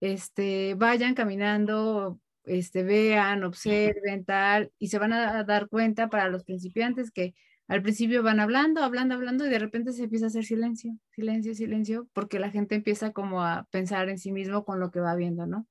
este, 0.00 0.74
vayan 0.74 1.14
caminando, 1.14 2.20
este, 2.44 2.82
vean, 2.82 3.44
observen, 3.44 4.24
tal, 4.24 4.72
y 4.78 4.88
se 4.88 4.98
van 4.98 5.12
a 5.12 5.44
dar 5.44 5.68
cuenta 5.68 6.08
para 6.08 6.28
los 6.28 6.44
principiantes 6.44 7.10
que 7.10 7.34
al 7.68 7.82
principio 7.82 8.22
van 8.24 8.40
hablando, 8.40 8.82
hablando, 8.82 9.14
hablando, 9.14 9.46
y 9.46 9.50
de 9.50 9.58
repente 9.60 9.92
se 9.92 10.04
empieza 10.04 10.26
a 10.26 10.28
hacer 10.28 10.44
silencio, 10.44 10.98
silencio, 11.10 11.54
silencio, 11.54 12.08
porque 12.12 12.40
la 12.40 12.50
gente 12.50 12.74
empieza 12.74 13.12
como 13.12 13.44
a 13.44 13.68
pensar 13.70 14.08
en 14.08 14.18
sí 14.18 14.32
mismo 14.32 14.64
con 14.64 14.80
lo 14.80 14.90
que 14.90 15.00
va 15.00 15.14
viendo, 15.14 15.46
¿no? 15.46 15.68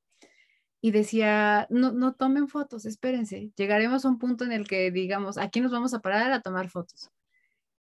Y 0.81 0.91
decía, 0.91 1.67
no, 1.69 1.91
no 1.91 2.13
tomen 2.13 2.47
fotos, 2.47 2.85
espérense, 2.85 3.51
llegaremos 3.57 4.05
a 4.05 4.09
un 4.09 4.17
punto 4.17 4.45
en 4.45 4.53
el 4.53 4.67
que 4.67 4.91
digamos, 4.91 5.37
aquí 5.37 5.59
nos 5.59 5.73
vamos 5.73 5.93
a 5.93 5.99
parar 5.99 6.31
a 6.31 6.41
tomar 6.41 6.69
fotos. 6.69 7.09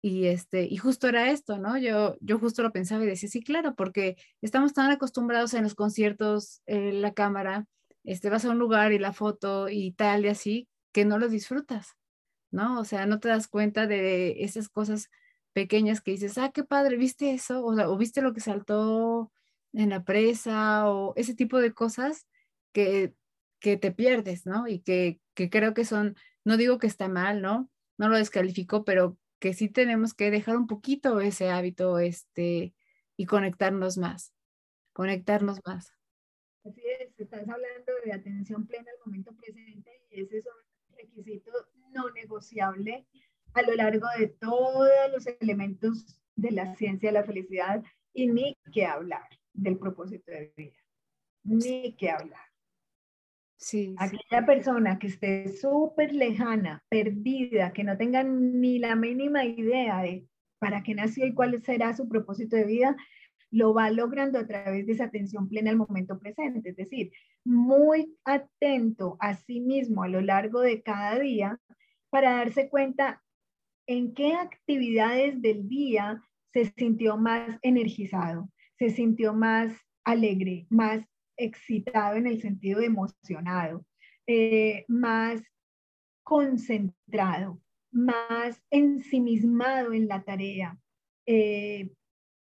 Y, 0.05 0.25
este, 0.27 0.65
y 0.65 0.75
justo 0.75 1.07
era 1.07 1.31
esto, 1.31 1.57
¿no? 1.59 1.77
Yo, 1.77 2.17
yo 2.19 2.37
justo 2.37 2.61
lo 2.61 2.73
pensaba 2.73 3.05
y 3.05 3.07
decía, 3.07 3.29
sí, 3.29 3.41
claro, 3.41 3.73
porque 3.73 4.17
estamos 4.41 4.73
tan 4.73 4.91
acostumbrados 4.91 5.53
en 5.53 5.63
los 5.63 5.75
conciertos, 5.75 6.61
en 6.65 7.01
la 7.01 7.13
cámara, 7.13 7.67
este, 8.03 8.29
vas 8.29 8.43
a 8.43 8.49
un 8.49 8.59
lugar 8.59 8.91
y 8.91 8.99
la 8.99 9.13
foto 9.13 9.69
y 9.69 9.93
tal 9.93 10.25
y 10.25 10.27
así, 10.27 10.67
que 10.91 11.05
no 11.05 11.19
lo 11.19 11.29
disfrutas, 11.29 11.95
¿no? 12.51 12.81
O 12.81 12.83
sea, 12.85 13.05
no 13.05 13.21
te 13.21 13.29
das 13.29 13.47
cuenta 13.47 13.87
de 13.87 14.43
esas 14.43 14.67
cosas 14.67 15.09
pequeñas 15.53 16.01
que 16.01 16.11
dices, 16.11 16.37
ah, 16.37 16.51
qué 16.53 16.65
padre, 16.65 16.97
¿viste 16.97 17.31
eso? 17.31 17.63
O, 17.63 17.71
o 17.73 17.97
viste 17.97 18.21
lo 18.21 18.33
que 18.33 18.41
saltó 18.41 19.31
en 19.71 19.89
la 19.91 20.03
presa 20.03 20.89
o 20.91 21.13
ese 21.15 21.33
tipo 21.33 21.59
de 21.59 21.73
cosas 21.73 22.27
que, 22.73 23.13
que 23.61 23.77
te 23.77 23.93
pierdes, 23.93 24.45
¿no? 24.45 24.67
Y 24.67 24.79
que, 24.79 25.21
que 25.33 25.49
creo 25.49 25.73
que 25.73 25.85
son, 25.85 26.17
no 26.43 26.57
digo 26.57 26.77
que 26.77 26.87
está 26.87 27.07
mal, 27.07 27.41
¿no? 27.41 27.69
No 27.97 28.09
lo 28.09 28.17
descalifico, 28.17 28.83
pero 28.83 29.17
que 29.43 29.53
sí 29.53 29.67
tenemos 29.67 30.13
que 30.13 30.31
dejar 30.31 30.55
un 30.55 30.67
poquito 30.67 31.19
ese 31.19 31.49
hábito 31.49 31.99
este, 31.99 32.73
y 33.17 33.25
conectarnos 33.25 33.97
más, 33.97 34.33
conectarnos 34.93 35.59
más. 35.65 35.91
Así 36.63 36.81
es, 36.97 37.19
estás 37.19 37.41
hablando 37.41 37.91
de 38.05 38.13
atención 38.13 38.65
plena 38.65 38.89
al 38.89 39.05
momento 39.05 39.35
presente 39.35 39.91
y 40.11 40.21
ese 40.21 40.37
es 40.37 40.45
un 40.45 40.95
requisito 40.95 41.51
no 41.91 42.09
negociable 42.11 43.05
a 43.53 43.63
lo 43.63 43.75
largo 43.75 44.07
de 44.17 44.27
todos 44.27 44.89
los 45.11 45.27
elementos 45.41 46.17
de 46.37 46.51
la 46.51 46.73
ciencia 46.77 47.09
de 47.09 47.19
la 47.19 47.25
felicidad 47.25 47.83
y 48.13 48.27
ni 48.27 48.57
que 48.71 48.85
hablar 48.85 49.27
del 49.51 49.77
propósito 49.77 50.31
de 50.31 50.53
vida, 50.55 50.77
ni 51.43 51.97
que 51.97 52.11
hablar. 52.11 52.52
Aquella 53.97 54.45
persona 54.45 54.99
que 54.99 55.07
esté 55.07 55.47
súper 55.49 56.13
lejana, 56.13 56.83
perdida, 56.89 57.71
que 57.71 57.83
no 57.83 57.97
tenga 57.97 58.23
ni 58.23 58.79
la 58.79 58.95
mínima 58.95 59.45
idea 59.45 60.01
de 60.01 60.27
para 60.59 60.83
qué 60.83 60.95
nació 60.95 61.25
y 61.25 61.33
cuál 61.33 61.61
será 61.63 61.93
su 61.93 62.07
propósito 62.07 62.55
de 62.55 62.65
vida, 62.65 62.95
lo 63.51 63.73
va 63.73 63.91
logrando 63.91 64.39
a 64.39 64.47
través 64.47 64.85
de 64.85 64.93
esa 64.93 65.05
atención 65.05 65.47
plena 65.47 65.69
al 65.69 65.77
momento 65.77 66.17
presente, 66.19 66.69
es 66.69 66.75
decir, 66.75 67.11
muy 67.45 68.17
atento 68.25 69.15
a 69.19 69.35
sí 69.35 69.59
mismo 69.59 70.03
a 70.03 70.07
lo 70.07 70.21
largo 70.21 70.61
de 70.61 70.81
cada 70.81 71.19
día 71.19 71.59
para 72.09 72.37
darse 72.37 72.69
cuenta 72.69 73.21
en 73.87 74.13
qué 74.13 74.33
actividades 74.33 75.41
del 75.41 75.67
día 75.67 76.21
se 76.51 76.65
sintió 76.77 77.17
más 77.17 77.59
energizado, 77.61 78.49
se 78.79 78.89
sintió 78.89 79.33
más 79.33 79.73
alegre, 80.03 80.65
más 80.69 81.05
excitado 81.37 82.15
en 82.15 82.27
el 82.27 82.41
sentido 82.41 82.79
de 82.79 82.87
emocionado, 82.87 83.85
eh, 84.27 84.85
más 84.87 85.41
concentrado, 86.23 87.61
más 87.91 88.61
ensimismado 88.69 89.93
en 89.93 90.07
la 90.07 90.23
tarea. 90.23 90.79
Eh, 91.25 91.91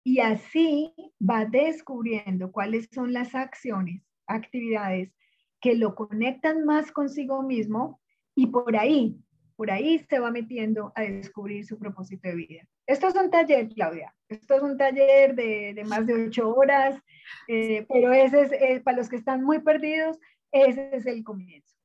y 0.04 0.20
así 0.20 0.94
va 1.20 1.44
descubriendo 1.44 2.50
cuáles 2.50 2.88
son 2.92 3.12
las 3.12 3.34
acciones, 3.34 4.02
actividades 4.26 5.12
que 5.60 5.74
lo 5.74 5.94
conectan 5.94 6.64
más 6.64 6.92
consigo 6.92 7.42
mismo 7.42 8.00
y 8.34 8.46
por 8.46 8.76
ahí, 8.76 9.18
por 9.56 9.70
ahí 9.70 9.98
se 10.08 10.18
va 10.18 10.30
metiendo 10.30 10.92
a 10.94 11.02
descubrir 11.02 11.64
su 11.66 11.78
propósito 11.78 12.28
de 12.28 12.34
vida. 12.36 12.68
Esto 12.88 13.08
es 13.08 13.14
un 13.16 13.30
taller, 13.30 13.68
Claudia. 13.68 14.14
Esto 14.30 14.54
es 14.54 14.62
un 14.62 14.78
taller 14.78 15.34
de, 15.34 15.84
más 15.86 16.06
de 16.06 16.26
ocho 16.26 16.54
horas, 16.54 16.98
eh, 17.46 17.86
pero 17.86 18.14
ese 18.14 18.40
es, 18.40 18.52
eh, 18.52 18.80
para 18.82 18.96
los 18.96 19.10
que 19.10 19.16
están 19.16 19.44
muy 19.44 19.58
perdidos, 19.60 20.18
ese 20.50 20.96
es 20.96 21.04
el 21.04 21.22
comienzo. 21.22 21.76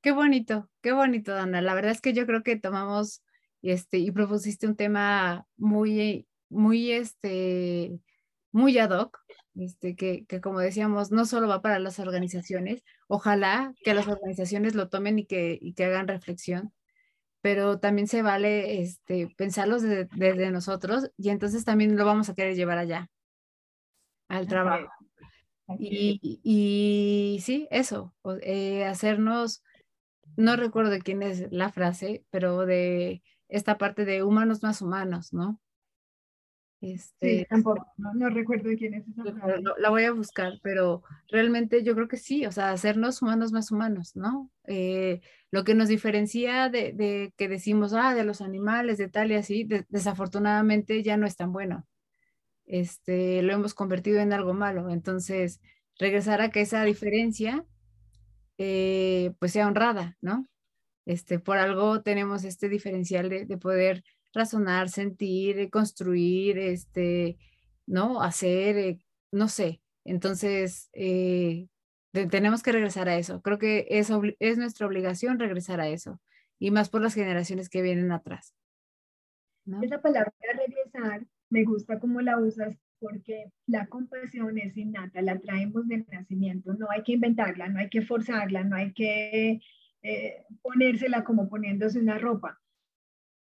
Qué 0.00 0.10
bonito, 0.10 0.68
qué 0.82 0.90
bonito, 0.90 1.32
Dana. 1.32 1.62
La 1.62 1.74
verdad 1.74 1.92
es 1.92 2.00
que 2.00 2.12
yo 2.12 2.26
creo 2.26 2.42
que 2.42 2.56
tomamos 2.56 3.22
este, 3.62 3.98
y 3.98 4.10
propusiste 4.10 4.66
un 4.66 4.74
tema 4.74 5.46
muy, 5.56 6.26
muy, 6.48 6.90
este, 6.90 8.00
muy 8.50 8.78
ad 8.78 8.90
hoc, 8.90 9.20
este, 9.54 9.94
que, 9.94 10.26
que, 10.26 10.40
como 10.40 10.58
decíamos, 10.58 11.12
no 11.12 11.26
solo 11.26 11.46
va 11.46 11.62
para 11.62 11.78
las 11.78 12.00
organizaciones, 12.00 12.82
ojalá 13.06 13.72
que 13.84 13.94
las 13.94 14.08
organizaciones 14.08 14.74
lo 14.74 14.88
tomen 14.88 15.20
y 15.20 15.26
que, 15.26 15.56
y 15.60 15.74
que 15.74 15.84
hagan 15.84 16.08
reflexión, 16.08 16.72
pero 17.46 17.78
también 17.78 18.08
se 18.08 18.22
vale 18.22 18.80
este, 18.80 19.32
pensarlos 19.36 19.80
desde, 19.80 20.50
nosotros 20.50 21.12
y 21.16 21.28
entonces 21.28 21.64
también 21.64 21.96
lo 21.96 22.04
vamos 22.04 22.28
a 22.28 22.34
querer 22.34 22.56
llevar 22.56 22.76
allá, 22.76 23.08
al 24.26 24.48
trabajo. 24.48 24.88
Y, 25.78 26.40
y, 26.42 27.38
sí, 27.42 27.68
eso, 27.70 28.12
eh, 28.42 28.84
hacernos, 28.84 29.62
no 30.36 30.56
recuerdo 30.56 30.98
quién 30.98 31.22
es 31.22 31.46
la 31.52 31.70
frase, 31.70 32.24
pero 32.30 32.66
de 32.66 33.22
esta 33.48 33.78
parte 33.78 34.04
de 34.04 34.24
humanos 34.24 34.64
más 34.64 34.82
humanos, 34.82 35.32
¿no? 35.32 35.60
Este, 36.94 37.40
sí, 37.40 37.46
tampoco, 37.48 37.84
no, 37.96 38.30
recuerdo 38.30 38.70
quién 38.78 38.94
es 38.94 39.08
esa 39.08 39.24
La 39.78 39.90
voy 39.90 40.04
a 40.04 40.12
buscar, 40.12 40.60
pero 40.62 41.02
realmente 41.28 41.82
yo 41.82 41.94
creo 41.94 42.06
que 42.06 42.16
sí, 42.16 42.46
o 42.46 42.52
sea, 42.52 42.70
hacernos 42.70 43.22
humanos 43.22 43.50
más 43.50 43.72
humanos, 43.72 44.14
¿no? 44.14 44.52
Eh, 44.68 45.20
lo 45.50 45.64
que 45.64 45.74
nos 45.74 45.88
diferencia 45.88 46.68
de, 46.68 47.32
que 47.36 47.48
decimos, 47.48 47.92
ah, 47.92 48.14
de 48.14 48.22
los 48.22 48.40
animales, 48.40 48.98
de 48.98 49.08
tal 49.08 49.32
y 49.32 49.34
así, 49.34 49.68
desafortunadamente 49.88 51.02
ya 51.02 51.16
no 51.16 51.26
es 51.26 51.36
tan 51.36 51.52
bueno. 51.52 51.86
Este, 52.66 53.42
lo 53.42 53.52
hemos 53.52 53.74
convertido 53.74 54.20
en 54.20 54.32
algo 54.32 54.54
malo. 54.54 54.90
Entonces, 54.90 55.60
regresar 55.98 56.40
a 56.40 56.50
que 56.50 56.60
esa 56.60 56.84
diferencia, 56.84 57.64
eh, 58.58 59.32
pues 59.40 59.52
sea 59.52 59.66
honrada, 59.66 60.16
¿no? 60.20 60.46
Este, 61.04 61.40
por 61.40 61.56
algo 61.58 62.02
tenemos 62.02 62.44
este 62.44 62.68
diferencial 62.68 63.28
de, 63.28 63.44
de 63.44 63.58
poder 63.58 64.04
razonar, 64.32 64.88
sentir, 64.88 65.58
eh, 65.58 65.70
construir, 65.70 66.58
este, 66.58 67.38
¿no? 67.86 68.22
Hacer, 68.22 68.76
eh, 68.76 68.98
no 69.32 69.48
sé. 69.48 69.80
Entonces, 70.04 70.88
eh, 70.92 71.66
tenemos 72.30 72.62
que 72.62 72.72
regresar 72.72 73.08
a 73.08 73.16
eso. 73.16 73.42
Creo 73.42 73.58
que 73.58 73.86
es, 73.90 74.10
es 74.38 74.58
nuestra 74.58 74.86
obligación 74.86 75.38
regresar 75.38 75.80
a 75.80 75.88
eso. 75.88 76.20
Y 76.58 76.70
más 76.70 76.88
por 76.88 77.02
las 77.02 77.14
generaciones 77.14 77.68
que 77.68 77.82
vienen 77.82 78.12
atrás. 78.12 78.54
Esa 79.82 80.00
palabra 80.00 80.32
regresar 80.54 81.26
me 81.50 81.64
gusta 81.64 81.98
cómo 81.98 82.20
la 82.20 82.38
usas 82.38 82.78
porque 82.98 83.52
la 83.66 83.86
compasión 83.88 84.56
es 84.58 84.76
innata, 84.76 85.20
la 85.20 85.38
traemos 85.38 85.86
de 85.88 86.06
nacimiento, 86.10 86.72
no 86.74 86.86
hay 86.90 87.02
que 87.02 87.12
inventarla, 87.12 87.68
no 87.68 87.80
hay 87.80 87.90
que 87.90 88.00
forzarla, 88.00 88.64
no 88.64 88.76
hay 88.76 88.92
que 88.92 89.60
ponérsela 90.62 91.24
como 91.24 91.48
poniéndose 91.48 91.98
una 91.98 92.16
ropa. 92.16 92.60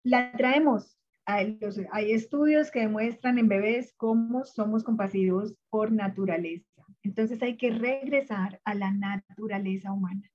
La 0.03 0.31
traemos. 0.31 0.97
Hay, 1.25 1.59
hay 1.91 2.11
estudios 2.11 2.71
que 2.71 2.79
demuestran 2.79 3.37
en 3.37 3.47
bebés 3.47 3.93
cómo 3.97 4.45
somos 4.45 4.83
compasivos 4.83 5.53
por 5.69 5.91
naturaleza. 5.91 6.65
Entonces 7.03 7.41
hay 7.41 7.57
que 7.57 7.71
regresar 7.71 8.59
a 8.63 8.73
la 8.73 8.91
naturaleza 8.91 9.91
humana. 9.91 10.29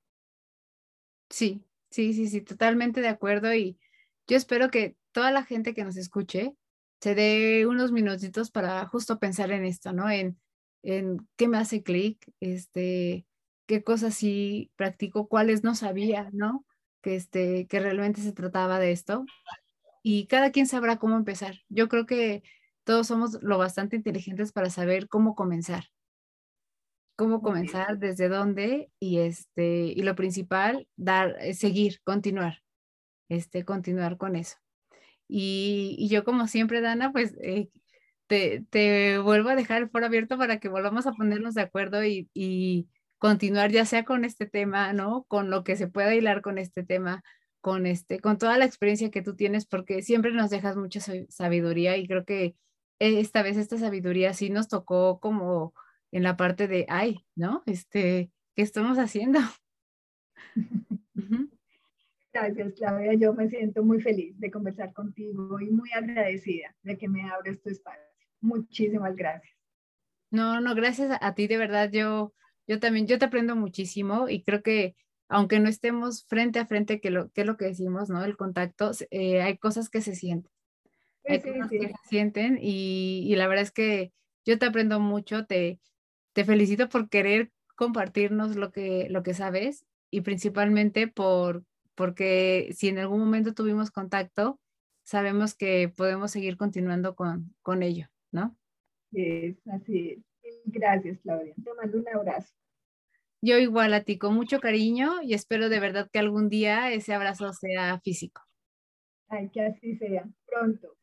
Sí, 1.31 1.65
sí, 1.91 2.13
sí, 2.13 2.29
sí, 2.29 2.41
totalmente 2.43 3.01
de 3.01 3.09
acuerdo 3.09 3.53
y 3.55 3.79
yo 4.27 4.37
espero 4.37 4.71
que 4.71 4.97
toda 5.13 5.31
la 5.31 5.45
gente 5.45 5.75
que 5.75 5.85
nos 5.85 5.97
escuche 5.97 6.55
se 7.01 7.15
dé 7.15 7.67
unos 7.67 7.93
minutitos 7.93 8.51
para 8.51 8.87
justo 8.87 9.19
pensar 9.19 9.51
en 9.51 9.65
esto, 9.65 9.93
¿no? 9.93 10.09
En, 10.11 10.39
en 10.83 11.27
qué 11.37 11.49
me 11.49 11.59
hace 11.59 11.83
clic, 11.83 12.25
este, 12.41 13.27
qué 13.67 13.83
cosas 13.83 14.15
sí 14.15 14.71
practico, 14.77 15.29
cuáles 15.29 15.65
no 15.65 15.75
sabía, 15.75 16.31
¿no? 16.33 16.65
Que, 17.05 17.17
este, 17.17 17.67
que 17.67 17.81
realmente 17.81 18.23
se 18.23 18.33
trataba 18.33 18.79
de 18.79 18.91
esto. 18.91 19.27
Y 20.03 20.27
cada 20.27 20.53
quien 20.53 20.67
sabrá 20.67 20.97
cómo 20.97 21.17
empezar. 21.17 21.57
Yo 21.69 21.89
creo 21.89 22.07
que 22.07 22.43
todos 22.83 23.07
somos 23.07 23.43
lo 23.43 23.59
bastante 23.59 23.95
inteligentes 23.95 24.53
para 24.53 24.71
saber 24.71 25.07
cómo 25.07 25.35
comenzar. 25.35 25.85
Cómo 27.15 27.43
comenzar, 27.43 27.99
desde 27.99 28.31
dónde 28.31 28.91
y 28.99 29.19
este 29.19 29.93
y 29.95 30.03
lo 30.03 30.15
principal 30.15 30.89
dar 30.97 31.37
eh, 31.41 31.53
seguir, 31.53 32.01
continuar. 32.05 32.63
Este 33.29 33.67
continuar 33.67 34.17
con 34.17 34.35
eso. 34.35 34.57
Y, 35.29 36.09
yo 36.11 36.25
como 36.25 36.47
siempre, 36.47 36.81
Dana, 36.81 37.13
pues 37.13 37.35
eh, 37.43 37.69
te, 38.29 38.65
te, 38.71 39.19
vuelvo 39.19 39.51
a 39.51 39.57
dejar 39.57 39.83
el 39.83 39.91
foro 39.91 40.07
abierto 40.07 40.39
para 40.39 40.59
que 40.59 40.71
volvamos 40.71 41.07
a 41.07 41.13
ponernos 41.13 41.55
de 41.55 41.63
acuerdo 41.63 42.03
y, 42.03 42.31
y, 42.33 42.89
continuar 43.25 43.71
ya 43.71 43.87
sea 43.87 44.05
con 44.05 44.23
este 44.23 44.45
tema, 44.45 44.93
¿no? 44.93 45.25
Con 45.29 45.49
lo 45.49 45.65
que 45.65 45.77
se 45.77 45.89
pueda 45.89 46.15
hilar 46.15 46.43
con 46.43 46.59
este 46.59 46.85
tema, 46.85 47.25
con, 47.63 47.87
este, 47.87 48.21
con 48.21 48.37
toda 48.37 48.59
la 48.59 48.67
experiencia 48.67 49.11
que 49.11 49.23
tú 49.23 49.35
tienes, 49.35 49.65
porque 49.65 50.03
siempre 50.03 50.31
nos 50.31 50.51
dejas 50.51 50.77
mucha 50.77 51.01
sabiduría 51.31 51.97
y 51.97 52.07
creo 52.07 52.27
que 52.27 52.55
esta 52.99 53.43
vez 53.43 53.57
esta 53.57 53.79
sabiduría 53.79 54.35
sí 54.35 54.51
nos 54.51 54.69
tocó 54.69 55.21
como 55.21 55.73
en 56.13 56.23
la 56.23 56.37
parte 56.37 56.69
de, 56.69 56.85
ay, 56.91 57.25
¿no? 57.35 57.63
Este, 57.65 58.31
¿qué 58.55 58.61
estamos 58.61 58.99
haciendo? 58.99 59.41
Gracias, 62.35 62.75
Claudia. 62.75 63.15
Yo 63.15 63.33
me 63.33 63.49
siento 63.49 63.83
muy 63.83 64.03
feliz 64.03 64.39
de 64.39 64.51
conversar 64.51 64.93
contigo 64.93 65.59
y 65.63 65.71
muy 65.71 65.91
agradecida 65.93 66.77
de 66.83 66.99
que 66.99 67.09
me 67.09 67.23
abres 67.31 67.63
tu 67.63 67.71
espacio. 67.71 68.05
Muchísimas 68.43 69.17
gracias. 69.17 69.57
No, 70.31 70.61
no, 70.61 70.75
gracias 70.75 71.17
a, 71.19 71.35
ti, 71.35 71.47
de 71.47 71.57
verdad. 71.57 71.91
Yo, 71.91 72.35
yo 72.67 72.81
también, 72.81 73.07
yo 73.07 73.19
te 73.19 73.27
aprendo 73.27 73.57
muchísimo 73.57 74.29
y 74.29 74.43
creo 74.43 74.63
que 74.63 74.97
aunque 75.29 75.59
no 75.59 75.69
estemos 75.69 76.25
frente 76.27 76.59
a 76.59 76.67
frente, 76.67 77.01
que, 77.01 77.11
lo, 77.11 77.31
que 77.31 77.43
es 77.43 77.47
lo 77.47 77.57
que 77.57 77.65
decimos, 77.65 78.11
¿no? 78.11 78.25
El 78.25 78.37
contacto, 78.37 78.93
eh, 79.11 79.43
hay 79.43 79.57
cosas 79.57 79.89
que 79.89 80.01
se 80.01 80.15
sienten. 80.15 80.53
hay 81.25 81.41
cosas 81.41 81.71
que 81.71 81.89
se 81.89 81.95
sienten 82.09 82.59
y, 82.61 83.25
y, 83.27 83.35
la 83.37 83.49
verdad 83.49 83.65
es 83.65 83.73
que 83.73 84.13
yo 84.45 84.59
te 84.59 84.67
aprendo 84.67 85.01
mucho, 85.01 85.47
te, 85.47 85.81
te 86.35 86.45
felicito 86.45 86.89
por 86.89 87.09
querer 87.09 87.51
compartirnos 87.75 88.57
lo 88.57 88.71
que, 88.71 89.09
lo 89.11 89.23
que 89.23 89.35
sabes 89.35 89.87
y 90.11 90.21
principalmente 90.21 91.09
por 91.09 91.65
porque 91.95 92.73
si 92.75 92.89
en 92.89 92.99
algún 92.99 93.21
momento 93.21 93.55
tuvimos 93.55 93.93
contacto, 93.93 94.61
sabemos 95.05 95.55
que 95.55 95.89
podemos 95.89 96.33
seguir 96.33 96.57
continuando 96.57 97.15
con, 97.15 97.55
con 97.63 97.85
ello, 97.85 98.09
¿no? 98.33 98.57
Sí, 99.13 99.57
así 99.71 100.25
Gracias, 100.65 101.19
Claudia. 101.23 101.55
Te 101.63 101.75
mando 101.75 101.99
un 101.99 102.09
abrazo. 102.09 102.53
Yo 103.41 103.59
igual 103.59 103.93
a 103.93 104.03
ti, 104.03 104.17
con 104.17 104.35
mucho 104.35 104.59
cariño 104.59 105.21
y 105.23 105.35
espero 105.35 105.69
de 105.69 105.79
verdad 105.79 106.09
que 106.11 106.19
algún 106.19 106.49
día 106.49 106.91
ese 106.93 107.13
abrazo 107.13 107.53
sea 107.53 108.01
físico. 108.01 108.43
Ay, 109.29 109.51
que 109.51 109.61
así 109.61 109.97
sea, 109.97 110.27
pronto. 110.47 110.97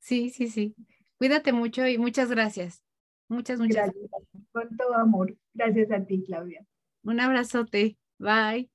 Sí, 0.00 0.30
sí, 0.30 0.48
sí. 0.48 0.74
Cuídate 1.18 1.52
mucho 1.52 1.86
y 1.86 1.98
muchas 1.98 2.30
gracias. 2.30 2.82
Muchas, 3.28 3.60
muchas 3.60 3.92
gracias. 3.92 4.10
Con 4.52 4.76
todo 4.76 4.94
amor. 4.94 5.36
Gracias 5.54 5.90
a 5.92 6.04
ti, 6.04 6.24
Claudia. 6.24 6.66
Un 7.04 7.20
abrazote. 7.20 7.96
Bye. 8.18 8.70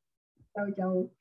Chao, 0.54 0.74
chao. 0.76 1.12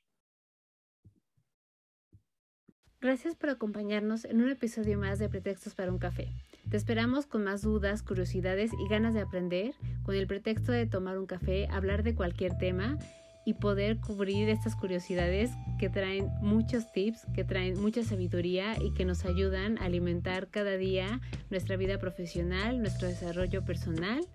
Gracias 3.01 3.35
por 3.35 3.49
acompañarnos 3.49 4.23
en 4.23 4.41
un 4.41 4.49
episodio 4.49 4.97
más 4.97 5.19
de 5.19 5.27
Pretextos 5.27 5.75
para 5.75 5.91
un 5.91 5.99
café. 5.99 6.29
Te 6.73 6.77
esperamos 6.77 7.27
con 7.27 7.43
más 7.43 7.61
dudas, 7.61 8.01
curiosidades 8.01 8.71
y 8.73 8.87
ganas 8.89 9.13
de 9.13 9.21
aprender, 9.21 9.75
con 10.01 10.15
el 10.15 10.25
pretexto 10.25 10.71
de 10.71 10.87
tomar 10.87 11.19
un 11.19 11.27
café, 11.27 11.67
hablar 11.67 12.01
de 12.01 12.15
cualquier 12.15 12.57
tema 12.57 12.97
y 13.45 13.53
poder 13.53 13.99
cubrir 13.99 14.49
estas 14.49 14.75
curiosidades 14.75 15.51
que 15.77 15.89
traen 15.89 16.31
muchos 16.41 16.91
tips, 16.91 17.27
que 17.35 17.43
traen 17.43 17.79
mucha 17.79 18.03
sabiduría 18.03 18.75
y 18.81 18.91
que 18.95 19.05
nos 19.05 19.23
ayudan 19.23 19.77
a 19.77 19.85
alimentar 19.85 20.47
cada 20.47 20.75
día 20.75 21.21
nuestra 21.51 21.77
vida 21.77 21.99
profesional, 21.99 22.79
nuestro 22.79 23.07
desarrollo 23.07 23.63
personal 23.63 24.25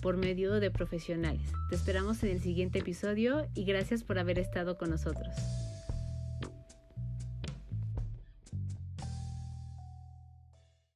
por 0.00 0.16
medio 0.16 0.60
de 0.60 0.70
profesionales. 0.70 1.50
Te 1.68 1.74
esperamos 1.74 2.22
en 2.22 2.30
el 2.30 2.40
siguiente 2.40 2.78
episodio 2.78 3.48
y 3.56 3.64
gracias 3.64 4.04
por 4.04 4.20
haber 4.20 4.38
estado 4.38 4.78
con 4.78 4.90
nosotros. 4.90 5.34